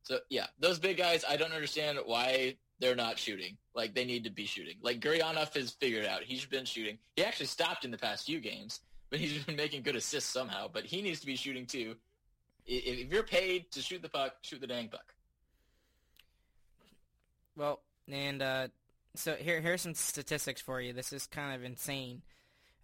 So 0.02 0.18
yeah, 0.30 0.46
those 0.58 0.78
big 0.78 0.96
guys, 0.96 1.24
I 1.28 1.36
don't 1.36 1.52
understand 1.52 1.98
why 2.04 2.56
they're 2.80 2.96
not 2.96 3.18
shooting. 3.18 3.56
Like 3.74 3.94
they 3.94 4.04
need 4.04 4.24
to 4.24 4.30
be 4.30 4.44
shooting. 4.44 4.76
Like 4.82 5.00
Gurianov 5.00 5.54
has 5.54 5.70
figured 5.70 6.04
out 6.04 6.22
he's 6.24 6.44
been 6.44 6.64
shooting. 6.64 6.98
He 7.16 7.24
actually 7.24 7.46
stopped 7.46 7.84
in 7.84 7.90
the 7.90 7.98
past 7.98 8.26
few 8.26 8.40
games, 8.40 8.80
but 9.12 9.20
he's 9.20 9.44
been 9.44 9.56
making 9.56 9.82
good 9.82 9.94
assists 9.94 10.32
somehow. 10.32 10.68
But 10.72 10.84
he 10.84 11.02
needs 11.02 11.20
to 11.20 11.26
be 11.26 11.36
shooting 11.36 11.66
too. 11.66 11.96
If 12.66 13.12
you're 13.12 13.22
paid 13.22 13.70
to 13.72 13.82
shoot 13.82 14.00
the 14.00 14.08
puck, 14.08 14.36
shoot 14.40 14.60
the 14.60 14.66
dang 14.66 14.88
puck. 14.88 15.14
Well, 17.54 17.80
and 18.10 18.40
uh, 18.40 18.68
so 19.14 19.34
here 19.34 19.60
here's 19.60 19.82
some 19.82 19.94
statistics 19.94 20.62
for 20.62 20.80
you. 20.80 20.94
This 20.94 21.12
is 21.12 21.26
kind 21.26 21.54
of 21.54 21.62
insane, 21.62 22.22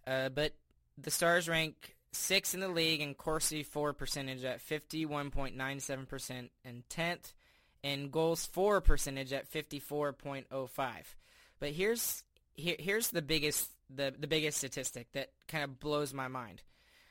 uh, 0.05 0.29
but 0.29 0.53
the 0.97 1.09
Stars 1.09 1.49
rank 1.49 1.95
sixth 2.11 2.53
in 2.53 2.59
the 2.59 2.67
league 2.67 3.01
in 3.01 3.15
Corsi 3.15 3.63
for 3.63 3.93
percentage 3.93 4.43
at 4.43 4.61
fifty 4.61 5.05
one 5.05 5.31
point 5.31 5.57
nine 5.57 5.79
seven 5.79 6.05
percent, 6.05 6.51
and 6.63 6.87
tenth 6.89 7.33
in 7.81 8.09
goals 8.11 8.45
for 8.45 8.81
percentage 8.81 9.33
at 9.33 9.47
fifty 9.47 9.79
four 9.79 10.13
point 10.13 10.45
oh 10.51 10.67
five. 10.67 11.15
But 11.59 11.71
here's 11.71 12.23
here, 12.53 12.75
here's 12.77 13.09
the 13.09 13.23
biggest 13.23 13.71
the 13.93 14.13
the 14.17 14.27
biggest 14.27 14.57
statistic 14.57 15.11
that 15.13 15.29
kind 15.47 15.63
of 15.63 15.79
blows 15.79 16.13
my 16.13 16.27
mind. 16.27 16.61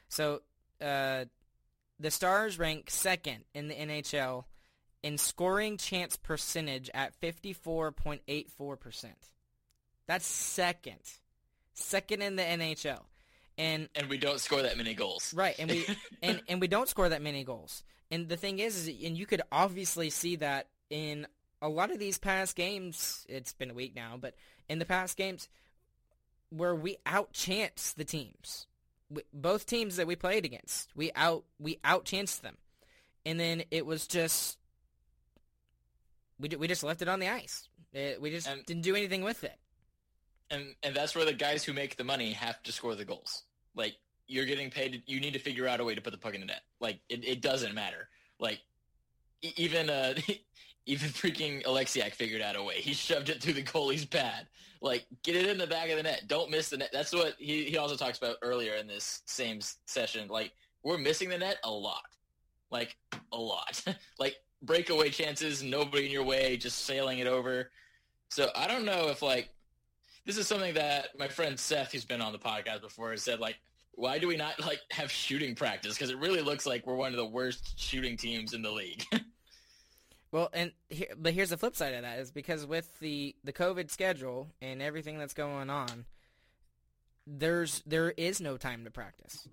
So 0.09 0.43
uh, 0.81 1.25
the 1.99 2.11
Stars 2.11 2.59
rank 2.59 2.91
second 2.91 3.45
in 3.55 3.69
the 3.69 3.75
NHL 3.75 4.45
in 5.03 5.19
scoring 5.19 5.77
chance 5.77 6.17
percentage 6.17 6.91
at 6.93 7.19
54.84%. 7.21 9.07
That's 10.07 10.27
second. 10.27 10.99
Second 11.75 12.23
in 12.23 12.37
the 12.37 12.43
NHL. 12.43 13.03
And 13.57 13.89
And 13.95 14.09
we 14.09 14.19
don't 14.19 14.41
score 14.41 14.63
that 14.63 14.77
many 14.77 14.95
goals. 14.95 15.35
right, 15.35 15.57
and 15.59 15.71
we 15.71 15.87
and, 16.23 16.41
and 16.49 16.61
we 16.61 16.69
don't 16.69 16.89
score 16.89 17.09
that 17.09 17.23
many 17.23 17.45
goals. 17.45 17.83
And 18.11 18.29
the 18.29 18.37
thing 18.37 18.61
is, 18.61 18.89
is 18.89 19.05
and 19.05 19.19
you 19.19 19.27
could 19.27 19.43
obviously 19.51 20.11
see 20.11 20.37
that 20.37 20.69
in 20.91 21.27
a 21.61 21.69
lot 21.69 21.91
of 21.91 21.99
these 21.99 22.19
past 22.19 22.55
games, 22.55 23.27
it's 23.29 23.53
been 23.53 23.71
a 23.71 23.75
week 23.75 23.97
now, 23.97 24.17
but 24.19 24.35
in 24.69 24.79
the 24.79 24.85
past 24.85 25.17
games 25.17 25.49
where 26.51 26.75
we 26.75 26.97
outchance 27.07 27.95
the 27.95 28.05
teams. 28.05 28.67
We, 29.11 29.23
both 29.33 29.67
teams 29.67 29.97
that 29.97 30.07
we 30.07 30.17
played 30.17 30.45
against, 30.45 30.91
we 30.95 31.11
out 31.15 31.45
we 31.59 31.77
outchanced 31.85 32.41
them. 32.43 32.57
And 33.27 33.39
then 33.39 33.65
it 33.71 33.85
was 33.87 34.07
just 34.07 34.59
we, 36.41 36.49
we 36.57 36.69
just 36.69 36.85
left 36.85 37.03
it 37.03 37.09
on 37.09 37.21
the 37.21 37.29
ice. 37.29 37.69
It, 37.93 38.21
we 38.21 38.31
just 38.31 38.47
And- 38.49 38.65
didn't 38.67 38.83
do 38.83 38.95
anything 38.97 39.23
with 39.23 39.45
it. 39.45 39.59
and 40.51 40.75
and 40.83 40.95
that's 40.95 41.15
where 41.15 41.25
the 41.25 41.33
guys 41.33 41.65
who 41.65 41.73
make 41.73 41.97
the 41.97 42.05
money 42.05 42.33
have 42.33 42.63
to 42.65 42.73
score 42.73 42.95
the 42.95 43.05
goals. 43.05 43.43
Like 43.75 43.97
you're 44.27 44.47
getting 44.47 44.71
paid, 44.71 45.03
you 45.07 45.21
need 45.21 45.33
to 45.33 45.39
figure 45.39 45.67
out 45.67 45.81
a 45.81 45.85
way 45.85 45.95
to 45.95 46.01
put 46.03 46.11
the 46.13 46.19
puck 46.19 46.35
in 46.35 46.41
the 46.41 46.47
net. 46.47 46.63
Like 46.81 47.01
it, 47.09 47.27
it 47.27 47.41
doesn't 47.43 47.75
matter. 47.75 48.09
Like 48.39 48.61
even 49.43 49.89
uh 49.91 50.15
even 50.89 51.11
freaking 51.11 51.63
Oleksiak 51.65 52.15
figured 52.15 52.41
out 52.41 52.57
a 52.57 52.63
way. 52.63 52.77
He 52.77 52.95
shoved 52.95 53.29
it 53.29 53.43
through 53.43 53.53
the 53.53 53.63
goalie's 53.63 54.07
pad. 54.07 54.47
Like 54.81 55.07
get 55.23 55.37
it 55.37 55.47
in 55.47 55.59
the 55.59 55.67
back 55.67 55.91
of 55.91 55.97
the 55.97 56.03
net. 56.03 56.25
Don't 56.29 56.51
miss 56.51 56.71
the 56.71 56.79
net. 56.79 56.91
That's 56.93 57.13
what 57.13 57.35
he 57.39 57.65
he 57.65 57.77
also 57.77 57.95
talks 57.95 58.19
about 58.19 58.37
earlier 58.43 58.75
in 58.75 58.87
this 58.87 59.23
same 59.27 59.61
session. 59.85 60.29
Like 60.29 60.53
we're 60.83 60.99
missing 60.99 61.29
the 61.29 61.39
net 61.39 61.59
a 61.65 61.71
lot. 61.71 62.07
Like 62.71 62.97
a 63.33 63.37
lot. 63.37 63.85
like 64.19 64.37
breakaway 64.63 65.11
chances, 65.11 65.63
nobody 65.63 66.07
in 66.07 66.13
your 66.13 66.25
way, 66.25 66.57
just 66.57 66.87
sailing 66.87 67.19
it 67.19 67.27
over. 67.27 67.71
So 68.31 68.49
I 68.57 68.67
don't 68.67 68.85
know 68.85 69.09
if 69.09 69.21
like 69.21 69.51
this 70.25 70.39
is 70.39 70.47
something 70.47 70.75
that 70.75 71.19
my 71.19 71.29
friend 71.29 71.59
Seth, 71.59 71.93
who's 71.93 72.05
been 72.05 72.23
on 72.23 72.33
the 72.33 72.39
podcast 72.39 72.81
before, 72.81 73.11
has 73.11 73.23
said 73.23 73.41
like, 73.41 73.57
why 73.93 74.19
do 74.19 74.29
we 74.29 74.37
not 74.37 74.59
like 74.61 74.81
have 74.93 75.11
shooting 75.11 75.55
practice? 75.55 75.95
Because 75.95 76.11
it 76.11 76.19
really 76.19 76.41
looks 76.41 76.65
like 76.65 76.87
we're 76.87 76.95
one 76.95 77.11
of 77.11 77.17
the 77.17 77.27
worst 77.27 77.79
shooting 77.79 78.17
teams 78.17 78.55
in 78.55 78.63
the 78.63 78.71
league. 78.71 79.05
Well, 80.31 80.51
and 80.53 80.73
here, 80.91 81.09
but 81.17 81.33
here's 81.33 81.51
the 81.51 81.57
flip 81.57 81.75
side 81.75 81.95
of 81.95 82.03
that 82.03 82.19
is 82.19 82.31
because 82.31 82.67
with 82.67 82.99
the 83.01 83.35
the 83.45 83.53
COVID 83.53 83.91
schedule 83.91 84.49
and 84.61 84.83
everything 84.83 85.19
that's 85.19 85.35
going 85.35 85.71
on, 85.71 86.05
there's 87.27 87.83
there 87.87 88.11
is 88.11 88.41
no 88.41 88.57
time 88.57 88.85
to 88.85 88.91
practice. 88.91 89.49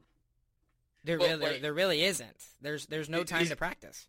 There 1.03 1.19
Well, 1.19 1.37
really 1.37 1.59
there, 1.59 1.73
really 1.73 2.03
isn't. 2.03 2.43
There's 2.61 2.87
there's 2.87 3.09
no 3.09 3.23
time 3.23 3.45
to 3.47 3.55
practice. 3.55 4.07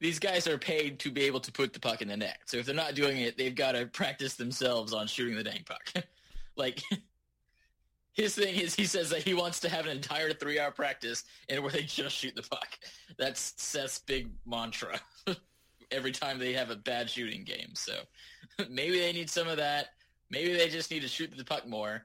These 0.00 0.20
guys 0.20 0.46
are 0.46 0.58
paid 0.58 1.00
to 1.00 1.10
be 1.10 1.22
able 1.22 1.40
to 1.40 1.50
put 1.50 1.72
the 1.72 1.80
puck 1.80 2.02
in 2.02 2.08
the 2.08 2.16
net. 2.16 2.38
So 2.44 2.58
if 2.58 2.66
they're 2.66 2.74
not 2.74 2.94
doing 2.94 3.16
it, 3.18 3.36
they've 3.36 3.54
got 3.54 3.72
to 3.72 3.86
practice 3.86 4.34
themselves 4.34 4.92
on 4.92 5.08
shooting 5.08 5.34
the 5.34 5.42
dang 5.42 5.64
puck. 5.64 6.04
like 6.56 6.80
his 8.12 8.36
thing 8.36 8.54
is, 8.56 8.76
he 8.76 8.84
says 8.84 9.10
that 9.10 9.22
he 9.22 9.34
wants 9.34 9.58
to 9.60 9.68
have 9.68 9.86
an 9.86 9.92
entire 9.92 10.32
three-hour 10.32 10.70
practice 10.70 11.24
and 11.48 11.62
where 11.62 11.72
they 11.72 11.82
just 11.82 12.14
shoot 12.14 12.36
the 12.36 12.42
puck. 12.42 12.68
That's 13.16 13.54
Seth's 13.56 13.98
big 13.98 14.28
mantra. 14.46 15.00
Every 15.90 16.12
time 16.12 16.38
they 16.38 16.52
have 16.52 16.70
a 16.70 16.76
bad 16.76 17.08
shooting 17.08 17.44
game, 17.44 17.74
so 17.74 17.94
maybe 18.70 18.98
they 18.98 19.12
need 19.12 19.30
some 19.30 19.48
of 19.48 19.56
that. 19.56 19.86
Maybe 20.30 20.54
they 20.54 20.68
just 20.68 20.90
need 20.90 21.00
to 21.00 21.08
shoot 21.08 21.32
the 21.36 21.44
puck 21.44 21.66
more 21.66 22.04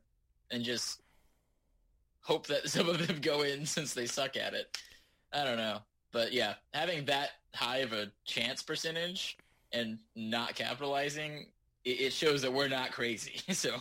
and 0.52 0.64
just 0.64 1.02
hope 2.22 2.48
that 2.48 2.70
some 2.70 2.90
of 2.90 3.06
them 3.06 3.20
go 3.22 3.42
in 3.42 3.66
since 3.66 3.94
they 3.94 4.06
suck 4.06 4.36
at 4.38 4.54
it. 4.54 4.78
I 5.34 5.44
don't 5.44 5.58
know. 5.58 5.80
But 6.12 6.32
yeah, 6.32 6.56
having 6.74 7.06
that 7.06 7.32
high 7.56 7.78
of 7.78 7.94
a 7.94 8.12
chance 8.26 8.62
percentage 8.62 9.38
and 9.72 9.98
not 10.16 10.56
capitalizing, 10.56 11.48
it, 11.84 12.14
shows 12.14 12.44
that 12.44 12.54
we're 12.54 12.68
not 12.68 12.92
crazy. 12.92 13.42
So 13.54 13.76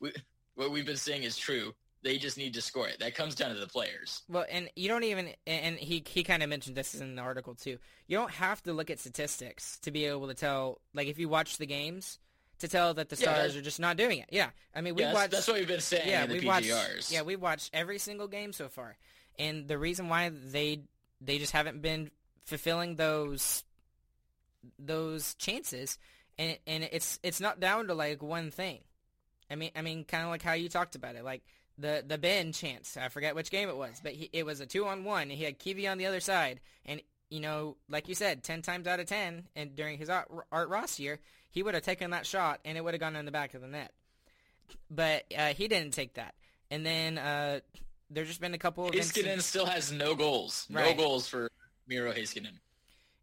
we, 0.00 0.12
what 0.56 0.72
we've 0.72 0.84
been 0.84 0.96
saying 0.96 1.22
is 1.22 1.36
true. 1.36 1.72
They 2.02 2.16
just 2.18 2.38
need 2.38 2.54
to 2.54 2.62
score 2.62 2.88
it. 2.88 3.00
That 3.00 3.14
comes 3.16 3.34
down 3.34 3.52
to 3.54 3.60
the 3.60 3.66
players. 3.66 4.22
Well, 4.28 4.46
and 4.48 4.70
you 4.76 4.88
don't 4.88 5.02
even, 5.04 5.30
and 5.46 5.76
he 5.76 6.02
he 6.06 6.22
kind 6.22 6.42
of 6.44 6.48
mentioned 6.48 6.76
this 6.76 6.94
in 6.94 7.16
the 7.16 7.22
article 7.22 7.54
too. 7.54 7.78
You 8.06 8.16
don't 8.16 8.30
have 8.30 8.62
to 8.64 8.72
look 8.72 8.88
at 8.90 9.00
statistics 9.00 9.78
to 9.80 9.90
be 9.90 10.04
able 10.04 10.28
to 10.28 10.34
tell. 10.34 10.80
Like 10.94 11.08
if 11.08 11.18
you 11.18 11.28
watch 11.28 11.58
the 11.58 11.66
games, 11.66 12.18
to 12.60 12.68
tell 12.68 12.94
that 12.94 13.08
the 13.08 13.16
stars 13.16 13.54
that- 13.54 13.58
are 13.58 13.62
just 13.62 13.80
not 13.80 13.96
doing 13.96 14.18
it. 14.18 14.28
Yeah, 14.30 14.50
I 14.74 14.80
mean 14.80 14.94
we 14.94 15.02
Yeah, 15.02 15.12
watched. 15.12 15.32
that's 15.32 15.48
what 15.48 15.56
we've 15.58 15.66
been 15.68 15.80
saying 15.80 16.08
yeah, 16.08 16.24
we 16.26 16.40
watched. 16.40 16.66
PGRs. 16.68 17.10
Yeah, 17.12 17.22
we 17.22 17.34
watched 17.36 17.70
every 17.74 17.98
single 17.98 18.28
game 18.28 18.52
so 18.52 18.68
far, 18.68 18.96
and 19.38 19.66
the 19.66 19.76
reason 19.78 20.08
why 20.08 20.28
they 20.30 20.82
they 21.20 21.38
just 21.38 21.52
haven't 21.52 21.82
been 21.82 22.10
fulfilling 22.44 22.94
those 22.94 23.64
those 24.78 25.34
chances, 25.34 25.98
and 26.38 26.58
and 26.66 26.84
it's 26.92 27.18
it's 27.22 27.40
not 27.40 27.60
down 27.60 27.86
to 27.88 27.94
like 27.94 28.22
one 28.22 28.50
thing. 28.50 28.80
I 29.50 29.54
mean, 29.54 29.70
I 29.74 29.82
mean, 29.82 30.04
kind 30.04 30.24
of 30.24 30.30
like 30.30 30.42
how 30.42 30.52
you 30.52 30.68
talked 30.68 30.94
about 30.94 31.16
it, 31.16 31.24
like 31.24 31.42
the 31.78 32.04
the 32.06 32.18
Ben 32.18 32.52
chance. 32.52 32.96
I 32.96 33.08
forget 33.08 33.34
which 33.34 33.50
game 33.50 33.68
it 33.68 33.76
was, 33.76 34.00
but 34.02 34.12
he, 34.12 34.28
it 34.32 34.44
was 34.44 34.60
a 34.60 34.66
two 34.66 34.86
on 34.86 35.04
one, 35.04 35.30
he 35.30 35.44
had 35.44 35.58
Kiwi 35.58 35.86
on 35.86 35.98
the 35.98 36.06
other 36.06 36.20
side, 36.20 36.60
and 36.84 37.00
you 37.30 37.40
know, 37.40 37.76
like 37.88 38.08
you 38.08 38.14
said, 38.14 38.42
ten 38.42 38.62
times 38.62 38.86
out 38.86 39.00
of 39.00 39.06
ten, 39.06 39.44
and 39.54 39.74
during 39.76 39.98
his 39.98 40.10
Art, 40.10 40.28
Art 40.50 40.68
Ross 40.68 40.98
year, 40.98 41.18
he 41.50 41.62
would 41.62 41.74
have 41.74 41.82
taken 41.82 42.10
that 42.10 42.26
shot, 42.26 42.60
and 42.64 42.76
it 42.76 42.84
would 42.84 42.94
have 42.94 43.00
gone 43.00 43.16
in 43.16 43.24
the 43.24 43.30
back 43.32 43.54
of 43.54 43.60
the 43.60 43.68
net. 43.68 43.92
But 44.90 45.24
uh, 45.36 45.48
he 45.48 45.68
didn't 45.68 45.92
take 45.92 46.14
that, 46.14 46.34
and 46.70 46.84
then 46.84 47.18
uh, 47.18 47.60
there's 48.10 48.28
just 48.28 48.40
been 48.40 48.54
a 48.54 48.58
couple 48.58 48.86
of 48.86 48.94
still 49.44 49.66
has 49.66 49.92
no 49.92 50.14
goals. 50.14 50.66
No 50.70 50.94
goals 50.94 51.28
for 51.28 51.50
Miro 51.86 52.12
Heiskanen. 52.12 52.58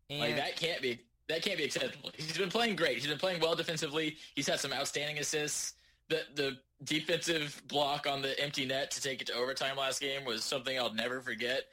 and, 0.09 0.19
Like 0.19 0.35
that 0.37 0.55
can't 0.55 0.81
be 0.81 0.99
that 1.27 1.41
can't 1.41 1.57
be 1.57 1.63
acceptable. 1.63 2.11
He's 2.15 2.37
been 2.37 2.49
playing 2.49 2.75
great. 2.75 2.97
He's 2.97 3.07
been 3.07 3.17
playing 3.17 3.41
well 3.41 3.55
defensively. 3.55 4.17
He's 4.35 4.47
had 4.47 4.59
some 4.59 4.73
outstanding 4.73 5.17
assists. 5.19 5.73
The 6.09 6.21
the 6.35 6.57
defensive 6.83 7.61
block 7.67 8.07
on 8.07 8.21
the 8.21 8.39
empty 8.39 8.65
net 8.65 8.91
to 8.91 9.01
take 9.01 9.21
it 9.21 9.27
to 9.27 9.33
overtime 9.33 9.77
last 9.77 10.01
game 10.01 10.25
was 10.25 10.43
something 10.43 10.77
I'll 10.77 10.93
never 10.93 11.21
forget. 11.21 11.63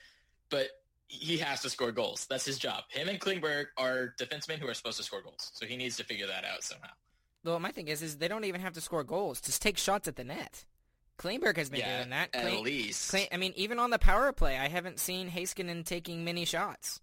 But 0.50 0.68
he 1.08 1.36
has 1.38 1.60
to 1.62 1.70
score 1.70 1.92
goals. 1.92 2.26
That's 2.28 2.44
his 2.44 2.58
job. 2.58 2.84
Him 2.88 3.08
and 3.08 3.20
Klingberg 3.20 3.66
are 3.76 4.14
defensemen 4.18 4.58
who 4.58 4.68
are 4.68 4.74
supposed 4.74 4.96
to 4.96 5.02
score 5.02 5.22
goals. 5.22 5.50
So 5.54 5.66
he 5.66 5.76
needs 5.76 5.96
to 5.98 6.04
figure 6.04 6.26
that 6.26 6.44
out 6.44 6.62
somehow. 6.62 6.90
Well, 7.44 7.60
my 7.60 7.70
thing 7.70 7.88
is, 7.88 8.02
is 8.02 8.18
they 8.18 8.28
don't 8.28 8.44
even 8.44 8.60
have 8.60 8.72
to 8.74 8.80
score 8.80 9.04
goals. 9.04 9.40
Just 9.40 9.60
take 9.60 9.76
shots 9.76 10.08
at 10.08 10.16
the 10.16 10.24
net. 10.24 10.64
Klingberg 11.18 11.56
has 11.56 11.68
been 11.68 11.80
yeah, 11.80 11.98
doing 11.98 12.10
that. 12.10 12.34
at 12.34 12.60
least. 12.60 13.10
Kling- 13.10 13.28
I 13.32 13.36
mean, 13.36 13.52
even 13.56 13.78
on 13.78 13.90
the 13.90 13.98
power 13.98 14.32
play, 14.32 14.58
I 14.58 14.68
haven't 14.68 14.98
seen 14.98 15.30
Heiskanen 15.30 15.84
taking 15.84 16.24
many 16.24 16.44
shots. 16.44 17.00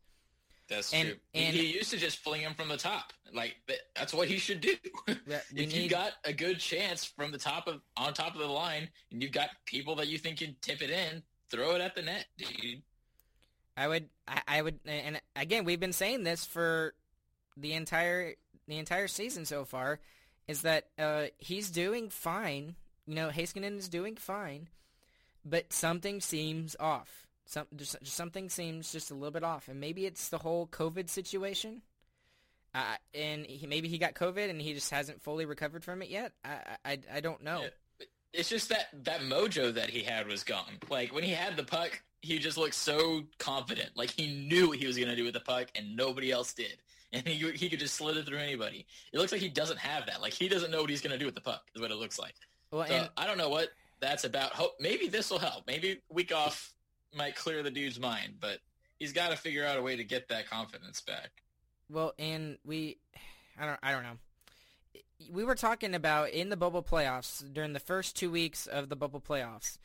That's 0.69 0.93
and- 0.93 1.09
true. 1.09 1.17
and- 1.33 1.55
he, 1.55 1.73
used 1.73 1.91
to 1.91 1.97
just 1.97 2.19
fling 2.19 2.41
him 2.41 2.53
from 2.53 2.67
the 2.69 2.77
top. 2.77 3.13
Like 3.33 3.55
that's 3.95 4.13
what 4.13 4.27
he 4.27 4.37
should 4.37 4.61
do. 4.61 4.75
If 5.55 5.75
you 5.75 5.89
got 5.89 6.13
a 6.23 6.33
good 6.33 6.59
chance 6.59 7.05
from 7.05 7.31
the 7.31 7.37
top 7.37 7.67
of 7.67 7.81
on 7.97 8.13
top 8.13 8.33
of 8.33 8.39
the 8.39 8.47
line, 8.47 8.89
and 9.11 9.21
you've 9.21 9.31
got 9.31 9.49
people 9.65 9.95
that 9.95 10.07
you 10.07 10.17
think 10.17 10.39
can 10.39 10.55
tip 10.61 10.81
it 10.81 10.89
in, 10.89 11.23
throw 11.49 11.75
it 11.75 11.81
at 11.81 11.95
the 11.95 12.01
net, 12.01 12.25
dude. 12.37 12.81
I 13.77 13.87
would, 13.87 14.09
I, 14.27 14.41
I 14.47 14.61
would, 14.61 14.79
and 14.85 15.21
again, 15.35 15.63
we've 15.63 15.79
been 15.79 15.93
saying 15.93 16.23
this 16.23 16.45
for 16.45 16.93
the 17.55 17.73
entire 17.73 18.35
the 18.67 18.77
entire 18.77 19.07
season 19.07 19.45
so 19.45 19.65
far, 19.65 19.99
is 20.47 20.61
that 20.63 20.87
uh, 20.97 21.25
he's 21.37 21.69
doing 21.69 22.09
fine. 22.09 22.75
You 23.07 23.15
know, 23.15 23.29
Heiskanen 23.29 23.77
is 23.77 23.89
doing 23.89 24.15
fine, 24.15 24.67
but 25.45 25.71
something 25.73 26.21
seems 26.21 26.75
off. 26.79 27.25
Some 27.49 27.65
just, 27.75 27.95
just 28.03 28.15
something 28.15 28.47
seems 28.47 28.91
just 28.91 29.09
a 29.09 29.15
little 29.15 29.31
bit 29.31 29.43
off, 29.43 29.69
and 29.69 29.79
maybe 29.79 30.05
it's 30.05 30.29
the 30.29 30.37
whole 30.37 30.67
COVID 30.67 31.09
situation. 31.09 31.81
Uh, 32.75 32.83
and 33.15 33.43
he, 33.47 33.65
maybe 33.65 33.87
he 33.87 33.97
got 33.97 34.13
COVID 34.13 34.51
and 34.51 34.61
he 34.61 34.75
just 34.75 34.91
hasn't 34.91 35.23
fully 35.23 35.45
recovered 35.45 35.83
from 35.83 36.03
it 36.03 36.09
yet. 36.09 36.33
I 36.45 36.59
I, 36.85 36.99
I- 37.15 37.19
don't 37.21 37.43
know. 37.43 37.65
It's 38.31 38.49
just 38.49 38.69
that 38.69 38.89
that 39.05 39.21
mojo 39.21 39.73
that 39.73 39.89
he 39.89 40.03
had 40.03 40.27
was 40.27 40.43
gone. 40.43 40.77
Like 40.91 41.11
when 41.11 41.23
he 41.23 41.31
had 41.31 41.57
the 41.57 41.63
puck, 41.63 41.99
he 42.21 42.37
just 42.37 42.59
looked 42.59 42.75
so 42.75 43.23
confident. 43.39 43.97
Like 43.97 44.11
he 44.11 44.27
knew 44.47 44.67
what 44.67 44.77
he 44.77 44.85
was 44.85 44.97
going 44.97 45.09
to 45.09 45.15
do 45.15 45.23
with 45.23 45.33
the 45.33 45.39
puck, 45.39 45.69
and 45.73 45.95
nobody 45.95 46.31
else 46.31 46.53
did. 46.53 46.77
And 47.11 47.27
he 47.27 47.49
he 47.53 47.69
could 47.71 47.79
just 47.79 47.95
slither 47.95 48.21
through 48.21 48.37
anybody. 48.37 48.85
It 49.11 49.17
looks 49.17 49.31
like 49.31 49.41
he 49.41 49.49
doesn't 49.49 49.79
have 49.79 50.05
that. 50.05 50.21
Like 50.21 50.33
he 50.33 50.47
doesn't 50.47 50.69
know 50.69 50.81
what 50.81 50.91
he's 50.91 51.01
going 51.01 51.13
to 51.13 51.17
do 51.17 51.25
with 51.25 51.33
the 51.33 51.41
puck. 51.41 51.63
Is 51.73 51.81
what 51.81 51.89
it 51.89 51.95
looks 51.97 52.19
like. 52.19 52.35
Well, 52.69 52.85
So 52.85 52.93
and 52.93 53.09
I 53.17 53.25
don't 53.25 53.39
know 53.39 53.49
what 53.49 53.69
that's 53.99 54.25
about. 54.25 54.53
Hope 54.53 54.73
maybe 54.79 55.07
this 55.07 55.31
will 55.31 55.39
help. 55.39 55.65
Maybe 55.65 56.03
week 56.11 56.31
off 56.31 56.71
might 57.15 57.35
clear 57.35 57.63
the 57.63 57.71
dude's 57.71 57.99
mind, 57.99 58.35
but 58.39 58.59
he's 58.97 59.13
got 59.13 59.31
to 59.31 59.37
figure 59.37 59.65
out 59.65 59.77
a 59.77 59.81
way 59.81 59.95
to 59.95 60.03
get 60.03 60.29
that 60.29 60.49
confidence 60.49 61.01
back. 61.01 61.29
Well, 61.89 62.13
and 62.19 62.57
we, 62.65 62.97
I 63.59 63.65
don't, 63.65 63.79
I 63.81 63.91
don't 63.91 64.03
know. 64.03 64.17
We 65.31 65.43
were 65.43 65.55
talking 65.55 65.95
about 65.95 66.29
in 66.29 66.49
the 66.49 66.55
bubble 66.57 66.83
playoffs 66.83 67.43
during 67.53 67.73
the 67.73 67.79
first 67.79 68.15
two 68.15 68.31
weeks 68.31 68.67
of 68.67 68.89
the 68.89 68.95
bubble 68.95 69.19
playoffs 69.21 69.77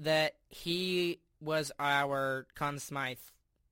that 0.00 0.34
he 0.48 1.20
was 1.40 1.70
our 1.78 2.46
Conn 2.54 2.78
Smythe, 2.78 3.18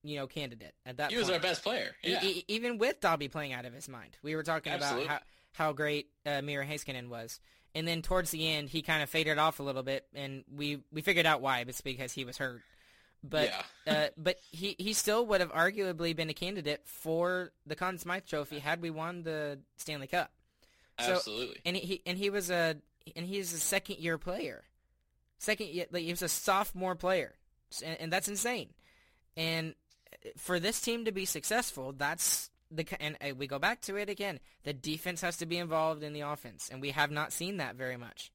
you 0.02 0.16
know, 0.16 0.26
candidate 0.26 0.74
at 0.84 0.98
that 0.98 1.11
He 1.11 1.16
was 1.16 1.30
our 1.30 1.38
best 1.40 1.62
player. 1.62 1.94
E- 2.04 2.12
Yeah, 2.12 2.24
e- 2.24 2.44
even 2.48 2.78
with 2.78 3.00
Dobby 3.00 3.28
playing 3.28 3.52
out 3.52 3.64
of 3.64 3.72
his 3.72 3.88
mind, 3.88 4.16
we 4.22 4.36
were 4.36 4.42
talking 4.42 4.72
Absolutely. 4.72 5.07
about 5.07 5.22
how 5.52 5.66
how 5.66 5.72
great 5.72 6.09
uh, 6.26 6.42
Miro 6.42 6.66
Heiskanen 6.66 7.09
was, 7.09 7.40
and 7.74 7.88
then 7.88 8.02
towards 8.02 8.30
the 8.30 8.46
end 8.46 8.68
he 8.68 8.82
kind 8.82 9.02
of 9.02 9.09
faded 9.09 9.38
off 9.38 9.59
a 9.59 9.62
little 9.62 9.82
bit, 9.82 10.04
and 10.14 10.44
we 10.54 10.82
we 10.92 11.00
figured 11.00 11.24
out 11.24 11.40
why. 11.40 11.61
It's 11.66 11.80
because 11.80 12.12
he 12.12 12.26
was 12.26 12.36
hurt. 12.36 12.61
But 13.29 13.53
yeah. 13.87 13.93
uh, 13.93 14.09
but 14.16 14.37
he, 14.51 14.77
he 14.79 14.93
still 14.93 15.27
would 15.27 15.41
have 15.41 15.53
arguably 15.53 16.14
been 16.14 16.31
a 16.31 16.35
candidate 16.35 16.83
for 16.85 17.53
the 17.66 17.74
Conn 17.74 17.99
Smythe 17.99 18.24
Trophy 18.27 18.59
had 18.59 18.81
we 18.83 18.91
won 18.91 19.22
the 19.22 19.59
Stanley 19.77 20.07
Cup. 20.07 20.31
So- 21.01 21.12
Absolutely. 21.14 21.57
And 21.64 21.77
he 21.77 22.03
and 22.07 22.16
he 22.18 22.31
was 22.31 22.51
a 22.51 22.77
and 23.14 23.27
he's 23.27 23.53
a 23.53 23.59
second 23.59 23.99
year 23.99 24.18
player, 24.18 24.64
second 25.39 25.68
year 25.68 25.87
like 25.91 26.05
he 26.05 26.11
was 26.11 26.22
a 26.22 26.29
sophomore 26.29 26.95
player, 26.95 27.35
and, 27.85 28.01
and 28.01 28.12
that's 28.12 28.29
insane. 28.29 28.70
And 29.37 29.74
uh, 30.12 30.31
for 30.37 30.59
this 30.59 30.81
team 30.81 31.05
to 31.05 31.12
be 31.12 31.24
successful, 31.24 31.93
that's 31.93 32.51
the 32.70 32.87
and 33.01 33.16
uh, 33.20 33.35
we 33.37 33.47
go 33.47 33.59
back 33.59 33.81
to 33.83 33.97
it 33.97 34.09
again. 34.09 34.41
The 34.64 34.72
defense 34.72 35.20
has 35.20 35.37
to 35.39 35.47
be 35.47 35.59
involved 35.59 36.03
in 36.03 36.12
the 36.12 36.22
offense, 36.22 36.68
and 36.72 36.81
we 36.81 36.91
have 36.91 37.11
not 37.11 37.33
seen 37.33 37.59
that 37.59 37.77
very 37.77 37.97
much. 37.97 38.33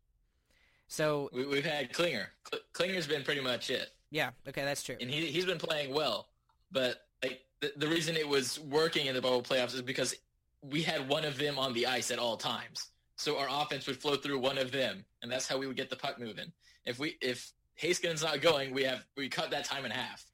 So 0.87 1.29
We, 1.31 1.45
we've 1.45 1.65
had 1.65 1.93
Klinger. 1.93 2.29
Klinger's 2.73 3.07
been 3.07 3.23
pretty 3.23 3.39
much 3.41 3.69
it, 3.69 3.89
yeah, 4.11 4.31
okay, 4.47 4.63
that's 4.63 4.83
true. 4.83 4.97
and 5.01 5.09
he 5.09 5.25
he's 5.27 5.45
been 5.45 5.57
playing 5.57 5.93
well. 5.93 6.27
But 6.71 7.01
like 7.23 7.41
the, 7.59 7.73
the 7.77 7.87
reason 7.87 8.15
it 8.15 8.27
was 8.27 8.59
working 8.59 9.07
in 9.07 9.15
the 9.15 9.21
bubble 9.21 9.41
playoffs 9.41 9.73
is 9.73 9.81
because 9.81 10.13
we 10.61 10.83
had 10.83 11.09
one 11.09 11.25
of 11.25 11.37
them 11.37 11.57
on 11.57 11.73
the 11.73 11.87
ice 11.87 12.11
at 12.11 12.19
all 12.19 12.37
times. 12.37 12.89
So 13.15 13.37
our 13.39 13.47
offense 13.49 13.87
would 13.87 13.97
flow 13.97 14.15
through 14.15 14.39
one 14.39 14.57
of 14.57 14.71
them, 14.71 15.05
and 15.21 15.31
that's 15.31 15.47
how 15.47 15.57
we 15.57 15.67
would 15.67 15.77
get 15.77 15.89
the 15.89 15.95
puck 15.95 16.19
moving. 16.19 16.51
If 16.85 16.99
we 16.99 17.17
if 17.21 17.51
Haskin's 17.81 18.21
not 18.23 18.41
going, 18.41 18.73
we 18.73 18.83
have 18.83 19.05
we 19.17 19.29
cut 19.29 19.51
that 19.51 19.65
time 19.65 19.85
in 19.85 19.91
half. 19.91 20.25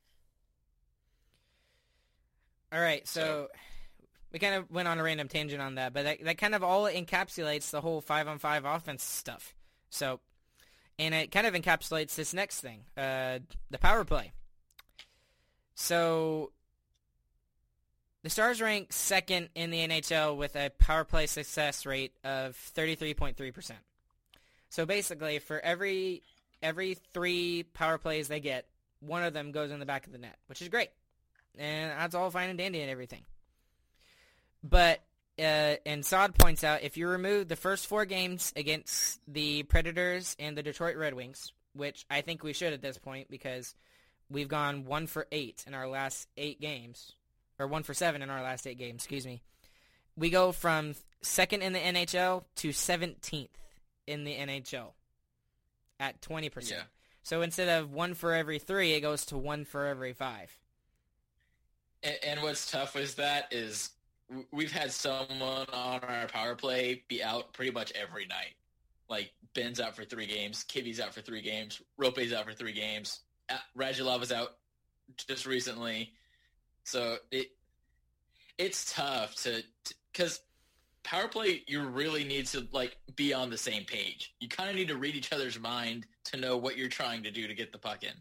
All 2.72 2.82
right, 2.82 3.08
so, 3.08 3.22
So- 3.22 3.48
we 4.34 4.40
kind 4.40 4.56
of 4.56 4.70
went 4.70 4.88
on 4.90 5.00
a 5.00 5.04
random 5.04 5.30
tangent 5.30 5.62
on 5.62 5.76
that, 5.76 5.94
but 5.94 6.04
that, 6.04 6.24
that 6.26 6.38
kind 6.38 6.54
of 6.54 6.62
all 6.64 6.84
encapsulates 6.84 7.70
the 7.70 7.80
whole 7.80 8.02
five 8.02 8.28
on 8.28 8.40
five 8.40 8.66
offense 8.66 9.04
stuff. 9.04 9.56
So, 9.90 10.20
and 11.00 11.14
it 11.14 11.32
kind 11.32 11.48
of 11.48 11.54
encapsulates 11.54 12.16
this 12.16 12.34
next 12.34 12.62
thing, 12.62 12.82
uh, 12.98 13.40
the 13.70 13.78
power 13.78 14.04
play. 14.04 14.32
So, 15.76 16.52
the 18.24 18.30
Stars 18.30 18.62
rank 18.62 18.92
second 18.92 19.50
in 19.56 19.70
the 19.70 19.88
NHL 19.88 20.36
with 20.36 20.56
a 20.56 20.72
power 20.80 21.04
play 21.04 21.28
success 21.28 21.86
rate 21.86 22.14
of 22.24 22.58
33.3%. 22.76 23.72
So 24.70 24.86
basically, 24.86 25.40
for 25.40 25.60
every 25.60 26.24
every 26.62 26.98
three 27.14 27.64
power 27.64 27.98
plays 27.98 28.28
they 28.28 28.40
get, 28.40 28.66
one 29.00 29.24
of 29.24 29.34
them 29.34 29.52
goes 29.52 29.72
in 29.72 29.80
the 29.80 29.86
back 29.86 30.08
of 30.08 30.12
the 30.12 30.18
net, 30.18 30.36
which 30.48 30.62
is 30.62 30.68
great 30.68 30.90
and 31.58 31.92
that's 31.92 32.16
all 32.16 32.30
fine 32.30 32.50
and 32.50 32.58
dandy 32.58 32.82
and 32.82 32.90
everything. 32.90 33.24
But 34.64 35.02
uh, 35.40 35.76
and 35.86 36.06
Saad 36.06 36.36
points 36.36 36.64
out 36.64 36.84
if 36.84 36.98
you 36.98 37.08
remove 37.08 37.48
the 37.48 37.56
first 37.56 37.88
four 37.88 38.06
games 38.06 38.52
against 38.56 39.20
the 39.28 39.64
Predators 39.64 40.36
and 40.40 40.58
the 40.58 40.64
Detroit 40.64 40.96
Red 40.96 41.14
Wings, 41.14 41.52
which 41.74 42.06
I 42.10 42.22
think 42.22 42.44
we 42.44 42.54
should 42.54 42.74
at 42.74 42.82
this 42.82 42.98
point 42.98 43.30
because 43.30 43.76
we've 44.30 44.48
gone 44.48 44.86
one 44.86 45.06
for 45.08 45.28
eight 45.32 45.64
in 45.68 45.74
our 45.74 45.88
last 45.88 46.28
eight 46.38 46.60
games, 46.60 47.14
or 47.60 47.68
one 47.68 47.84
for 47.84 47.94
seven 47.94 48.22
in 48.22 48.30
our 48.30 48.42
last 48.42 48.66
eight 48.66 48.80
games. 48.80 49.04
Excuse 49.04 49.26
me. 49.26 49.42
We 50.16 50.32
go 50.32 50.52
from 50.52 50.96
second 51.22 51.62
in 51.62 51.74
the 51.74 51.80
NHL 51.80 52.44
to 52.58 52.72
seventeenth 52.72 53.58
in 54.08 54.24
the 54.24 54.36
NHL 54.36 54.94
at 56.00 56.20
twenty 56.22 56.50
percent. 56.50 56.82
Yeah. 56.82 56.88
So 57.22 57.42
instead 57.42 57.68
of 57.68 57.92
one 57.92 58.16
for 58.16 58.34
every 58.34 58.58
three, 58.58 58.94
it 58.94 59.02
goes 59.02 59.26
to 59.28 59.38
one 59.38 59.66
for 59.66 59.86
every 59.86 60.14
five. 60.14 60.58
And, 62.02 62.16
and 62.26 62.42
what's 62.42 62.72
tough 62.72 62.96
with 62.96 63.18
that 63.18 63.50
is 63.52 63.90
we've 64.52 64.72
had 64.72 64.92
someone 64.92 65.68
on 65.74 66.00
our 66.02 66.28
power 66.28 66.56
play 66.56 67.04
be 67.08 67.24
out 67.24 67.54
pretty 67.54 67.72
much 67.72 67.92
every 67.94 68.26
night. 68.26 68.56
Like 69.10 69.32
Ben's 69.54 69.80
out 69.80 69.96
for 69.96 70.04
three 70.04 70.28
games, 70.28 70.66
Kivi's 70.68 71.00
out 71.00 71.14
for 71.14 71.22
three 71.22 71.42
games, 71.42 71.82
Roope's 71.98 72.34
out 72.34 72.46
for 72.46 72.54
three 72.54 72.74
games, 72.74 73.22
Radulov 73.78 74.22
is 74.22 74.32
out 74.32 74.56
just 75.28 75.46
recently. 75.46 76.12
So 76.84 77.18
it 77.32 77.48
it's 78.58 78.94
tough 78.94 79.36
to 79.44 79.64
because 80.12 80.42
power 81.04 81.28
play, 81.28 81.64
you 81.68 81.82
really 81.82 82.24
need 82.24 82.48
to 82.48 82.68
like 82.72 82.98
be 83.16 83.34
on 83.34 83.50
the 83.50 83.58
same 83.58 83.86
page. 83.86 84.34
You 84.40 84.50
kind 84.50 84.70
of 84.70 84.76
need 84.76 84.90
to 84.90 84.98
read 84.98 85.16
each 85.16 85.32
other's 85.32 85.60
mind 85.60 86.06
to 86.26 86.38
know 86.38 86.58
what 86.58 86.78
you're 86.78 86.90
trying 86.90 87.24
to 87.24 87.32
do 87.32 87.48
to 87.48 87.54
get 87.54 87.72
the 87.72 87.78
puck 87.78 88.04
in. 88.04 88.14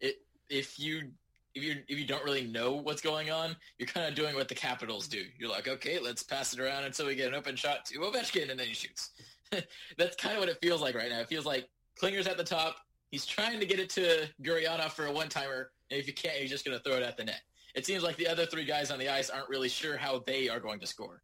It 0.00 0.22
if 0.48 0.78
you 0.78 1.10
if 1.54 1.62
you 1.62 1.76
if 1.88 1.98
you 1.98 2.06
don't 2.06 2.24
really 2.24 2.46
know 2.46 2.72
what's 2.72 3.02
going 3.02 3.30
on, 3.30 3.56
you're 3.78 3.88
kind 3.88 4.06
of 4.06 4.14
doing 4.14 4.34
what 4.34 4.48
the 4.48 4.54
Capitals 4.54 5.08
do. 5.08 5.24
You're 5.38 5.50
like, 5.50 5.68
okay, 5.68 5.98
let's 5.98 6.22
pass 6.22 6.52
it 6.52 6.60
around 6.60 6.84
until 6.84 7.06
we 7.06 7.14
get 7.14 7.28
an 7.28 7.34
open 7.34 7.56
shot 7.56 7.84
to 7.86 7.98
Ovechkin, 7.98 8.50
and 8.50 8.58
then 8.58 8.68
he 8.68 8.74
shoots. 8.74 9.10
That's 9.98 10.16
kind 10.16 10.34
of 10.36 10.40
what 10.40 10.48
it 10.48 10.58
feels 10.62 10.80
like 10.80 10.94
right 10.94 11.10
now. 11.10 11.20
It 11.20 11.28
feels 11.28 11.46
like 11.46 11.68
Klinger's 12.00 12.26
at 12.26 12.36
the 12.36 12.44
top. 12.44 12.76
He's 13.10 13.26
trying 13.26 13.58
to 13.58 13.66
get 13.66 13.80
it 13.80 13.90
to 13.90 14.28
Gurianov 14.42 14.90
for 14.90 15.06
a 15.06 15.12
one-timer, 15.12 15.72
and 15.90 16.00
if 16.00 16.06
you 16.06 16.12
can't, 16.12 16.36
he's 16.36 16.50
just 16.50 16.64
going 16.64 16.76
to 16.76 16.82
throw 16.82 16.96
it 16.96 17.02
at 17.02 17.16
the 17.16 17.24
net. 17.24 17.40
It 17.74 17.84
seems 17.84 18.02
like 18.02 18.16
the 18.16 18.28
other 18.28 18.46
three 18.46 18.64
guys 18.64 18.90
on 18.90 18.98
the 18.98 19.08
ice 19.08 19.30
aren't 19.30 19.48
really 19.48 19.68
sure 19.68 19.96
how 19.96 20.22
they 20.26 20.48
are 20.48 20.60
going 20.60 20.78
to 20.80 20.86
score. 20.86 21.22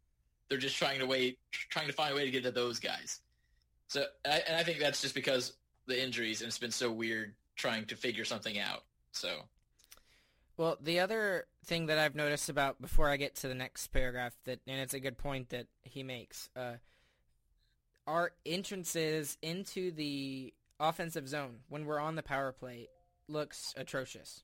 They're 0.49 0.57
just 0.57 0.77
trying 0.77 0.99
to 0.99 1.05
wait, 1.05 1.39
trying 1.51 1.87
to 1.87 1.93
find 1.93 2.13
a 2.13 2.15
way 2.15 2.25
to 2.25 2.31
get 2.31 2.43
to 2.43 2.51
those 2.51 2.79
guys. 2.79 3.19
So, 3.87 4.05
and 4.25 4.57
I 4.57 4.63
think 4.63 4.79
that's 4.79 5.01
just 5.01 5.15
because 5.15 5.53
the 5.87 6.01
injuries, 6.01 6.41
and 6.41 6.47
it's 6.49 6.57
been 6.57 6.71
so 6.71 6.91
weird 6.91 7.33
trying 7.55 7.85
to 7.85 7.95
figure 7.95 8.25
something 8.25 8.59
out. 8.59 8.83
So, 9.11 9.41
well, 10.57 10.77
the 10.81 10.99
other 10.99 11.45
thing 11.65 11.85
that 11.85 11.99
I've 11.99 12.15
noticed 12.15 12.49
about 12.49 12.81
before 12.81 13.09
I 13.09 13.17
get 13.17 13.35
to 13.37 13.47
the 13.47 13.55
next 13.55 13.87
paragraph 13.87 14.35
that, 14.45 14.59
and 14.67 14.79
it's 14.79 14.95
a 14.95 14.99
good 14.99 15.17
point 15.17 15.49
that 15.49 15.67
he 15.83 16.03
makes, 16.03 16.49
uh, 16.55 16.73
our 18.07 18.31
entrances 18.45 19.37
into 19.41 19.91
the 19.91 20.53
offensive 20.79 21.27
zone 21.27 21.57
when 21.69 21.85
we're 21.85 21.99
on 21.99 22.15
the 22.15 22.23
power 22.23 22.51
play 22.51 22.87
looks 23.27 23.73
atrocious. 23.77 24.43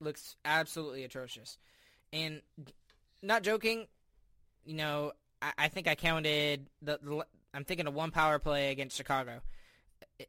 Looks 0.00 0.36
absolutely 0.44 1.04
atrocious. 1.04 1.56
And 2.12 2.42
not 3.22 3.42
joking, 3.42 3.86
you 4.64 4.74
know, 4.74 5.12
I, 5.40 5.52
I 5.56 5.68
think 5.68 5.86
I 5.86 5.94
counted 5.94 6.68
the, 6.82 6.98
the 7.02 7.26
I'm 7.54 7.64
thinking 7.64 7.86
of 7.86 7.94
one 7.94 8.10
power 8.10 8.38
play 8.38 8.70
against 8.70 8.96
Chicago. 8.96 9.40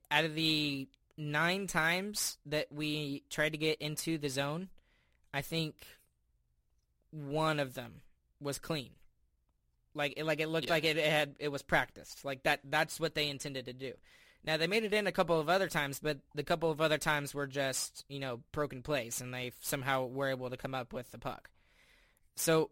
Out 0.09 0.25
of 0.25 0.35
the 0.35 0.87
nine 1.17 1.67
times 1.67 2.37
that 2.45 2.71
we 2.71 3.23
tried 3.29 3.51
to 3.51 3.57
get 3.57 3.81
into 3.81 4.17
the 4.17 4.29
zone, 4.29 4.69
I 5.33 5.41
think 5.41 5.75
one 7.11 7.59
of 7.59 7.73
them 7.73 8.01
was 8.39 8.59
clean. 8.59 8.91
Like 9.93 10.13
it, 10.17 10.25
like 10.25 10.39
it 10.39 10.47
looked 10.47 10.67
yeah. 10.67 10.73
like 10.73 10.83
it, 10.85 10.97
it 10.97 11.11
had 11.11 11.35
it 11.39 11.49
was 11.49 11.61
practiced. 11.61 12.23
Like 12.23 12.43
that 12.43 12.61
that's 12.63 12.99
what 12.99 13.15
they 13.15 13.29
intended 13.29 13.65
to 13.65 13.73
do. 13.73 13.93
Now 14.43 14.57
they 14.57 14.67
made 14.67 14.83
it 14.83 14.93
in 14.93 15.05
a 15.05 15.11
couple 15.11 15.39
of 15.39 15.49
other 15.49 15.67
times, 15.67 15.99
but 15.99 16.19
the 16.33 16.43
couple 16.43 16.71
of 16.71 16.81
other 16.81 16.97
times 16.97 17.33
were 17.33 17.47
just 17.47 18.05
you 18.07 18.19
know 18.19 18.39
broken 18.51 18.81
plays, 18.81 19.21
and 19.21 19.33
they 19.33 19.51
somehow 19.59 20.05
were 20.05 20.29
able 20.29 20.49
to 20.49 20.57
come 20.57 20.73
up 20.73 20.93
with 20.93 21.11
the 21.11 21.17
puck. 21.17 21.49
So 22.35 22.71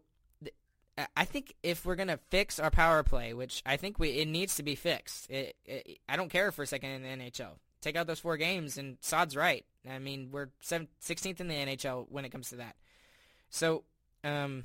I 1.16 1.24
think 1.24 1.54
if 1.62 1.84
we're 1.84 1.96
gonna 1.96 2.18
fix 2.30 2.58
our 2.58 2.70
power 2.70 3.02
play, 3.02 3.34
which 3.34 3.62
I 3.66 3.76
think 3.76 3.98
we 3.98 4.10
it 4.10 4.28
needs 4.28 4.56
to 4.56 4.62
be 4.62 4.74
fixed. 4.74 5.30
It, 5.30 5.56
it, 5.64 5.98
I 6.08 6.16
don't 6.16 6.30
care 6.30 6.50
for 6.52 6.62
a 6.62 6.66
second 6.66 6.90
in 6.90 7.02
the 7.02 7.24
NHL. 7.24 7.58
Take 7.80 7.96
out 7.96 8.06
those 8.06 8.20
four 8.20 8.36
games, 8.36 8.76
and 8.76 8.98
Saad's 9.00 9.36
right. 9.36 9.64
I 9.88 9.98
mean, 9.98 10.28
we're 10.30 10.48
16th 10.62 11.40
in 11.40 11.48
the 11.48 11.54
NHL 11.54 12.06
when 12.10 12.24
it 12.24 12.30
comes 12.30 12.50
to 12.50 12.56
that. 12.56 12.76
So, 13.48 13.84
um, 14.22 14.64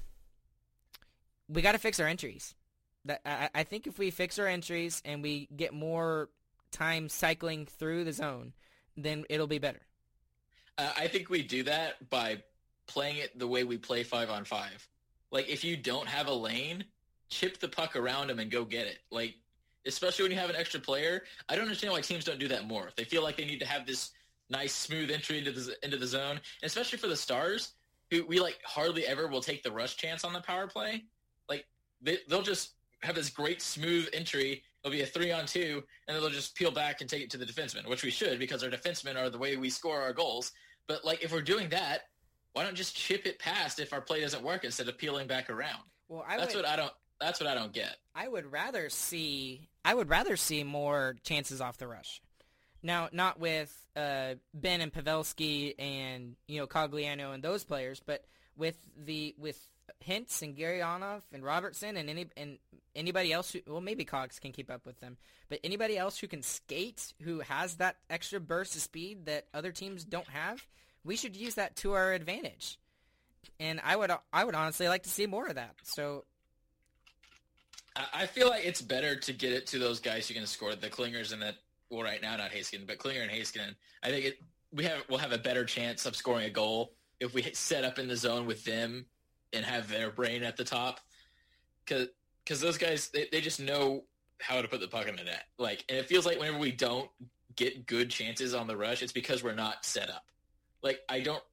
we 1.47 1.61
got 1.61 1.72
to 1.72 1.78
fix 1.78 1.99
our 1.99 2.07
entries. 2.07 2.55
That 3.05 3.22
I, 3.26 3.49
I 3.53 3.63
think 3.63 3.88
if 3.88 3.97
we 3.97 4.11
fix 4.11 4.38
our 4.39 4.47
entries 4.47 5.01
and 5.05 5.24
we 5.24 5.47
get 5.55 5.74
more 5.74 6.30
time 6.72 7.07
cycling 7.07 7.66
through 7.66 8.03
the 8.03 8.13
zone, 8.13 8.53
then 8.97 9.26
it'll 9.30 9.47
be 9.47 9.59
better. 9.59 9.82
Uh, 10.78 10.91
I 10.97 11.07
think 11.07 11.30
we 11.30 11.41
do 11.41 11.63
that 11.63 12.09
by 12.09 12.43
playing 12.88 13.18
it 13.18 13.38
the 13.38 13.47
way 13.47 13.63
we 13.63 13.78
play 13.78 14.03
five 14.03 14.30
on 14.30 14.43
five. 14.43 14.88
Like 15.32 15.49
if 15.49 15.63
you 15.63 15.78
don't 15.78 16.07
have 16.07 16.28
a 16.28 16.34
lane, 16.34 16.86
chip 17.30 17.59
the 17.59 17.68
puck 17.68 17.95
around 17.95 18.28
them 18.28 18.39
and 18.39 18.51
go 18.51 18.66
get 18.66 18.88
it. 18.88 18.99
Like 19.11 19.36
especially 19.86 20.24
when 20.24 20.32
you 20.32 20.38
have 20.38 20.50
an 20.50 20.56
extra 20.56 20.80
player, 20.80 21.24
I 21.50 21.56
don't 21.56 21.64
understand 21.64 21.94
why 21.94 22.02
teams 22.02 22.26
don't 22.26 22.40
do 22.40 22.48
that 22.50 22.68
more. 22.68 22.90
They 22.96 23.04
feel 23.04 23.24
like 23.24 23.38
they 23.38 23.46
need 23.46 23.60
to 23.60 23.68
have 23.68 23.86
this 23.86 24.12
nice 24.50 24.74
smooth 24.74 25.12
entry 25.12 25.40
into 25.40 25.52
the 25.52 25.76
into 25.84 25.98
the 25.98 26.08
zone, 26.08 26.32
and 26.32 26.64
especially 26.64 26.98
for 26.98 27.08
the 27.08 27.16
stars 27.16 27.74
who 28.12 28.26
we 28.26 28.40
like 28.40 28.60
hardly 28.64 29.06
ever 29.06 29.28
will 29.28 29.42
take 29.42 29.64
the 29.64 29.72
rush 29.72 29.98
chance 29.98 30.24
on 30.24 30.34
the 30.34 30.42
power 30.42 30.68
play. 30.68 31.04
Like 31.50 31.66
they 32.02 32.20
they'll 32.30 32.42
just 32.42 32.74
have 33.02 33.16
this 33.16 33.30
great 33.30 33.62
smooth 33.62 34.08
entry. 34.14 34.64
It'll 34.84 34.92
be 34.92 35.02
a 35.02 35.06
three 35.06 35.32
on 35.32 35.46
two, 35.46 35.84
and 36.08 36.16
then 36.16 36.22
they'll 36.22 36.30
just 36.30 36.56
peel 36.56 36.72
back 36.72 37.02
and 37.02 37.10
take 37.10 37.24
it 37.24 37.30
to 37.32 37.38
the 37.38 37.46
defenseman, 37.46 37.88
which 37.90 38.04
we 38.04 38.12
should 38.12 38.40
because 38.40 38.64
our 38.64 38.70
defensemen 38.70 39.16
are 39.18 39.30
the 39.30 39.38
way 39.38 39.58
we 39.58 39.70
score 39.70 40.02
our 40.02 40.14
goals. 40.14 40.52
But 40.88 41.04
like 41.04 41.24
if 41.24 41.32
we're 41.32 41.42
doing 41.42 41.70
that, 41.70 42.02
why 42.54 42.64
don't 42.64 42.76
just 42.76 42.96
chip 42.96 43.26
it 43.26 43.40
past 43.40 43.80
if 43.80 43.94
our 43.94 44.02
play 44.02 44.22
doesn't 44.22 44.44
work 44.44 44.64
instead 44.64 44.88
of 44.88 44.98
peeling 44.98 45.28
back 45.28 45.50
around? 45.50 45.82
Well, 46.08 46.24
I 46.28 46.38
that's 46.38 46.54
would, 46.56 46.64
what 46.64 46.72
I 46.72 46.76
don't. 46.76 46.94
That's 47.20 47.39
what 47.39 47.47
I 47.47 47.55
don't 47.55 47.74
get. 47.74 47.95
I 48.13 48.28
would 48.28 48.51
rather 48.51 48.89
see. 48.89 49.70
I 49.84 49.93
would 49.93 50.09
rather 50.09 50.36
see 50.36 50.63
more 50.63 51.16
chances 51.24 51.61
off 51.61 51.78
the 51.78 51.88
rush. 51.88 52.22
Now, 52.84 53.09
not 53.11 53.39
with 53.39 53.76
uh, 53.95 54.36
Benn 54.53 54.82
and 54.82 54.93
Pavelski 54.93 55.76
and 55.80 56.36
you 56.47 56.59
know 56.59 56.68
Cogliano 56.68 57.34
and 57.34 57.43
those 57.43 57.63
players, 57.63 58.01
but 58.05 58.26
with 58.57 58.78
the 58.97 59.34
with 59.38 59.59
Hintz 60.05 60.41
and 60.41 60.55
Gurianov 60.55 61.22
and 61.34 61.43
Robertson 61.43 61.97
and 61.97 62.09
any 62.09 62.28
and 62.38 62.57
anybody 62.95 63.32
else 63.34 63.51
who 63.51 63.61
well 63.68 63.82
maybe 63.82 64.05
Cogs 64.05 64.39
can 64.39 64.51
keep 64.51 64.70
up 64.70 64.86
with 64.86 64.99
them, 64.99 65.18
but 65.49 65.59
anybody 65.63 65.97
else 65.97 66.18
who 66.20 66.28
can 66.28 66.41
skate, 66.41 67.13
who 67.22 67.39
has 67.39 67.76
that 67.76 67.97
extra 68.09 68.39
burst 68.39 68.76
of 68.76 68.82
speed 68.82 69.26
that 69.26 69.47
other 69.53 69.72
teams 69.72 70.03
don't 70.03 70.30
have, 70.30 70.66
we 71.03 71.16
should 71.16 71.36
use 71.36 71.55
that 71.55 71.76
to 71.78 71.93
our 71.93 72.13
advantage. 72.13 72.78
And 73.59 73.80
I 73.84 73.95
would 73.95 74.11
I 74.34 74.43
would 74.43 74.55
honestly 74.55 74.88
like 74.88 75.03
to 75.03 75.09
see 75.09 75.28
more 75.28 75.47
of 75.47 75.55
that. 75.55 75.76
So 75.84 76.26
I 78.14 78.26
feel 78.26 78.50
like 78.50 78.66
it's 78.66 78.82
better 78.82 79.16
to 79.16 79.34
get 79.34 79.54
it 79.54 79.68
to 79.68 79.80
those 79.80 80.00
guys 80.00 80.28
who 80.28 80.34
can 80.34 80.46
score 80.46 80.76
the 80.76 80.89
clingers 80.89 81.32
and 81.32 81.41
that 81.41 81.56
well 81.89 82.04
right 82.04 82.22
now 82.22 82.36
not 82.36 82.52
Heiskanen, 82.52 82.88
but 82.88 82.98
Klinger 82.98 83.22
and 83.22 83.32
Heiskanen. 83.32 83.76
I 84.04 84.10
think 84.10 84.26
it 84.26 84.39
we 84.74 84.84
have 84.84 85.04
we'll 85.10 85.20
have 85.20 85.32
a 85.32 85.38
better 85.38 85.64
chance 85.64 86.06
of 86.06 86.16
scoring 86.16 86.46
a 86.46 86.50
goal 86.50 86.93
if 87.20 87.34
we 87.34 87.41
set 87.54 87.86
up 87.86 87.98
in 87.98 88.08
the 88.08 88.16
zone 88.18 88.46
with 88.46 88.66
them 88.66 89.06
and 89.54 89.64
have 89.66 89.89
their 89.89 90.10
brain 90.10 90.43
at 90.43 90.58
the 90.58 90.66
top. 90.66 91.00
Cause, 91.88 92.08
cause 92.46 92.60
those 92.60 92.78
guys, 92.78 93.10
they, 93.10 93.28
they 93.32 93.39
just 93.39 93.60
know 93.60 94.04
how 94.41 94.62
to 94.62 94.68
put 94.68 94.82
the 94.82 94.88
puck 94.88 95.08
in 95.08 95.16
the 95.16 95.24
net. 95.24 95.46
Like, 95.58 95.86
and 95.88 95.98
it 95.98 96.08
feels 96.08 96.26
like 96.26 96.39
whenever 96.39 96.58
we 96.58 96.72
don't 96.72 97.10
get 97.56 97.86
good 97.86 98.10
chances 98.10 98.54
on 98.54 98.68
the 98.68 98.76
rush, 98.76 99.02
it's 99.02 99.14
because 99.14 99.43
we're 99.43 99.54
not 99.54 99.86
set 99.86 100.10
up 100.10 100.26
like 100.86 101.02
I 101.10 101.20
don't. 101.20 101.43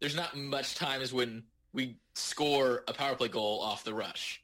There's 0.00 0.14
not 0.14 0.36
much 0.36 0.76
times 0.76 1.12
when 1.12 1.42
we 1.72 1.96
score 2.14 2.84
a 2.86 2.92
power 2.92 3.16
play 3.16 3.28
goal 3.28 3.60
off 3.60 3.82
the 3.82 3.94
rush. 3.94 4.42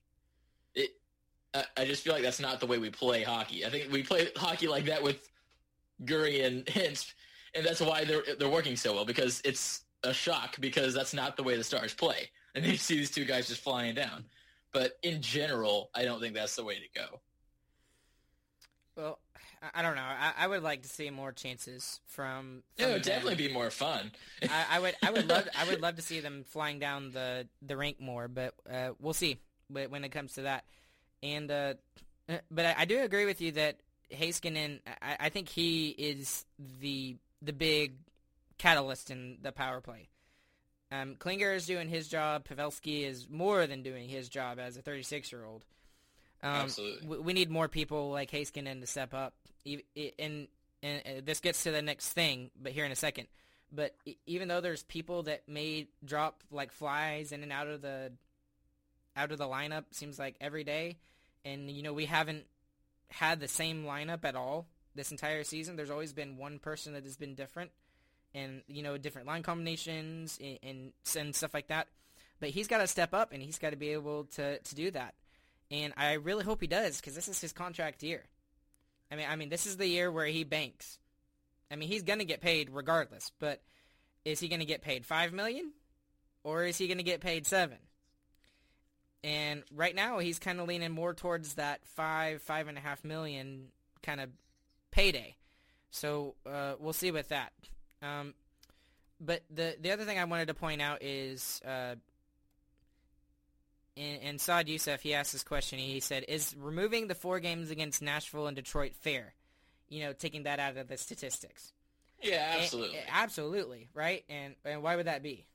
I, 1.55 1.64
I 1.76 1.84
just 1.84 2.03
feel 2.03 2.12
like 2.12 2.22
that's 2.22 2.40
not 2.40 2.61
the 2.61 2.66
way 2.66 2.78
we 2.78 2.90
play 2.90 3.22
hockey. 3.22 3.64
I 3.64 3.70
think 3.70 3.92
we 3.92 4.03
play 4.03 4.28
hockey 4.36 4.68
like 4.68 4.86
that 4.86 5.03
with 5.03 5.28
Guri 6.05 6.44
and 6.44 6.64
Hintz, 6.66 7.12
and 7.55 7.64
that's 7.64 7.80
why 7.80 8.05
they're 8.05 8.22
they're 8.38 8.48
working 8.48 8.76
so 8.76 8.94
well 8.94 9.05
because 9.05 9.40
it's 9.44 9.84
a 10.03 10.12
shock 10.12 10.57
because 10.61 10.94
that's 10.94 11.14
not 11.14 11.36
the 11.36 11.42
way 11.42 11.57
the 11.57 11.64
Stars 11.64 11.94
play. 11.94 12.30
And 12.55 12.66
you 12.66 12.76
see 12.76 12.98
these 12.98 13.11
two 13.11 13.24
guys 13.24 13.48
just 13.48 13.62
flying 13.62 13.94
down. 13.94 14.26
But 14.74 14.98
in 15.03 15.22
general, 15.22 15.88
I 15.94 16.05
don't 16.05 16.20
think 16.20 16.34
that's 16.34 16.55
the 16.55 16.62
way 16.62 16.74
to 16.74 17.00
go. 17.00 17.20
Well, 18.94 19.20
I 19.74 19.80
don't 19.80 19.94
know. 19.94 20.03
I, 20.03 20.32
I, 20.36 20.46
would 20.48 20.62
like 20.62 20.82
to 20.82 20.88
see 20.88 21.09
more 21.09 21.32
chances 21.32 22.00
from. 22.05 22.62
from 22.76 22.86
it 22.86 22.92
would 22.92 23.03
definitely 23.03 23.36
be 23.36 23.53
more 23.53 23.70
fun. 23.70 24.12
I, 24.42 24.66
I, 24.72 24.78
would. 24.80 24.94
I 25.03 25.11
would 25.12 25.28
love. 25.28 25.48
I 25.59 25.66
would 25.66 25.80
love 25.82 25.96
to 25.96 26.03
see 26.03 26.20
them 26.20 26.44
flying 26.46 26.78
down 26.78 27.12
the 27.12 27.46
the 27.62 27.76
rink 27.76 28.00
more, 28.00 28.28
but 28.28 28.55
uh, 28.70 28.90
we'll 28.98 29.14
see 29.14 29.38
But 29.70 29.90
when 29.90 30.05
it 30.05 30.11
comes 30.11 30.34
to 30.34 30.42
that. 30.42 30.64
And 31.23 31.51
uh, 31.51 31.75
uh 32.29 32.39
but 32.51 32.66
I, 32.66 32.75
I, 32.79 32.85
do 32.85 33.01
agree 33.01 33.25
with 33.25 33.41
you 33.41 33.53
that 33.53 33.77
Heiskanen. 34.12 34.81
I, 35.01 35.16
I 35.20 35.29
think 35.29 35.49
he 35.49 35.91
is 35.91 36.45
the 36.81 37.16
the 37.41 37.53
big 37.53 37.95
catalyst 38.59 39.11
in 39.11 39.39
the 39.43 39.53
power 39.53 39.81
play. 39.81 40.09
Um, 40.93 41.14
Klinger 41.16 41.55
is 41.55 41.66
doing 41.66 41.89
his 41.89 42.07
job. 42.07 42.47
Pavelski 42.47 43.05
is 43.05 43.27
more 43.31 43.66
than 43.66 43.83
doing 43.83 44.09
his 44.09 44.29
job 44.29 44.59
as 44.59 44.77
a 44.77 44.83
36 44.83 45.33
year 45.33 45.45
old. 45.45 45.64
Um, 46.43 46.51
Absolutely. 46.51 47.18
We 47.18 47.33
need 47.33 47.51
more 47.51 47.68
people 47.68 48.11
like 48.11 48.31
Heiskanen 48.31 48.81
to 48.81 48.87
step 48.87 49.14
up. 49.14 49.35
And, 50.18 50.49
and 50.83 51.03
uh, 51.07 51.20
this 51.25 51.41
gets 51.41 51.62
to 51.62 51.70
the 51.70 51.83
next 51.83 52.11
thing, 52.11 52.51
but 52.61 52.73
here 52.73 52.85
in 52.85 52.93
a 52.93 52.97
second. 52.97 53.29
But 53.73 53.95
even 54.27 54.49
though 54.49 54.61
there's 54.61 54.83
people 54.83 55.23
that 55.25 55.49
may 55.49 55.89
drop 56.05 56.43
like 56.51 56.73
flies 56.73 57.33
in 57.33 57.43
and 57.43 57.53
out 57.53 57.68
of 57.68 57.81
the 57.81 58.12
out 59.16 59.33
of 59.33 59.39
the 59.39 59.47
lineup, 59.47 59.85
seems 59.93 60.18
like 60.18 60.37
every 60.41 60.64
day, 60.64 60.99
and 61.45 61.70
you 61.70 61.82
know 61.82 61.93
we 61.93 62.07
haven't 62.07 62.45
had 63.11 63.40
the 63.40 63.49
same 63.49 63.84
lineup 63.84 64.24
at 64.24 64.36
all 64.36 64.66
this 64.95 65.11
entire 65.11 65.45
season. 65.45 65.76
There's 65.76 65.90
always 65.90 66.12
been 66.12 66.36
one 66.36 66.59
person 66.59 66.95
that 66.95 67.05
has 67.05 67.16
been 67.16 67.34
different, 67.34 67.70
and 68.34 68.62
you 68.66 68.82
know 68.82 68.97
different 68.99 69.26
line 69.26 69.43
combinations 69.43 70.38
and 70.43 70.59
and, 70.62 70.93
and 71.16 71.34
stuff 71.34 71.55
like 71.55 71.68
that. 71.68 71.88
But 72.40 72.51
he's 72.51 72.66
got 72.66 72.78
to 72.78 72.86
step 72.86 73.14
up, 73.14 73.32
and 73.32 73.43
he's 73.43 73.59
got 73.59 73.70
to 73.70 73.76
be 73.76 73.90
able 73.90 74.24
to 74.36 74.59
to 74.59 74.74
do 74.74 74.90
that 74.90 75.14
and 75.72 75.95
I 75.97 76.12
really 76.14 76.45
hope 76.45 76.61
he 76.61 76.66
does 76.66 77.01
because 77.01 77.14
this 77.14 77.28
is 77.28 77.40
his 77.40 77.53
contract 77.53 78.03
year. 78.03 78.24
I 79.11 79.16
mean, 79.16 79.26
I 79.28 79.36
mean, 79.36 79.49
this 79.49 79.66
is 79.66 79.78
the 79.78 79.86
year 79.86 80.12
where 80.12 80.26
he 80.26 80.45
banks. 80.45 80.99
I 81.70 81.76
mean, 81.76 81.88
he's 81.88 82.03
gonna 82.03 82.24
get 82.24 82.43
paid 82.43 82.68
regardless, 82.70 83.32
but 83.38 83.62
is 84.24 84.38
he 84.38 84.49
gonna 84.49 84.66
get 84.66 84.82
paid 84.82 85.07
five 85.07 85.32
million, 85.32 85.72
or 86.45 86.64
is 86.64 86.76
he 86.76 86.88
gonna 86.88 87.03
get 87.03 87.22
paid 87.22 87.47
seven? 87.47 87.78
And 89.25 89.62
right 89.75 89.95
now 89.95 90.18
he's 90.18 90.39
kind 90.39 90.59
of 90.59 90.66
leaning 90.66 90.91
more 90.91 91.14
towards 91.14 91.55
that 91.55 91.81
five, 91.85 92.43
five 92.43 92.68
and 92.68 92.77
a 92.77 92.81
half 92.81 93.05
million 93.05 93.68
kind 94.03 94.20
of 94.20 94.31
payday. 94.91 95.37
So 95.91 96.35
uh, 96.47 96.75
we'll 96.79 96.93
see 96.93 97.11
with 97.11 97.29
that. 97.29 97.53
Um, 98.03 98.35
but 99.20 99.43
the 99.55 99.77
the 99.81 99.93
other 99.93 100.05
thing 100.05 100.18
I 100.18 100.25
wanted 100.25 100.49
to 100.49 100.55
point 100.55 100.83
out 100.83 101.03
is, 101.03 101.61
uh, 101.64 101.95
in, 103.95 104.16
in 104.16 104.39
Saad 104.39 104.66
Yousuf, 104.66 105.01
he 105.01 105.14
asked 105.14 105.33
this 105.33 105.45
question. 105.45 105.79
He 105.79 106.01
said, 106.01 106.25
"Is 106.27 106.57
removing 106.59 107.07
the 107.07 107.14
four 107.14 107.39
games 107.39 107.70
against 107.70 108.03
Nashville 108.03 108.49
and 108.49 108.57
Detroit 108.57 108.95
fair? 108.97 109.35
You 109.89 110.03
know, 110.05 110.12
taking 110.12 110.43
that 110.45 110.59
out 110.59 110.77
of 110.77 110.89
the 110.89 110.97
statistics." 110.97 111.73
Yeah, 112.20 112.57
absolutely. 112.59 112.99
And, 112.99 113.07
absolutely, 113.11 113.89
right? 113.95 114.25
And 114.29 114.57
and 114.64 114.83
why 114.83 114.97
would 114.97 115.07
that 115.07 115.23
be? 115.23 115.47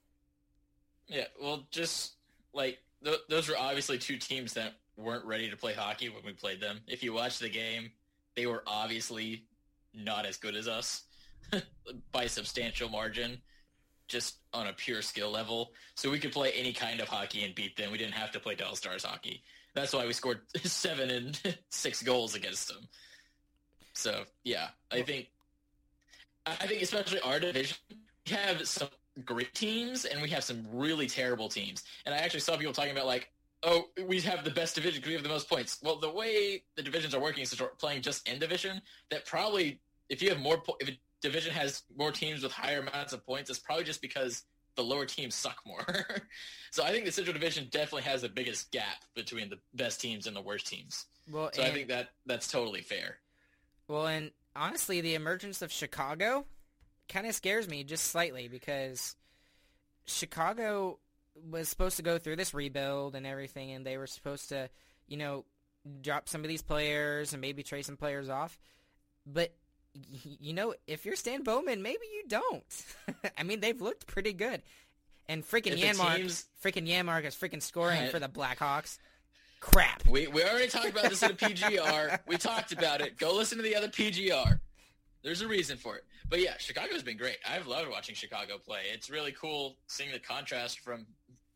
Yeah, 1.06 1.24
well, 1.40 1.64
just 1.70 2.12
like 2.54 2.78
th- 3.04 3.20
those 3.28 3.48
were 3.48 3.58
obviously 3.58 3.98
two 3.98 4.16
teams 4.16 4.54
that 4.54 4.74
weren't 4.96 5.24
ready 5.24 5.48
to 5.50 5.56
play 5.56 5.74
hockey 5.74 6.08
when 6.08 6.24
we 6.24 6.32
played 6.32 6.60
them. 6.60 6.80
If 6.86 7.02
you 7.02 7.12
watch 7.12 7.38
the 7.38 7.48
game, 7.48 7.90
they 8.36 8.46
were 8.46 8.62
obviously 8.66 9.44
not 9.94 10.26
as 10.26 10.36
good 10.36 10.54
as 10.54 10.68
us 10.68 11.04
by 12.12 12.26
substantial 12.26 12.88
margin, 12.88 13.38
just 14.08 14.36
on 14.52 14.66
a 14.66 14.72
pure 14.72 15.02
skill 15.02 15.30
level. 15.30 15.72
So 15.94 16.10
we 16.10 16.18
could 16.18 16.32
play 16.32 16.52
any 16.52 16.72
kind 16.72 17.00
of 17.00 17.08
hockey 17.08 17.44
and 17.44 17.54
beat 17.54 17.76
them. 17.76 17.90
We 17.92 17.98
didn't 17.98 18.14
have 18.14 18.32
to 18.32 18.40
play 18.40 18.54
Dallas 18.54 18.78
Stars 18.78 19.04
hockey. 19.04 19.42
That's 19.74 19.92
why 19.92 20.06
we 20.06 20.12
scored 20.12 20.40
seven 20.64 21.10
and 21.10 21.58
six 21.70 22.02
goals 22.02 22.34
against 22.34 22.68
them. 22.68 22.88
So 23.92 24.24
yeah, 24.44 24.68
I 24.90 25.02
think 25.02 25.28
I 26.46 26.66
think 26.66 26.82
especially 26.82 27.20
our 27.20 27.40
division, 27.40 27.76
we 27.90 28.32
have 28.32 28.66
some 28.66 28.88
great 29.24 29.54
teams 29.54 30.04
and 30.04 30.20
we 30.22 30.28
have 30.30 30.44
some 30.44 30.66
really 30.72 31.06
terrible 31.06 31.48
teams. 31.48 31.84
And 32.06 32.14
I 32.14 32.18
actually 32.18 32.40
saw 32.40 32.56
people 32.56 32.72
talking 32.72 32.92
about 32.92 33.06
like, 33.06 33.30
oh, 33.62 33.84
we 34.06 34.20
have 34.20 34.44
the 34.44 34.50
best 34.50 34.74
division 34.74 34.98
because 34.98 35.08
we 35.08 35.14
have 35.14 35.22
the 35.22 35.28
most 35.28 35.48
points. 35.48 35.78
Well, 35.82 35.98
the 35.98 36.10
way 36.10 36.62
the 36.76 36.82
divisions 36.82 37.14
are 37.14 37.20
working 37.20 37.42
is 37.42 37.60
playing 37.78 38.02
just 38.02 38.28
in 38.28 38.38
division. 38.38 38.80
That 39.10 39.26
probably, 39.26 39.80
if 40.08 40.22
you 40.22 40.28
have 40.30 40.38
more, 40.38 40.62
if 40.80 40.88
a 40.88 40.98
division 41.20 41.52
has 41.52 41.82
more 41.96 42.12
teams 42.12 42.42
with 42.42 42.52
higher 42.52 42.80
amounts 42.80 43.12
of 43.12 43.24
points, 43.26 43.50
it's 43.50 43.58
probably 43.58 43.84
just 43.84 44.00
because 44.00 44.44
the 44.76 44.84
lower 44.84 45.06
teams 45.06 45.34
suck 45.34 45.58
more. 45.66 45.84
so 46.70 46.84
I 46.84 46.92
think 46.92 47.04
the 47.04 47.12
Central 47.12 47.34
Division 47.34 47.66
definitely 47.70 48.02
has 48.02 48.22
the 48.22 48.28
biggest 48.28 48.70
gap 48.70 49.04
between 49.16 49.50
the 49.50 49.58
best 49.74 50.00
teams 50.00 50.26
and 50.26 50.36
the 50.36 50.40
worst 50.40 50.68
teams. 50.68 51.06
Well, 51.30 51.50
so 51.52 51.62
I 51.62 51.70
think 51.70 51.88
that 51.88 52.10
that's 52.26 52.48
totally 52.48 52.82
fair. 52.82 53.18
Well, 53.88 54.06
and 54.06 54.30
honestly, 54.54 55.00
the 55.00 55.14
emergence 55.14 55.62
of 55.62 55.72
Chicago 55.72 56.46
kind 57.08 57.26
of 57.26 57.34
scares 57.34 57.68
me 57.68 57.84
just 57.84 58.04
slightly 58.04 58.48
because 58.48 59.16
Chicago 60.06 60.98
was 61.48 61.68
supposed 61.68 61.96
to 61.96 62.02
go 62.02 62.18
through 62.18 62.36
this 62.36 62.54
rebuild 62.54 63.14
and 63.14 63.26
everything, 63.26 63.72
and 63.72 63.86
they 63.86 63.96
were 63.96 64.06
supposed 64.06 64.48
to, 64.50 64.68
you 65.06 65.16
know, 65.16 65.44
drop 66.02 66.28
some 66.28 66.42
of 66.42 66.48
these 66.48 66.62
players 66.62 67.32
and 67.32 67.40
maybe 67.40 67.62
trade 67.62 67.84
some 67.84 67.96
players 67.96 68.28
off. 68.28 68.58
But 69.26 69.54
you 69.94 70.52
know, 70.52 70.74
if 70.86 71.04
you're 71.04 71.16
Stan 71.16 71.42
Bowman, 71.42 71.82
maybe 71.82 72.04
you 72.14 72.28
don't. 72.28 72.84
I 73.38 73.42
mean, 73.42 73.60
they've 73.60 73.80
looked 73.80 74.06
pretty 74.06 74.32
good. 74.32 74.62
And 75.28 75.46
freaking 75.46 75.78
Janmark, 75.78 76.16
teams... 76.16 76.46
freaking 76.62 76.88
Janmark 76.88 77.24
is 77.24 77.34
freaking 77.34 77.62
scoring 77.62 78.02
right. 78.02 78.10
for 78.10 78.18
the 78.18 78.28
Blackhawks. 78.28 78.98
Crap. 79.60 80.06
We 80.06 80.28
we 80.28 80.42
already 80.42 80.68
talked 80.68 80.90
about 80.90 81.10
this 81.10 81.22
in 81.22 81.30
the 81.30 81.34
PGR. 81.34 82.20
we 82.26 82.36
talked 82.36 82.72
about 82.72 83.00
it. 83.00 83.18
Go 83.18 83.34
listen 83.34 83.58
to 83.58 83.64
the 83.64 83.74
other 83.74 83.88
PGR. 83.88 84.60
There's 85.22 85.42
a 85.42 85.48
reason 85.48 85.76
for 85.76 85.96
it. 85.96 86.04
But 86.28 86.40
yeah, 86.40 86.54
Chicago's 86.58 87.02
been 87.02 87.16
great. 87.16 87.38
I've 87.48 87.66
loved 87.66 87.90
watching 87.90 88.14
Chicago 88.14 88.58
play. 88.58 88.82
It's 88.92 89.10
really 89.10 89.32
cool 89.32 89.76
seeing 89.86 90.12
the 90.12 90.18
contrast 90.18 90.80
from 90.80 91.06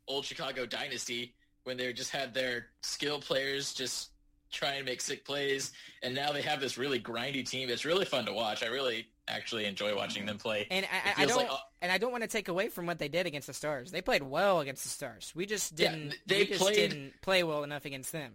old 0.08 0.24
Chicago 0.24 0.66
dynasty 0.66 1.34
when 1.64 1.76
they 1.76 1.92
just 1.92 2.10
had 2.10 2.34
their 2.34 2.66
skill 2.82 3.20
players 3.20 3.72
just 3.72 4.10
try 4.50 4.72
and 4.74 4.84
make 4.84 5.00
sick 5.00 5.24
plays, 5.24 5.72
and 6.02 6.14
now 6.14 6.30
they 6.30 6.42
have 6.42 6.60
this 6.60 6.76
really 6.76 7.00
grindy 7.00 7.48
team. 7.48 7.70
It's 7.70 7.84
really 7.84 8.04
fun 8.04 8.26
to 8.26 8.32
watch. 8.32 8.62
I 8.62 8.66
really 8.66 9.06
actually 9.26 9.64
enjoy 9.64 9.96
watching 9.96 10.26
them 10.26 10.36
play. 10.36 10.66
And 10.70 10.86
I, 10.92 11.22
I 11.22 11.26
don't, 11.26 11.38
like, 11.38 11.50
uh, 11.50 11.56
and 11.80 11.90
I 11.90 11.98
don't 11.98 12.12
want 12.12 12.22
to 12.22 12.28
take 12.28 12.48
away 12.48 12.68
from 12.68 12.86
what 12.86 12.98
they 12.98 13.08
did 13.08 13.26
against 13.26 13.46
the 13.46 13.54
Stars. 13.54 13.90
They 13.90 14.02
played 14.02 14.22
well 14.22 14.60
against 14.60 14.82
the 14.82 14.90
Stars. 14.90 15.32
We 15.34 15.46
just 15.46 15.74
didn't. 15.74 16.10
Yeah, 16.10 16.14
they 16.26 16.44
played, 16.44 16.74
didn't 16.74 17.14
play 17.22 17.42
well 17.42 17.64
enough 17.64 17.86
against 17.86 18.12
them. 18.12 18.34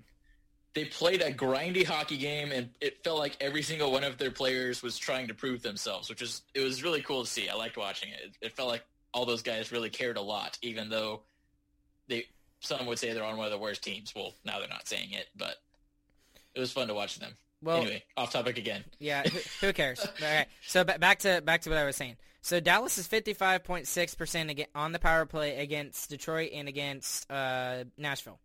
They 0.77 0.85
played 0.85 1.23
a 1.23 1.33
grindy 1.33 1.83
hockey 1.83 2.17
game, 2.17 2.51
and 2.51 2.69
it 2.79 3.03
felt 3.03 3.17
like 3.17 3.35
every 3.41 3.63
single 3.63 3.91
one 3.91 4.03
of 4.03 4.19
their 4.19 4.29
players 4.29 4.83
was 4.83 4.95
trying 4.95 5.27
to 5.27 5.33
prove 5.33 5.63
themselves, 5.63 6.07
which 6.07 6.21
is 6.21 6.43
it 6.53 6.59
was 6.59 6.83
really 6.83 7.01
cool 7.01 7.23
to 7.23 7.27
see. 7.27 7.49
I 7.49 7.55
liked 7.55 7.77
watching 7.77 8.09
it. 8.09 8.19
It, 8.23 8.45
it 8.45 8.55
felt 8.55 8.69
like 8.69 8.85
all 9.11 9.25
those 9.25 9.41
guys 9.41 9.71
really 9.71 9.89
cared 9.89 10.17
a 10.17 10.21
lot, 10.21 10.59
even 10.61 10.87
though 10.87 11.21
they 12.07 12.25
some 12.59 12.85
would 12.85 12.99
say 12.99 13.11
they're 13.11 13.23
on 13.23 13.37
one 13.37 13.47
of 13.47 13.51
the 13.51 13.57
worst 13.57 13.83
teams. 13.83 14.13
Well, 14.15 14.35
now 14.45 14.59
they're 14.59 14.67
not 14.67 14.87
saying 14.87 15.13
it, 15.13 15.25
but 15.35 15.55
it 16.53 16.59
was 16.59 16.71
fun 16.71 16.89
to 16.89 16.93
watch 16.93 17.17
them. 17.17 17.31
Well, 17.63 17.77
anyway, 17.77 18.03
off 18.15 18.31
topic 18.31 18.59
again. 18.59 18.83
Yeah, 18.99 19.23
who, 19.61 19.73
cares? 19.73 20.05
All 20.05 20.11
right. 20.21 20.45
So 20.67 20.83
b- 20.83 20.99
back 20.99 21.17
to 21.21 21.41
back 21.41 21.61
to 21.61 21.71
what 21.71 21.79
I 21.79 21.85
was 21.85 21.95
saying. 21.95 22.17
So 22.43 22.59
Dallas 22.59 22.99
is 22.99 23.07
55.6% 23.07 24.67
on 24.75 24.91
the 24.91 24.99
power 24.99 25.25
play 25.25 25.57
against 25.57 26.11
Detroit 26.11 26.51
and 26.53 26.67
against 26.67 27.29
uh, 27.31 27.85
Nashville, 27.97 28.39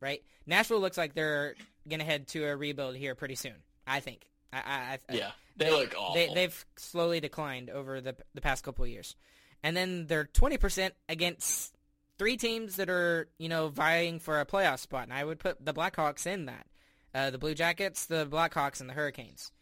right? 0.00 0.22
Nashville 0.46 0.80
looks 0.80 0.96
like 0.96 1.14
they're 1.14 1.54
going 1.88 2.00
to 2.00 2.06
head 2.06 2.28
to 2.28 2.44
a 2.44 2.56
rebuild 2.56 2.96
here 2.96 3.14
pretty 3.14 3.34
soon, 3.34 3.54
I 3.86 4.00
think. 4.00 4.26
I, 4.52 4.58
I, 4.58 4.98
I 5.08 5.14
yeah, 5.14 5.30
they, 5.56 5.66
they, 5.66 5.70
look 5.70 5.94
awful. 5.98 6.14
They, 6.14 6.42
have 6.42 6.64
slowly 6.76 7.20
declined 7.20 7.70
over 7.70 8.00
the 8.00 8.14
the 8.34 8.40
past 8.40 8.64
couple 8.64 8.84
of 8.84 8.90
years. 8.90 9.16
And 9.62 9.74
then 9.74 10.06
they're 10.06 10.26
20% 10.26 10.90
against 11.08 11.74
three 12.18 12.36
teams 12.36 12.76
that 12.76 12.90
are, 12.90 13.28
you 13.38 13.48
know, 13.48 13.68
vying 13.68 14.18
for 14.20 14.38
a 14.38 14.44
playoff 14.46 14.78
spot. 14.78 15.04
And 15.04 15.12
I 15.12 15.24
would 15.24 15.38
put 15.38 15.64
the 15.64 15.72
Blackhawks 15.72 16.26
in 16.26 16.46
that. 16.46 16.66
Uh, 17.14 17.30
the 17.30 17.38
Blue 17.38 17.54
Jackets, 17.54 18.06
the 18.06 18.26
Blackhawks, 18.26 18.80
and 18.80 18.90
the 18.90 18.94
Hurricanes. 18.94 19.52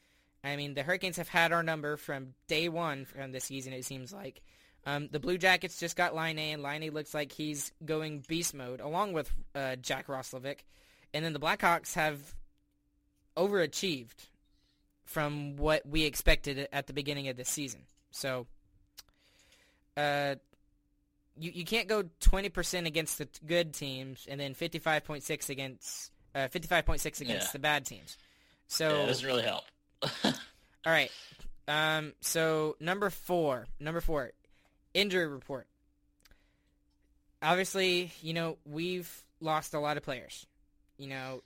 I 0.43 0.57
mean, 0.57 0.75
the 0.75 0.83
Hurricanes 0.83 1.18
have 1.18 1.29
had 1.29 1.53
our 1.53 1.62
number 1.62 1.97
from 1.97 2.35
day 2.49 2.68
one 2.68 3.05
from 3.05 3.31
this 3.31 3.45
season, 3.45 3.73
it 3.73 3.85
seems 3.85 4.12
like. 4.12 4.43
Um, 4.85 5.09
the 5.12 5.20
Blue 5.20 5.39
Jackets 5.39 5.79
just 5.79 5.97
got 5.97 6.16
Laine, 6.16 6.39
and 6.39 6.62
Laine 6.62 6.91
looks 6.93 7.14
like 7.14 7.31
he's 7.31 7.70
going 7.85 8.25
beast 8.27 8.55
mode, 8.55 8.81
along 8.81 9.12
with 9.12 9.31
uh, 9.55 9.77
Jack 9.77 10.09
Roslovic. 10.09 10.61
And 11.14 11.24
then 11.24 11.32
the 11.32 11.40
Blackhawks 11.40 11.94
have 11.94 12.34
overachieved 13.36 14.28
from 15.04 15.56
what 15.56 15.86
we 15.86 16.04
expected 16.04 16.68
at 16.72 16.86
the 16.86 16.92
beginning 16.92 17.28
of 17.28 17.36
this 17.36 17.48
season. 17.48 17.82
So, 18.10 18.46
uh, 19.96 20.36
you 21.38 21.50
you 21.54 21.64
can't 21.64 21.88
go 21.88 22.04
20% 22.20 22.86
against 22.86 23.18
the 23.18 23.28
good 23.46 23.72
teams 23.72 24.26
and 24.28 24.40
then 24.40 24.54
55.6 24.54 25.48
against 25.48 26.10
uh, 26.34 26.48
55.6 26.48 27.20
against 27.20 27.28
yeah. 27.28 27.52
the 27.52 27.58
bad 27.58 27.84
teams. 27.84 28.16
So 28.66 28.88
yeah, 28.88 29.02
it 29.02 29.06
doesn't 29.06 29.26
really 29.26 29.42
help. 29.42 29.64
all 30.24 30.32
right. 30.86 31.10
Um, 31.68 32.14
so 32.20 32.76
number 32.80 33.10
four, 33.10 33.66
number 33.78 34.00
four, 34.00 34.32
injury 34.94 35.26
report. 35.26 35.66
Obviously, 37.42 38.12
you 38.22 38.34
know 38.34 38.58
we've 38.64 39.24
lost 39.40 39.74
a 39.74 39.80
lot 39.80 39.96
of 39.96 40.02
players. 40.02 40.46
You 41.03 41.09
know, 41.09 41.42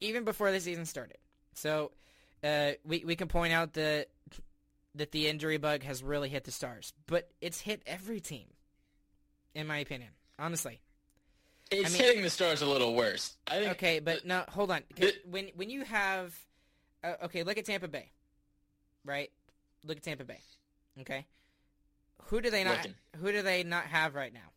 even 0.00 0.24
before 0.24 0.50
the 0.50 0.58
season 0.58 0.84
started. 0.84 1.18
So 1.54 1.92
uh, 2.42 2.72
we 2.84 3.04
we 3.04 3.14
can 3.14 3.28
point 3.28 3.52
out 3.52 3.74
that 3.74 4.08
that 4.96 5.12
the 5.12 5.28
injury 5.28 5.58
bug 5.58 5.84
has 5.84 6.02
really 6.02 6.28
hit 6.28 6.42
the 6.42 6.50
stars, 6.50 6.92
but 7.06 7.30
it's 7.40 7.60
hit 7.60 7.82
every 7.86 8.18
team, 8.18 8.46
in 9.54 9.68
my 9.68 9.78
opinion. 9.78 10.10
Honestly, 10.40 10.80
it's 11.70 11.90
I 11.90 11.92
mean, 11.92 12.02
hitting 12.02 12.22
the 12.24 12.30
stars 12.30 12.62
a 12.62 12.66
little 12.66 12.96
worse. 12.96 13.36
I 13.46 13.60
think 13.60 13.70
okay, 13.74 14.00
but 14.00 14.26
no, 14.26 14.42
hold 14.48 14.72
on. 14.72 14.82
when 15.24 15.50
when 15.54 15.70
you 15.70 15.84
have 15.84 16.36
uh, 17.04 17.12
okay, 17.26 17.44
look 17.44 17.58
at 17.58 17.64
Tampa 17.64 17.86
Bay, 17.86 18.10
right? 19.04 19.30
Look 19.84 19.98
at 19.98 20.02
Tampa 20.02 20.24
Bay. 20.24 20.40
Okay, 21.02 21.26
who 22.24 22.40
do 22.40 22.50
they 22.50 22.64
not? 22.64 22.78
Looking. 22.78 22.94
Who 23.18 23.30
do 23.30 23.42
they 23.42 23.62
not 23.62 23.84
have 23.84 24.16
right 24.16 24.34
now? 24.34 24.50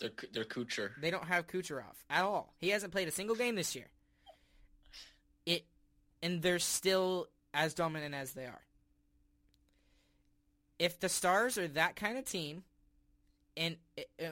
They're 0.00 0.10
they're 0.32 0.44
Kucher. 0.44 0.90
They 1.00 1.10
don't 1.10 1.24
have 1.24 1.46
Kucherov 1.46 1.94
at 2.10 2.24
all. 2.24 2.54
He 2.58 2.70
hasn't 2.70 2.92
played 2.92 3.08
a 3.08 3.12
single 3.12 3.36
game 3.36 3.54
this 3.54 3.74
year. 3.74 3.86
It, 5.46 5.66
and 6.22 6.42
they're 6.42 6.58
still 6.58 7.28
as 7.52 7.74
dominant 7.74 8.14
as 8.14 8.32
they 8.32 8.46
are. 8.46 8.62
If 10.78 10.98
the 10.98 11.08
Stars 11.08 11.56
are 11.56 11.68
that 11.68 11.96
kind 11.96 12.18
of 12.18 12.24
team, 12.24 12.64
and 13.56 13.76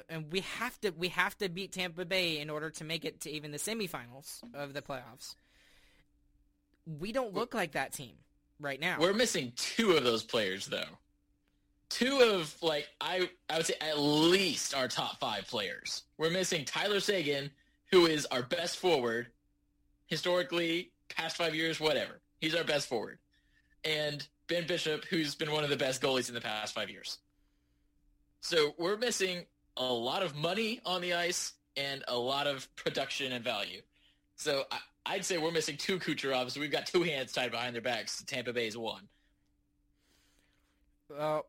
and 0.09 0.33
we 0.33 0.41
have 0.41 0.81
to 0.81 0.91
we 0.91 1.09
have 1.09 1.37
to 1.39 1.49
beat 1.49 1.73
Tampa 1.73 2.05
Bay 2.05 2.39
in 2.39 2.51
order 2.51 2.71
to 2.71 2.85
make 2.85 3.05
it 3.05 3.21
to 3.21 3.31
even 3.31 3.53
the 3.53 3.59
semifinals 3.59 4.41
of 4.55 4.75
the 4.75 4.83
playoffs. 4.83 5.37
We 6.85 7.13
don't 7.13 7.33
look 7.33 7.55
like 7.55 7.73
that 7.73 7.93
team 7.93 8.17
right 8.59 8.81
now. 8.81 8.97
We're 8.99 9.13
missing 9.13 9.53
two 9.55 9.93
of 9.93 10.03
those 10.03 10.25
players 10.25 10.67
though. 10.67 10.99
Two 11.93 12.21
of 12.21 12.57
like 12.63 12.89
I 13.03 13.29
I 13.51 13.59
would 13.59 13.67
say 13.67 13.75
at 13.83 13.99
least 13.99 14.75
our 14.75 14.89
top 14.89 15.21
5 15.21 15.47
players. 15.47 16.05
We're 16.17 16.31
missing 16.31 16.65
Tyler 16.65 17.01
Seguin, 17.01 17.51
who 17.91 18.07
is 18.07 18.25
our 18.27 18.43
best 18.43 18.79
forward 18.79 19.27
historically 20.07 20.91
past 21.11 21.37
5 21.37 21.55
years 21.55 21.79
whatever. 21.79 22.21
He's 22.41 22.55
our 22.55 22.65
best 22.65 22.89
forward. 22.89 23.19
And 23.85 24.27
Ben 24.47 24.67
Bishop 24.67 25.05
who's 25.05 25.35
been 25.35 25.53
one 25.53 25.65
of 25.65 25.71
the 25.71 25.77
best 25.77 26.01
goalies 26.01 26.29
in 26.31 26.35
the 26.35 26.41
past 26.41 26.75
5 26.75 26.89
years. 26.89 27.19
So 28.41 28.75
we're 28.79 28.97
missing 28.97 29.45
a 29.77 29.85
lot 29.85 30.23
of 30.23 30.35
money 30.35 30.81
on 30.87 31.03
the 31.03 31.13
ice 31.13 31.53
and 31.77 32.03
a 32.09 32.17
lot 32.17 32.47
of 32.47 32.75
production 32.75 33.33
and 33.33 33.45
value. 33.45 33.83
So 34.37 34.65
I, 34.71 34.79
I'd 35.05 35.27
say 35.27 35.37
we're 35.37 35.51
missing 35.51 35.77
two 35.77 35.99
Kucherovs. 35.99 36.57
We've 36.57 36.73
got 36.73 36.87
two 36.87 37.03
hands 37.03 37.33
tied 37.33 37.51
behind 37.51 37.75
their 37.75 37.83
backs. 37.83 38.23
Tampa 38.27 38.55
Bay's 38.55 38.79
one. 38.79 39.09
Well, 41.11 41.47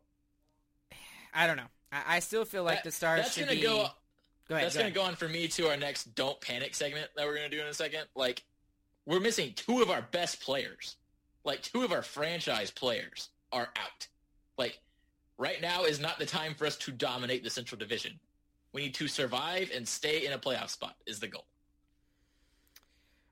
I 1.34 1.48
don't 1.48 1.58
know. 1.58 1.68
I, 1.92 2.18
I 2.18 2.20
still 2.20 2.46
feel 2.46 2.64
like 2.64 2.78
That- 2.78 2.84
the 2.86 2.92
Stars 2.92 3.22
that's 3.24 3.34
should 3.36 3.46
gonna 3.46 3.56
be. 3.56 3.62
go. 3.62 3.88
Go 4.50 4.56
ahead. 4.56 4.66
That's 4.66 4.76
going 4.76 4.88
to 4.92 4.94
go 4.94 5.04
on 5.04 5.16
for 5.16 5.30
me 5.30 5.48
to 5.48 5.70
our 5.70 5.78
next 5.78 6.16
"Don't 6.16 6.40
Panic" 6.42 6.76
segment 6.76 7.08
that 7.16 7.26
we're 7.26 7.36
going 7.38 7.50
to 7.50 7.56
do 7.56 7.62
in 7.62 7.68
a 7.68 7.74
second. 7.74 8.02
Like, 8.14 8.44
we're 9.06 9.22
missing 9.22 9.54
two 9.56 9.82
of 9.82 9.90
our 9.90 10.02
best 10.02 10.42
players. 10.42 10.98
Like, 11.46 11.62
two 11.62 11.84
of 11.84 11.94
our 11.94 12.02
franchise 12.02 12.70
players 12.70 13.30
are 13.54 13.70
out. 13.78 14.08
Like, 14.58 14.82
right 15.38 15.62
now 15.62 15.84
is 15.86 16.02
not 16.02 16.20
the 16.20 16.26
time 16.26 16.56
for 16.56 16.66
us 16.66 16.76
to 16.80 16.92
dominate 16.92 17.44
the 17.46 17.50
Central 17.50 17.80
Division. 17.80 18.20
We 18.74 18.82
need 18.82 18.96
to 18.96 19.08
survive 19.08 19.72
and 19.74 19.88
stay 19.88 20.26
in 20.26 20.34
a 20.34 20.38
playoff 20.38 20.70
spot. 20.70 20.96
Is 21.06 21.22
the 21.22 21.28
goal. 21.30 21.46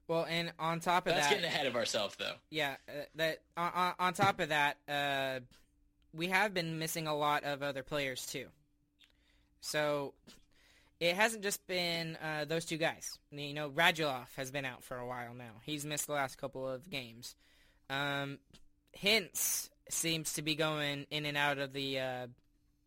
Well, 0.07 0.25
and 0.29 0.51
on 0.59 0.79
top 0.79 1.07
of 1.07 1.13
That's 1.13 1.27
that, 1.27 1.33
getting 1.35 1.45
ahead 1.45 1.67
of 1.67 1.75
ourselves, 1.75 2.15
though. 2.17 2.33
yeah, 2.49 2.75
uh, 2.89 3.03
that 3.15 3.39
on, 3.55 3.71
on, 3.73 3.93
on 3.99 4.13
top 4.13 4.39
of 4.39 4.49
that, 4.49 4.77
uh, 4.87 5.39
we 6.13 6.27
have 6.27 6.53
been 6.53 6.79
missing 6.79 7.07
a 7.07 7.15
lot 7.15 7.43
of 7.43 7.63
other 7.63 7.83
players 7.83 8.25
too. 8.25 8.47
So 9.61 10.13
it 10.99 11.15
hasn't 11.15 11.43
just 11.43 11.65
been 11.67 12.17
uh, 12.23 12.45
those 12.45 12.65
two 12.65 12.77
guys. 12.77 13.17
You 13.31 13.53
know, 13.53 13.69
Radulov 13.69 14.25
has 14.35 14.51
been 14.51 14.65
out 14.65 14.83
for 14.83 14.97
a 14.97 15.07
while 15.07 15.33
now. 15.33 15.51
He's 15.63 15.85
missed 15.85 16.07
the 16.07 16.13
last 16.13 16.37
couple 16.37 16.67
of 16.67 16.89
games. 16.89 17.35
Um, 17.89 18.39
Hintz 18.97 19.69
seems 19.89 20.33
to 20.33 20.41
be 20.41 20.55
going 20.55 21.05
in 21.11 21.25
and 21.25 21.37
out 21.37 21.57
of 21.57 21.73
the 21.73 21.99
uh, 21.99 22.27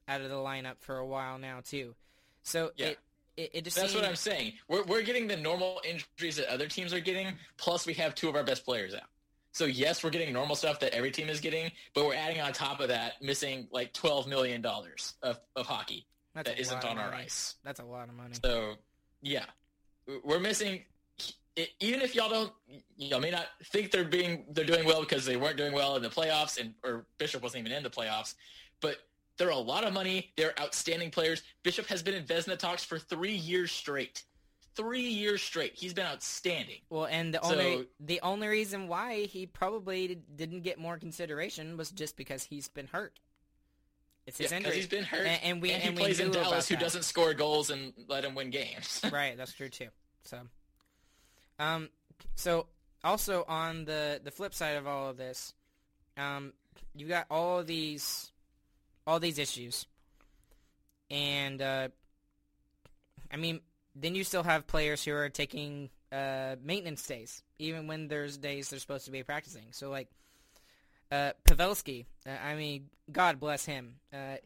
out 0.08 0.20
of 0.20 0.28
the 0.28 0.36
lineup 0.36 0.76
for 0.80 0.96
a 0.98 1.06
while 1.06 1.38
now 1.38 1.60
too. 1.64 1.94
So 2.42 2.72
Yeah. 2.76 2.88
it, 2.88 2.98
it 3.36 3.50
it 3.54 3.64
just 3.64 3.76
That's 3.76 3.94
what 3.94 4.04
I'm 4.04 4.16
saying. 4.16 4.54
We're 4.68 4.84
we're 4.84 5.02
getting 5.02 5.26
the 5.26 5.36
normal 5.36 5.80
injuries 5.84 6.36
that 6.36 6.48
other 6.52 6.68
teams 6.68 6.92
are 6.92 7.00
getting. 7.00 7.34
Plus, 7.56 7.86
we 7.86 7.94
have 7.94 8.14
two 8.14 8.28
of 8.28 8.36
our 8.36 8.44
best 8.44 8.64
players 8.64 8.94
out. 8.94 9.08
So 9.54 9.66
yes, 9.66 10.02
we're 10.02 10.10
getting 10.10 10.32
normal 10.32 10.56
stuff 10.56 10.80
that 10.80 10.92
every 10.94 11.12
team 11.12 11.28
is 11.28 11.38
getting, 11.38 11.70
but 11.94 12.04
we're 12.04 12.16
adding 12.16 12.40
on 12.40 12.52
top 12.52 12.80
of 12.80 12.88
that, 12.88 13.22
missing 13.22 13.68
like 13.70 13.92
twelve 13.92 14.26
million 14.26 14.60
dollars 14.60 15.14
of, 15.22 15.38
of 15.54 15.64
hockey 15.66 16.06
That's 16.34 16.50
that 16.50 16.58
isn't 16.58 16.84
on 16.84 16.98
our 16.98 17.12
money. 17.12 17.22
ice. 17.22 17.54
That's 17.62 17.78
a 17.78 17.84
lot 17.84 18.08
of 18.08 18.16
money. 18.16 18.34
So 18.42 18.74
yeah, 19.22 19.44
we're 20.24 20.40
missing. 20.40 20.82
Even 21.78 22.00
if 22.00 22.16
y'all 22.16 22.28
don't, 22.28 22.52
y'all 22.96 23.20
may 23.20 23.30
not 23.30 23.46
think 23.66 23.92
they're 23.92 24.02
being 24.02 24.44
they're 24.50 24.64
doing 24.64 24.84
well 24.84 25.00
because 25.00 25.24
they 25.24 25.36
weren't 25.36 25.56
doing 25.56 25.72
well 25.72 25.94
in 25.94 26.02
the 26.02 26.08
playoffs, 26.08 26.60
and 26.60 26.74
or 26.82 27.06
Bishop 27.18 27.40
wasn't 27.40 27.64
even 27.64 27.76
in 27.76 27.84
the 27.84 27.90
playoffs, 27.90 28.34
but 28.80 28.96
they're 29.38 29.50
a 29.50 29.56
lot 29.56 29.84
of 29.84 29.92
money. 29.92 30.32
They're 30.36 30.58
outstanding 30.60 31.12
players. 31.12 31.42
Bishop 31.62 31.86
has 31.86 32.02
been 32.02 32.14
in 32.14 32.24
Vezina 32.24 32.58
talks 32.58 32.82
for 32.82 32.98
three 32.98 33.36
years 33.36 33.70
straight. 33.70 34.24
Three 34.76 35.02
years 35.08 35.40
straight. 35.42 35.74
He's 35.74 35.94
been 35.94 36.06
outstanding. 36.06 36.80
Well, 36.90 37.06
and 37.06 37.32
the 37.34 37.40
So- 37.42 37.52
only 37.52 37.88
the 38.00 38.20
only 38.22 38.48
reason 38.48 38.88
why 38.88 39.22
he 39.26 39.46
probably 39.46 40.16
didn't 40.36 40.62
get 40.62 40.78
more 40.78 40.98
consideration 40.98 41.76
was 41.76 41.90
just 41.90 42.16
because 42.16 42.44
he's 42.44 42.68
been 42.68 42.88
hurt. 42.88 43.20
It's 44.26 44.38
his 44.38 44.50
Yeah, 44.50 44.56
injury. 44.56 44.76
he's 44.76 44.86
been 44.86 45.04
hurt, 45.04 45.26
and, 45.26 45.42
and 45.42 45.62
we 45.62 45.70
and 45.70 45.82
and 45.82 45.92
he 45.92 45.96
we 45.96 46.02
plays 46.06 46.18
in 46.18 46.30
Dallas, 46.30 46.66
who 46.66 46.74
that. 46.76 46.80
doesn't 46.80 47.02
score 47.02 47.34
goals 47.34 47.68
and 47.70 47.92
let 48.08 48.24
him 48.24 48.34
win 48.34 48.50
games. 48.50 49.00
right, 49.12 49.36
that's 49.36 49.52
true 49.52 49.68
too. 49.68 49.88
So, 50.22 50.40
um, 51.58 51.90
so 52.34 52.66
also 53.04 53.44
on 53.46 53.84
the 53.84 54.20
the 54.24 54.30
flip 54.30 54.54
side 54.54 54.76
of 54.76 54.86
all 54.86 55.10
of 55.10 55.18
this, 55.18 55.52
um, 56.16 56.52
you 56.96 57.06
got 57.06 57.26
all 57.30 57.58
of 57.60 57.66
these 57.66 58.32
all 59.06 59.20
these 59.20 59.38
issues, 59.38 59.86
and 61.10 61.60
uh, 61.60 61.88
I 63.30 63.36
mean, 63.36 63.60
then 63.94 64.14
you 64.14 64.24
still 64.24 64.42
have 64.42 64.66
players 64.66 65.04
who 65.04 65.12
are 65.12 65.28
taking 65.28 65.90
uh, 66.12 66.56
maintenance 66.62 67.06
days, 67.06 67.42
even 67.58 67.86
when 67.86 68.08
there's 68.08 68.36
days 68.36 68.70
they're 68.70 68.78
supposed 68.78 69.04
to 69.06 69.10
be 69.10 69.22
practicing. 69.22 69.64
So 69.70 69.90
like 69.90 70.08
uh, 71.10 71.32
Pavelski, 71.44 72.06
uh, 72.26 72.30
I 72.44 72.54
mean, 72.54 72.88
God 73.10 73.38
bless 73.40 73.64
him. 73.64 73.96
Uh, 74.12 74.36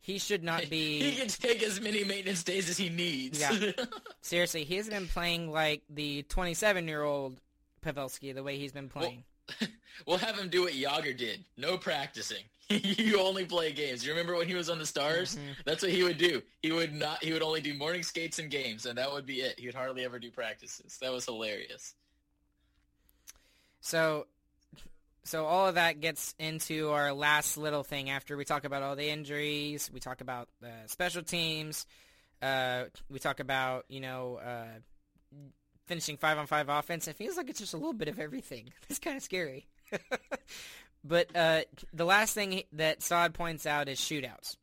he 0.00 0.18
should 0.18 0.44
not 0.44 0.68
be. 0.70 1.00
he 1.00 1.16
can 1.16 1.28
take 1.28 1.62
as 1.62 1.80
many 1.80 2.04
maintenance 2.04 2.42
days 2.42 2.68
as 2.68 2.76
he 2.76 2.88
needs. 2.88 3.40
Yeah. 3.40 3.72
Seriously, 4.20 4.64
he 4.64 4.76
hasn't 4.76 4.94
been 4.94 5.08
playing 5.08 5.50
like 5.50 5.82
the 5.88 6.24
27-year-old 6.28 7.40
Pavelski 7.84 8.34
the 8.34 8.42
way 8.42 8.58
he's 8.58 8.72
been 8.72 8.88
playing. 8.88 9.16
we'll 9.16 9.22
have 10.18 10.38
him 10.38 10.48
do 10.48 10.62
what 10.62 10.72
Jagr 10.72 11.16
did. 11.16 11.44
No 11.56 11.76
practicing. 11.76 12.44
you 12.70 13.20
only 13.20 13.44
play 13.44 13.72
games. 13.72 14.04
You 14.04 14.12
remember 14.12 14.36
when 14.36 14.48
he 14.48 14.54
was 14.54 14.70
on 14.70 14.78
the 14.78 14.86
Stars? 14.86 15.36
Mhm. 15.36 15.64
That's 15.64 15.82
what 15.82 15.90
he 15.90 16.02
would 16.02 16.18
do. 16.18 16.42
He 16.62 16.72
would 16.72 16.94
not. 16.94 17.22
He 17.22 17.32
would 17.32 17.42
only 17.42 17.60
do 17.60 17.74
morning 17.74 18.02
skates 18.02 18.38
and 18.38 18.50
games, 18.50 18.86
and 18.86 18.96
that 18.96 19.12
would 19.12 19.26
be 19.26 19.40
it. 19.40 19.58
He 19.58 19.66
would 19.66 19.74
hardly 19.74 20.04
ever 20.04 20.18
do 20.18 20.30
practices. 20.30 20.98
That 21.02 21.12
was 21.12 21.26
hilarious. 21.26 21.94
So, 23.80 24.26
so 25.24 25.44
all 25.44 25.68
of 25.68 25.74
that 25.74 26.00
gets 26.00 26.34
into 26.38 26.90
our 26.90 27.12
last 27.12 27.58
little 27.58 27.84
thing 27.84 28.08
after 28.08 28.36
we 28.36 28.46
talk 28.46 28.64
about 28.64 28.82
all 28.82 28.96
the 28.96 29.10
injuries. 29.10 29.90
We 29.92 30.00
talk 30.00 30.22
about 30.22 30.48
the 30.62 30.72
special 30.86 31.22
teams. 31.22 31.86
Uh, 32.40 32.84
we 33.10 33.18
talk 33.18 33.40
about 33.40 33.84
you 33.88 34.00
know 34.00 34.36
uh, 34.36 34.78
finishing 35.86 36.16
five 36.16 36.38
on 36.38 36.46
five 36.46 36.68
offense. 36.68 37.08
It 37.08 37.16
feels 37.16 37.36
like 37.36 37.50
it's 37.50 37.60
just 37.60 37.74
a 37.74 37.76
little 37.76 37.92
bit 37.92 38.08
of 38.08 38.18
everything. 38.18 38.72
It's 38.88 38.98
kind 38.98 39.16
of 39.16 39.22
scary. 39.22 39.66
but 41.04 41.34
uh, 41.34 41.62
the 41.92 42.04
last 42.04 42.34
thing 42.34 42.62
that 42.72 43.02
Saad 43.02 43.34
points 43.34 43.66
out 43.66 43.88
is 43.88 43.98
shootouts. 43.98 44.56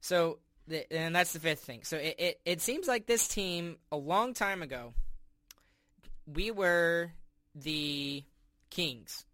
So, 0.00 0.38
the, 0.66 0.90
and 0.92 1.14
that's 1.14 1.32
the 1.32 1.40
fifth 1.40 1.60
thing. 1.60 1.80
So 1.84 1.96
it, 1.96 2.14
it, 2.18 2.40
it 2.44 2.60
seems 2.60 2.86
like 2.88 3.06
this 3.06 3.28
team 3.28 3.76
a 3.92 3.96
long 3.96 4.34
time 4.34 4.62
ago, 4.62 4.94
we 6.26 6.50
were 6.50 7.12
the 7.54 8.24
kings. 8.70 9.24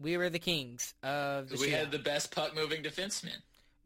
We 0.00 0.16
were 0.16 0.30
the 0.30 0.38
kings 0.38 0.94
of 1.02 1.48
the 1.50 1.56
we 1.56 1.68
shootout. 1.68 1.70
had 1.70 1.90
the 1.92 1.98
best 1.98 2.34
puck 2.34 2.54
moving 2.54 2.82
defenseman. 2.82 3.36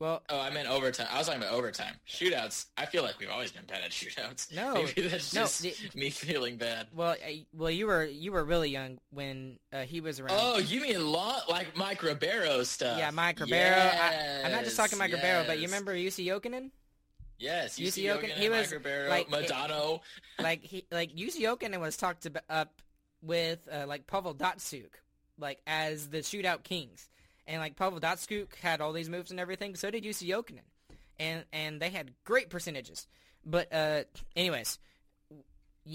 Well, 0.01 0.22
Oh, 0.28 0.40
I 0.40 0.51
meant 0.51 0.68
overtime. 0.68 1.07
I 1.11 1.18
was 1.18 1.26
talking 1.28 1.40
about 1.42 1.55
overtime. 1.55 1.95
Shootouts. 2.09 2.66
I 2.76 2.84
feel 2.86 3.03
like 3.05 3.18
we've 3.20 3.30
always 3.30 3.53
been 3.53 3.64
bad 3.64 3.82
at 3.84 3.90
shootouts. 3.90 4.53
No. 4.55 4.74
maybe 4.97 5.03
that's 5.09 5.32
No, 5.32 5.42
just 5.42 5.62
the- 5.62 5.74
me 5.95 6.11
feeling 6.11 6.57
bad. 6.57 6.88
well, 6.92 7.14
I, 7.24 7.47
well, 7.55 7.70
you 7.70 7.86
were 7.86 8.05
you 8.05 8.32
were 8.32 8.45
really 8.45 8.70
young 8.70 8.99
when 9.11 9.59
uh, 9.72 9.82
he 9.82 10.01
was 10.01 10.18
around. 10.20 10.36
Oh, 10.40 10.59
you 10.59 10.80
mean 10.80 11.07
law 11.07 11.40
like 11.49 11.76
Mike 11.76 12.03
Ribeiro 12.03 12.64
stuff? 12.64 12.99
yeah, 12.99 13.11
Mike 13.12 13.38
Ribeiro. 13.40 13.76
I, 13.76 14.42
I'm 14.45 14.53
not 14.53 14.64
just 14.64 14.76
talking 14.76 14.99
Yes, 14.99 14.99
Mike 14.99 15.12
Ribeiro, 15.12 15.45
but 15.47 15.57
you 15.57 15.62
yes. 15.62 15.70
remember 15.70 15.95
Jussi 15.95 16.26
Jokinen? 16.26 16.70
Yes, 17.38 17.78
UC 17.78 17.86
UC 17.86 18.05
Jokin- 18.05 18.22
Jokin, 18.22 18.30
he 18.30 18.49
was, 18.49 18.66
Mike 18.66 18.72
Ribeiro, 18.72 19.09
like, 19.11 19.28
Modano. 19.28 20.01
like 20.38 20.62
he 20.62 20.86
like 20.90 21.14
Jussi 21.14 21.40
Jokinen 21.42 21.80
was 21.80 21.97
talked 21.97 22.26
up 22.51 22.80
with 23.22 23.66
uh, 23.72 23.86
like 23.86 24.07
Pavel 24.07 24.34
Datsyuk, 24.34 24.90
like 25.38 25.61
as 25.66 26.09
the 26.09 26.18
shootout 26.18 26.62
kings, 26.64 27.09
and 27.47 27.61
like 27.61 27.76
Pavel 27.76 28.01
Datsyuk 28.01 28.55
had 28.57 28.80
all 28.80 28.92
these 28.92 29.09
moves 29.09 29.30
and 29.30 29.40
everything. 29.40 29.76
So 29.76 29.90
did 29.90 30.05
Jussi 30.05 30.28
Jokinen, 30.28 30.61
and 31.18 31.45
and 31.53 31.80
they 31.80 31.90
had 31.90 32.12
great 32.24 32.51
percentages. 32.51 33.07
But 33.45 33.72
uh, 33.72 34.05
anyways, 34.36 34.78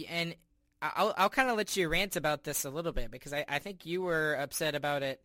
and 0.10 0.36
I'll 0.82 1.14
I'll 1.18 1.30
kind 1.30 1.50
of 1.50 1.58
let 1.58 1.76
you 1.76 1.90
rant 1.90 2.16
about 2.16 2.44
this 2.44 2.66
a 2.66 2.70
little 2.70 2.92
bit 2.92 3.12
because 3.12 3.34
I 3.34 3.46
I 3.48 3.60
think 3.60 3.86
you 3.86 4.02
were 4.02 4.36
upset 4.36 4.76
about 4.76 5.04
it 5.04 5.22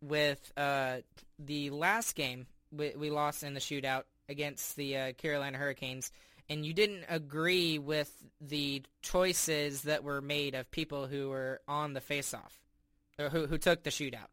with 0.00 0.52
uh 0.56 0.98
the 1.38 1.70
last 1.70 2.14
game 2.14 2.46
we, 2.70 2.92
we 2.96 3.10
lost 3.10 3.42
in 3.42 3.54
the 3.54 3.60
shootout 3.60 4.02
against 4.28 4.76
the 4.76 4.96
uh, 4.96 5.12
Carolina 5.12 5.58
Hurricanes 5.58 6.10
and 6.48 6.64
you 6.64 6.72
didn't 6.72 7.04
agree 7.08 7.78
with 7.78 8.12
the 8.40 8.82
choices 9.02 9.82
that 9.82 10.04
were 10.04 10.20
made 10.20 10.54
of 10.54 10.70
people 10.70 11.06
who 11.06 11.30
were 11.30 11.60
on 11.66 11.94
the 11.94 12.00
face-off 12.00 12.60
or 13.18 13.28
who 13.28 13.46
who 13.46 13.58
took 13.58 13.82
the 13.82 13.90
shootout. 13.90 14.28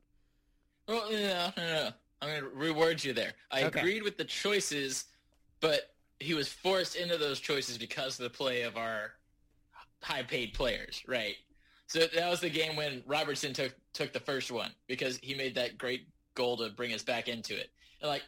Well, 0.88 1.10
no, 1.12 1.18
no, 1.18 1.52
no. 1.58 1.90
I'm 2.22 2.30
going 2.30 2.44
to 2.44 2.50
reword 2.58 3.04
you 3.04 3.14
there. 3.14 3.34
I 3.50 3.64
Okay. 3.64 3.80
agreed 3.80 4.04
with 4.04 4.18
the 4.18 4.26
choices, 4.26 5.06
but 5.60 5.94
he 6.20 6.34
was 6.34 6.48
forced 6.48 6.96
into 6.96 7.18
those 7.18 7.40
choices 7.40 7.78
because 7.78 8.20
of 8.20 8.24
the 8.24 8.30
play 8.30 8.62
of 8.62 8.78
our 8.78 9.14
high-paid 10.04 10.54
players, 10.54 11.02
right? 11.08 11.36
So 11.88 12.08
that 12.08 12.30
was 12.30 12.40
the 12.40 12.50
game 12.50 12.76
when 12.76 13.04
Robertson 13.06 13.54
took 13.54 13.74
took 13.94 14.14
the 14.14 14.20
first 14.20 14.50
one 14.52 14.72
because 14.88 15.18
he 15.22 15.34
made 15.34 15.56
that 15.56 15.78
great 15.78 16.08
goal 16.36 16.56
to 16.58 16.70
bring 16.70 16.94
us 16.94 17.04
back 17.04 17.28
into 17.28 17.60
it. 17.60 17.70
And 18.02 18.10
like, 18.10 18.24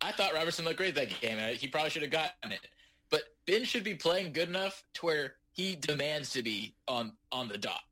I 0.00 0.10
thought 0.10 0.34
Robertson 0.34 0.64
looked 0.64 0.78
great 0.78 0.96
that 0.96 1.08
game, 1.20 1.38
uh, 1.38 1.48
he 1.54 1.68
probably 1.68 1.90
should 1.90 2.02
have 2.02 2.10
gotten 2.10 2.50
it. 2.50 2.66
But 3.08 3.22
Ben 3.46 3.64
should 3.64 3.84
be 3.84 3.94
playing 3.94 4.32
good 4.32 4.48
enough 4.48 4.82
to 4.94 5.06
where 5.06 5.34
he 5.52 5.76
demands 5.76 6.30
to 6.32 6.42
be 6.42 6.74
on 6.88 7.12
on 7.30 7.46
the 7.48 7.58
dot. 7.58 7.82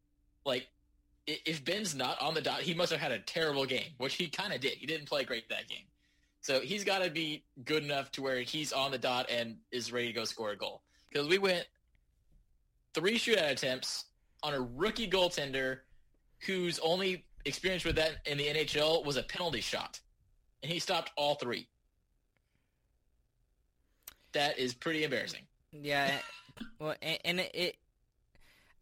Like, 0.45 0.67
if 1.29 1.65
Ben's 1.65 1.95
not 1.95 2.21
on 2.23 2.35
the 2.35 2.41
dot, 2.41 2.61
he 2.61 2.75
must 2.75 2.91
have 2.91 3.01
had 3.01 3.13
a 3.13 3.19
terrible 3.19 3.67
game, 3.67 3.91
which 3.99 4.15
he 4.15 4.29
kind 4.29 4.53
of 4.53 4.61
did. 4.61 4.73
He 4.73 4.87
didn't 4.87 5.07
play 5.07 5.25
great 5.25 5.49
that 5.51 5.69
game. 5.69 5.85
So 6.41 6.61
he's 6.61 6.85
got 6.85 7.03
to 7.03 7.11
be 7.11 7.45
good 7.65 7.85
enough 7.85 8.11
to 8.13 8.23
where 8.23 8.41
he's 8.41 8.73
on 8.73 8.91
the 8.91 8.99
dot 8.99 9.29
and 9.31 9.57
is 9.71 9.93
ready 9.93 10.09
to 10.09 10.13
go 10.15 10.25
score 10.25 10.53
a 10.53 10.57
goal. 10.57 10.83
Because 11.11 11.29
we 11.29 11.37
went 11.37 11.67
three 12.95 13.19
shootout 13.19 13.51
attempts 13.51 14.07
on 14.43 14.55
a 14.55 14.61
rookie 14.61 15.09
goaltender 15.09 15.81
whose 16.47 16.79
only 16.79 17.27
experience 17.45 17.85
with 17.85 17.97
that 17.97 18.13
in 18.25 18.39
the 18.39 18.47
NHL 18.47 19.05
was 19.05 19.17
a 19.17 19.23
penalty 19.23 19.61
shot. 19.61 20.01
And 20.63 20.73
he 20.73 20.79
stopped 20.79 21.11
all 21.17 21.35
three. 21.35 21.69
That 24.33 24.59
is 24.59 24.73
pretty 24.73 25.05
embarrassing. 25.05 25.43
Yeah, 25.73 26.11
Well, 26.79 26.95
and, 27.03 27.19
and 27.25 27.41
it, 27.41 27.51
it, 27.55 27.77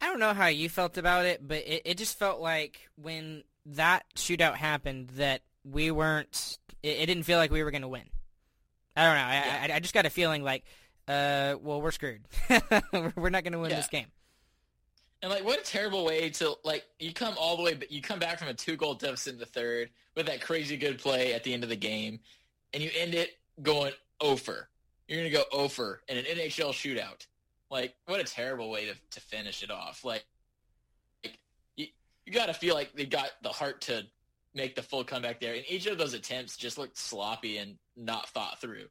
I 0.01 0.07
don't 0.07 0.20
know 0.20 0.34
how 0.34 0.47
you 0.47 0.68
felt 0.68 0.99
about 0.99 1.24
it, 1.26 1.47
but 1.47 1.59
it, 1.66 1.82
it 1.84 1.99
just 1.99 2.18
felt 2.18 2.40
like 2.40 2.88
when 2.97 3.44
that 3.66 4.05
shootout 4.14 4.55
happened 4.55 5.09
that 5.16 5.42
we 5.64 5.90
weren't. 5.90 6.59
It, 6.82 6.99
it 7.01 7.07
didn't 7.07 7.24
feel 7.24 7.38
like 7.38 7.51
we 7.51 7.62
were 7.62 7.70
going 7.70 7.82
to 7.82 7.88
win. 7.88 8.05
I 8.97 9.05
don't 9.05 9.14
know. 9.14 9.20
I, 9.24 9.34
Yeah. 9.34 9.74
I, 9.74 9.76
I 9.76 9.80
just 9.80 9.94
got 9.94 10.07
a 10.07 10.11
feeling 10.11 10.42
like, 10.42 10.64
uh, 11.09 11.57
well, 11.61 11.80
we're 11.80 11.90
screwed. 11.90 12.22
we're 13.16 13.30
not 13.30 13.42
going 13.44 13.53
to 13.53 13.59
win 13.59 13.70
Yeah. 13.70 13.76
this 13.76 13.88
game. 13.88 14.07
And 15.22 15.30
like, 15.32 15.44
what 15.44 15.59
a 15.59 15.62
terrible 15.64 16.05
way 16.05 16.28
to 16.30 16.55
like. 16.62 16.84
You 16.99 17.12
come 17.12 17.34
all 17.38 17.57
the 17.57 17.62
way, 17.62 17.74
but 17.74 17.90
you 17.90 18.03
come 18.03 18.18
back 18.18 18.38
from 18.38 18.49
a 18.49 18.55
two 18.55 18.76
goal 18.76 18.94
deficit 18.94 19.32
in 19.32 19.38
the 19.38 19.47
third 19.47 19.88
with 20.14 20.26
that 20.26 20.40
crazy 20.42 20.76
good 20.76 20.99
play 20.99 21.32
at 21.32 21.42
the 21.42 21.55
end 21.55 21.62
of 21.62 21.70
the 21.70 21.76
game, 21.76 22.20
and 22.74 22.82
you 22.82 22.90
end 22.97 23.14
it 23.14 23.30
going 23.62 23.92
over. 24.20 24.68
You're 25.09 25.18
gonna 25.18 25.30
go 25.30 25.44
over 25.53 26.03
in 26.09 26.18
an 26.18 26.24
NHL 26.26 26.70
shootout. 26.70 27.26
Like, 27.70 27.94
what 28.06 28.20
a 28.20 28.24
terrible 28.24 28.70
way 28.70 28.86
to 28.86 28.94
to 29.10 29.20
finish 29.20 29.62
it 29.62 29.70
off. 29.70 30.04
Like, 30.04 30.24
like 31.24 31.38
you 31.76 31.86
you 32.24 32.32
got 32.32 32.46
to 32.46 32.54
feel 32.54 32.74
like 32.74 32.92
they 32.94 33.06
got 33.06 33.30
the 33.42 33.48
heart 33.48 33.80
to 33.82 34.02
make 34.54 34.74
the 34.76 34.82
full 34.82 35.04
comeback 35.04 35.40
there, 35.40 35.54
and 35.54 35.64
each 35.68 35.86
of 35.86 35.98
those 35.98 36.14
attempts 36.14 36.56
just 36.56 36.78
looked 36.78 36.96
sloppy 36.96 37.58
and 37.58 37.76
not 37.96 38.28
thought 38.30 38.60
through. 38.60 38.86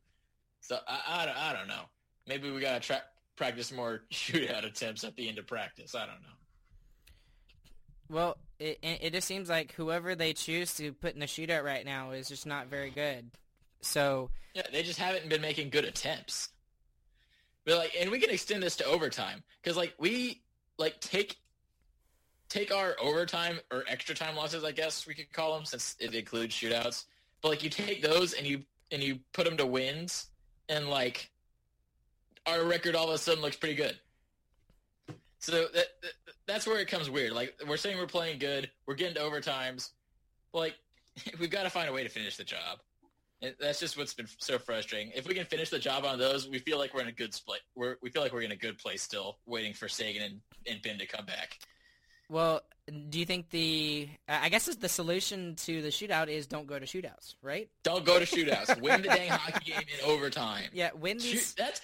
So 0.62 0.78
I 0.88 1.00
I, 1.08 1.26
don't- 1.26 1.38
I 1.38 1.54
don't 1.54 1.68
know. 1.68 1.84
Maybe 2.28 2.52
we 2.52 2.60
gotta 2.60 2.80
tra- 2.80 3.04
practice 3.36 3.72
more 3.72 4.02
shootout 4.12 4.66
attempts 4.66 5.04
at 5.04 5.16
the 5.16 5.30
end 5.30 5.38
of 5.40 5.48
practice. 5.48 5.96
I 5.96 6.02
don't 6.06 6.22
know. 6.22 6.36
Well, 8.10 8.38
it, 8.60 8.78
it 8.84 9.00
it 9.02 9.14
just 9.14 9.28
seems 9.28 9.50
like 9.50 9.72
whoever 9.74 10.16
they 10.16 10.34
choose 10.34 10.74
to 10.76 10.94
put 10.94 11.14
in 11.14 11.20
the 11.20 11.26
shootout 11.26 11.64
right 11.64 11.86
now 11.86 12.12
is 12.12 12.28
just 12.28 12.46
not 12.46 12.68
very 12.68 12.90
good. 12.92 13.32
So 13.82 14.30
Yeah, 14.54 14.64
they 14.72 14.84
just 14.84 15.00
haven't 15.00 15.30
been 15.30 15.42
making 15.42 15.70
good 15.70 15.86
attempts. 15.86 16.50
But 17.66 17.78
like, 17.78 17.96
and 18.00 18.12
we 18.12 18.20
can 18.20 18.30
extend 18.30 18.62
this 18.62 18.76
to 18.78 18.86
overtime 18.86 19.44
because 19.62 19.76
like 19.76 19.94
we 19.98 20.42
like 20.78 21.00
take 21.02 21.38
take 22.50 22.74
our 22.74 22.96
overtime 23.02 23.60
or 23.72 23.84
extra 23.88 24.14
time 24.14 24.36
losses, 24.36 24.64
I 24.64 24.72
guess 24.72 25.08
we 25.08 25.16
could 25.16 25.32
call 25.34 25.56
them, 25.56 25.66
since 25.66 25.96
it 26.00 26.14
includes 26.14 26.56
shootouts. 26.56 27.06
But 27.42 27.50
like, 27.50 27.64
you 27.64 27.70
take 27.70 28.02
those 28.02 28.34
and 28.34 28.46
you 28.46 28.62
and 28.92 29.04
you 29.04 29.20
put 29.34 29.46
them 29.46 29.58
to 29.58 29.66
wins, 29.66 30.28
and 30.70 30.90
like 30.90 31.32
our 32.46 32.64
record 32.64 32.96
all 32.96 33.10
of 33.10 33.16
a 33.16 33.18
sudden 33.18 33.42
looks 33.42 33.56
pretty 33.56 33.76
good. 33.76 33.98
So 35.40 35.52
that, 35.52 35.74
that 35.74 36.12
that's 36.48 36.68
where 36.68 36.80
it 36.80 36.88
comes 36.88 37.10
weird. 37.10 37.34
Like 37.34 37.56
we're 37.68 37.78
saying 37.78 37.98
we're 37.98 38.06
playing 38.06 38.40
good, 38.40 38.70
we're 38.86 38.96
getting 38.96 39.16
to 39.16 39.22
overtimes, 39.22 39.90
like 40.54 40.76
we've 41.40 41.50
got 41.50 41.64
to 41.64 41.70
find 41.70 41.90
a 41.90 41.94
way 41.94 42.04
to 42.04 42.10
finish 42.10 42.38
the 42.38 42.44
job. 42.44 42.80
And 43.46 43.56
that's 43.60 43.80
just 43.80 43.96
what's 43.96 44.14
been 44.14 44.28
so 44.40 44.58
frustrating. 44.58 45.12
If 45.16 45.28
we 45.28 45.36
can 45.36 45.46
finish 45.46 45.70
the 45.70 45.78
job 45.78 46.04
on 46.04 46.18
those, 46.18 46.50
we 46.50 46.58
feel 46.58 46.80
like 46.80 46.94
we're 46.96 47.02
in 47.02 47.10
a 47.10 47.12
good 47.12 47.34
split. 47.34 47.60
We're, 47.76 47.98
we 48.02 48.10
feel 48.10 48.24
like 48.24 48.34
we're 48.34 48.42
in 48.42 48.52
a 48.52 48.56
good 48.56 48.80
place 48.80 49.04
still, 49.04 49.38
waiting 49.46 49.74
for 49.74 49.88
Seguin 49.88 50.24
and, 50.24 50.42
and 50.68 50.82
Ben 50.82 50.98
to 50.98 51.06
come 51.06 51.26
back. 51.26 51.60
Well, 52.28 52.62
do 53.10 53.20
you 53.20 53.26
think 53.26 53.52
the? 53.52 54.10
I 54.28 54.50
guess 54.50 54.66
the 54.66 54.90
solution 54.90 55.56
to 55.58 55.84
the 55.84 55.90
shootout 55.90 56.28
is 56.28 56.48
don't 56.48 56.66
go 56.66 56.80
to 56.80 56.86
shootouts, 56.86 57.36
right? 57.44 57.70
Don't 57.84 58.04
go 58.04 58.18
to 58.18 58.26
shootouts. 58.26 58.82
Win 58.82 59.04
the 59.04 59.10
dang 59.10 59.30
hockey 59.30 59.72
game 59.72 59.82
in 59.82 60.10
overtime. 60.10 60.64
Yeah, 60.74 60.90
win 60.96 61.20
Shoot, 61.20 61.54
that's 61.56 61.82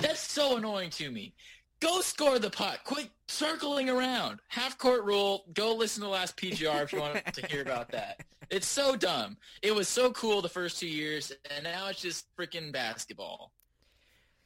that's 0.00 0.20
so 0.20 0.56
annoying 0.56 0.88
to 0.90 1.10
me. 1.10 1.34
Go 1.82 2.00
score 2.00 2.38
the 2.38 2.48
puck. 2.48 2.84
Quit 2.84 3.10
circling 3.26 3.90
around. 3.90 4.38
Half 4.46 4.78
court 4.78 5.02
rule. 5.02 5.44
Go 5.52 5.74
listen 5.74 6.02
to 6.02 6.06
the 6.06 6.12
last 6.12 6.36
PGR 6.36 6.80
if 6.84 6.92
you 6.92 7.00
want 7.00 7.34
to 7.34 7.46
hear 7.48 7.60
about 7.60 7.90
that. 7.90 8.20
It's 8.50 8.68
so 8.68 8.94
dumb. 8.94 9.36
It 9.62 9.74
was 9.74 9.88
so 9.88 10.12
cool 10.12 10.42
the 10.42 10.48
first 10.48 10.78
two 10.78 10.86
years, 10.86 11.32
and 11.50 11.64
now 11.64 11.88
it's 11.88 12.00
just 12.00 12.26
freaking 12.36 12.70
basketball. 12.70 13.50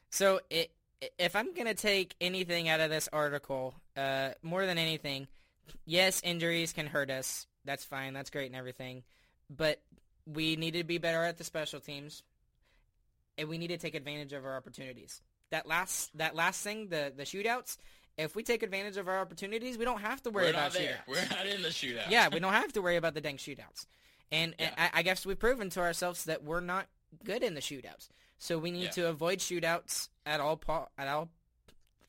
So 0.09 0.41
it, 0.49 0.71
if 1.19 1.37
I'm 1.37 1.53
gonna 1.53 1.75
take 1.75 2.15
anything 2.23 2.71
out 2.71 2.81
of 2.81 2.89
this 2.89 3.07
article, 3.13 3.75
uh, 3.99 4.31
more 4.43 4.65
than 4.65 4.79
anything, 4.79 5.29
yes, 5.85 6.23
injuries 6.25 6.73
can 6.73 6.87
hurt 6.87 7.11
us. 7.11 7.47
That's 7.67 7.85
fine. 7.85 8.15
That's 8.15 8.31
great 8.31 8.47
and 8.47 8.57
everything, 8.57 9.03
but 9.55 9.83
we 10.25 10.57
need 10.57 10.73
to 10.73 10.85
be 10.85 10.97
better 10.97 11.23
at 11.23 11.37
the 11.37 11.45
special 11.45 11.81
teams, 11.81 12.23
and 13.37 13.47
we 13.47 13.59
need 13.59 13.69
to 13.69 13.77
take 13.77 13.95
advantage 13.95 14.33
of 14.33 14.47
our 14.47 14.57
opportunities. 14.57 15.21
That 15.51 15.67
last 15.67 16.17
that 16.19 16.35
last 16.35 16.63
thing, 16.63 16.89
the 16.89 17.13
the 17.17 17.25
shootouts. 17.25 17.77
If 18.19 18.35
we 18.35 18.43
take 18.43 18.63
advantage 18.63 18.97
of 18.97 19.09
our 19.09 19.21
opportunities, 19.21 19.77
we 19.77 19.85
don't 19.85 20.01
have 20.01 20.23
to 20.23 20.31
worry 20.31 20.45
We're 20.47 20.51
about 20.51 20.73
not 20.73 20.81
there. 20.81 21.01
shootouts. 21.07 21.31
We're 21.31 21.37
not 21.37 21.47
in 21.47 21.63
the 21.63 21.69
shootout. 21.69 22.11
yeah, 22.11 22.29
we 22.33 22.41
don't 22.41 22.55
have 22.55 22.73
to 22.73 22.81
worry 22.83 22.97
about 22.97 23.13
the 23.15 23.21
dang 23.21 23.37
shootouts. 23.37 23.87
And, 24.33 24.55
and 24.59 24.73
Yeah. 24.77 24.89
I, 24.95 25.01
I 25.01 25.03
guess 25.03 25.27
we've 25.27 25.39
proven 25.39 25.69
to 25.71 25.81
ourselves 25.81 26.25
that 26.25 26.43
we're 26.43 26.61
not 26.61 26.87
good 27.25 27.43
in 27.43 27.55
the 27.55 27.61
shootouts. 27.61 28.09
So 28.39 28.59
we 28.59 28.71
need 28.71 28.85
Yeah. 28.85 28.91
to 28.93 29.09
avoid 29.09 29.41
shootouts 29.41 30.09
at 30.25 30.41
all 30.41 30.57
po- 30.57 30.89
at 30.97 31.09
all 31.09 31.29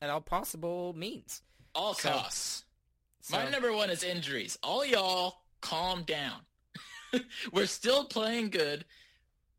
at 0.01 0.09
all 0.09 0.21
possible 0.21 0.93
means. 0.95 1.41
all 1.75 1.93
So- 1.93 2.09
costs. 2.09 2.63
So, 3.21 3.35
My 3.35 3.49
number 3.49 3.73
one 3.73 3.89
is 3.89 4.03
injuries. 4.03 4.57
All 4.63 4.85
y'all, 4.85 5.41
calm 5.59 6.03
down. 6.03 6.39
We're 7.51 7.65
still 7.67 8.05
playing 8.05 8.51
good. 8.51 8.85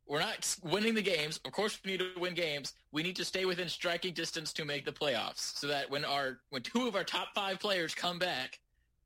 We're 0.09 0.21
not 0.21 0.57
winning 0.63 0.95
the 0.95 1.03
games. 1.03 1.39
Of 1.45 1.53
course, 1.53 1.79
we 1.85 1.93
need 1.93 2.01
to 2.01 2.19
win 2.19 2.35
games. 2.35 2.73
We 2.93 3.03
need 3.03 3.17
to 3.17 3.25
stay 3.25 3.45
within 3.45 3.69
striking 3.69 4.15
distance 4.15 4.53
to 4.55 4.65
make 4.65 4.85
the 4.87 4.93
playoffs, 4.93 5.59
so 5.59 5.67
that 5.67 5.91
when 5.91 6.05
our 6.05 6.39
when 6.51 6.63
two 6.63 6.89
of 6.89 6.97
our 6.97 7.05
top 7.05 7.29
five 7.35 7.61
players 7.61 7.95
come 7.95 8.19
back, 8.19 8.59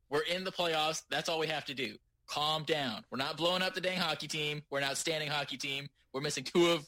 we're 0.09 0.21
in 0.21 0.43
the 0.43 0.51
playoffs. 0.51 1.03
That's 1.09 1.27
all 1.27 1.39
we 1.39 1.47
have 1.47 1.65
to 1.65 1.73
do. 1.73 1.97
Calm 2.27 2.63
down. 2.63 3.03
We're 3.11 3.17
not 3.17 3.35
blowing 3.35 3.61
up 3.61 3.73
the 3.73 3.81
dang 3.81 3.97
hockey 3.97 4.27
team. 4.27 4.63
We're 4.69 4.79
an 4.79 4.85
outstanding 4.85 5.29
hockey 5.29 5.57
team. 5.57 5.89
We're 6.13 6.21
missing 6.21 6.45
two 6.45 6.71
of 6.71 6.87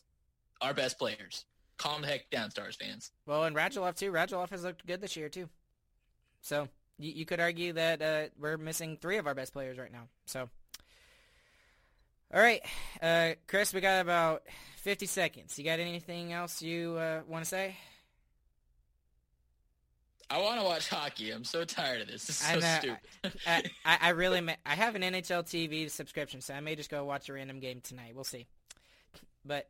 our 0.62 0.74
best 0.74 0.98
players. 0.98 1.44
Calm 1.78 2.02
the 2.02 2.08
heck 2.08 2.30
down, 2.30 2.50
Stars 2.52 2.78
fans. 2.78 3.12
well, 3.26 3.44
and 3.44 3.54
Radulov 3.54 3.96
too. 3.98 4.14
Radulov 4.14 4.50
has 4.52 4.64
looked 4.64 4.88
good 4.88 5.02
this 5.02 5.18
year 5.18 5.28
too. 5.28 5.50
So 6.42 6.70
you, 6.98 7.12
you 7.12 7.26
could 7.26 7.42
argue 7.42 7.74
that 7.74 8.02
uh, 8.02 8.24
we're 8.40 8.58
missing 8.58 8.98
three 9.02 9.18
of 9.18 9.28
our 9.28 9.36
best 9.36 9.52
players 9.52 9.78
right 9.78 9.92
now. 9.92 10.08
So, 10.26 10.50
all 12.36 12.42
right, 12.42 12.62
uh, 13.02 13.36
Chris, 13.48 13.74
we 13.74 13.80
got 13.80 14.02
about 14.02 14.44
fifty 14.78 15.06
seconds. 15.06 15.58
You 15.58 15.64
got 15.64 15.80
anything 15.80 16.34
else 16.34 16.62
you 16.62 16.98
uh, 16.98 17.22
want 17.28 17.46
to 17.46 17.50
say? 17.50 17.78
I 20.30 20.42
want 20.42 20.60
to 20.60 20.66
watch 20.66 20.90
hockey. 20.90 21.32
I'm 21.32 21.44
so 21.44 21.64
tired 21.64 22.02
of 22.02 22.08
this. 22.08 22.26
This 22.26 22.42
is 22.42 22.48
I 22.48 22.54
so 22.56 22.60
know. 22.60 22.78
stupid. 22.80 23.40
I, 23.48 23.64
I, 23.86 23.98
I 24.08 24.10
really, 24.10 24.42
ma- 24.42 24.56
I 24.66 24.76
have 24.76 24.96
an 24.96 25.02
NHL 25.02 25.44
TV 25.44 25.90
subscription, 25.90 26.42
so 26.42 26.54
I 26.54 26.60
may 26.60 26.76
just 26.76 26.90
go 26.90 27.06
watch 27.06 27.30
a 27.30 27.34
random 27.34 27.60
game 27.60 27.80
tonight. 27.82 28.14
We'll 28.16 28.24
see. 28.24 28.48
But 29.46 29.70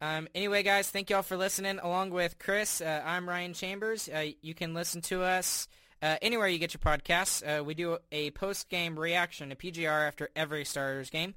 um, 0.00 0.28
anyway, 0.34 0.62
guys, 0.62 0.90
thank 0.90 1.10
y'all 1.10 1.22
for 1.22 1.36
listening. 1.36 1.78
Along 1.78 2.10
with 2.10 2.38
Chris, 2.38 2.80
uh, 2.82 3.02
I'm 3.04 3.28
Ryan 3.28 3.54
Chambers. 3.54 4.08
Uh, 4.08 4.26
you 4.42 4.54
can 4.54 4.74
listen 4.74 5.00
to 5.02 5.22
us 5.22 5.66
uh, 6.06 6.16
anywhere 6.22 6.46
you 6.46 6.58
get 6.58 6.72
your 6.72 6.80
podcasts. 6.80 7.42
Uh, 7.42 7.64
we 7.64 7.74
do 7.74 7.98
a 8.12 8.30
post-game 8.30 8.98
reaction 8.98 9.50
a 9.50 9.56
PGR 9.56 10.06
after 10.06 10.30
every 10.36 10.64
Starters 10.64 11.10
game. 11.10 11.34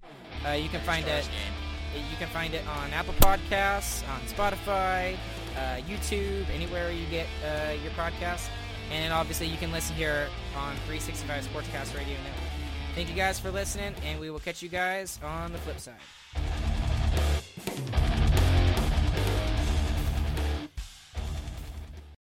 Uh, 0.48 0.52
you 0.52 0.70
can 0.70 0.82
find 0.82 1.06
it. 1.08 1.24
Game. 1.24 2.02
You 2.12 2.18
can 2.18 2.28
find 2.28 2.54
it 2.54 2.68
on 2.68 2.94
Apple 2.94 3.16
Podcasts, 3.16 4.08
on 4.10 4.22
Spotify, 4.28 5.16
uh, 5.58 5.78
YouTube, 5.88 6.48
anywhere 6.54 6.92
you 6.92 7.08
get 7.08 7.26
uh, 7.44 7.72
your 7.82 7.92
podcasts. 7.94 8.48
And 8.92 9.12
obviously, 9.12 9.48
you 9.48 9.58
can 9.58 9.72
listen 9.72 9.96
here 9.96 10.28
on 10.56 10.76
365 10.86 11.48
Sportscast 11.48 11.98
Radio 11.98 12.16
Network. 12.18 12.52
Thank 12.94 13.10
you 13.10 13.16
guys 13.16 13.40
for 13.40 13.50
listening, 13.50 13.96
and 14.06 14.20
we 14.20 14.30
will 14.30 14.40
catch 14.40 14.62
you 14.62 14.70
guys 14.70 15.20
on 15.24 15.52
the 15.52 15.58
flip 15.60 15.80
side. 15.80 15.96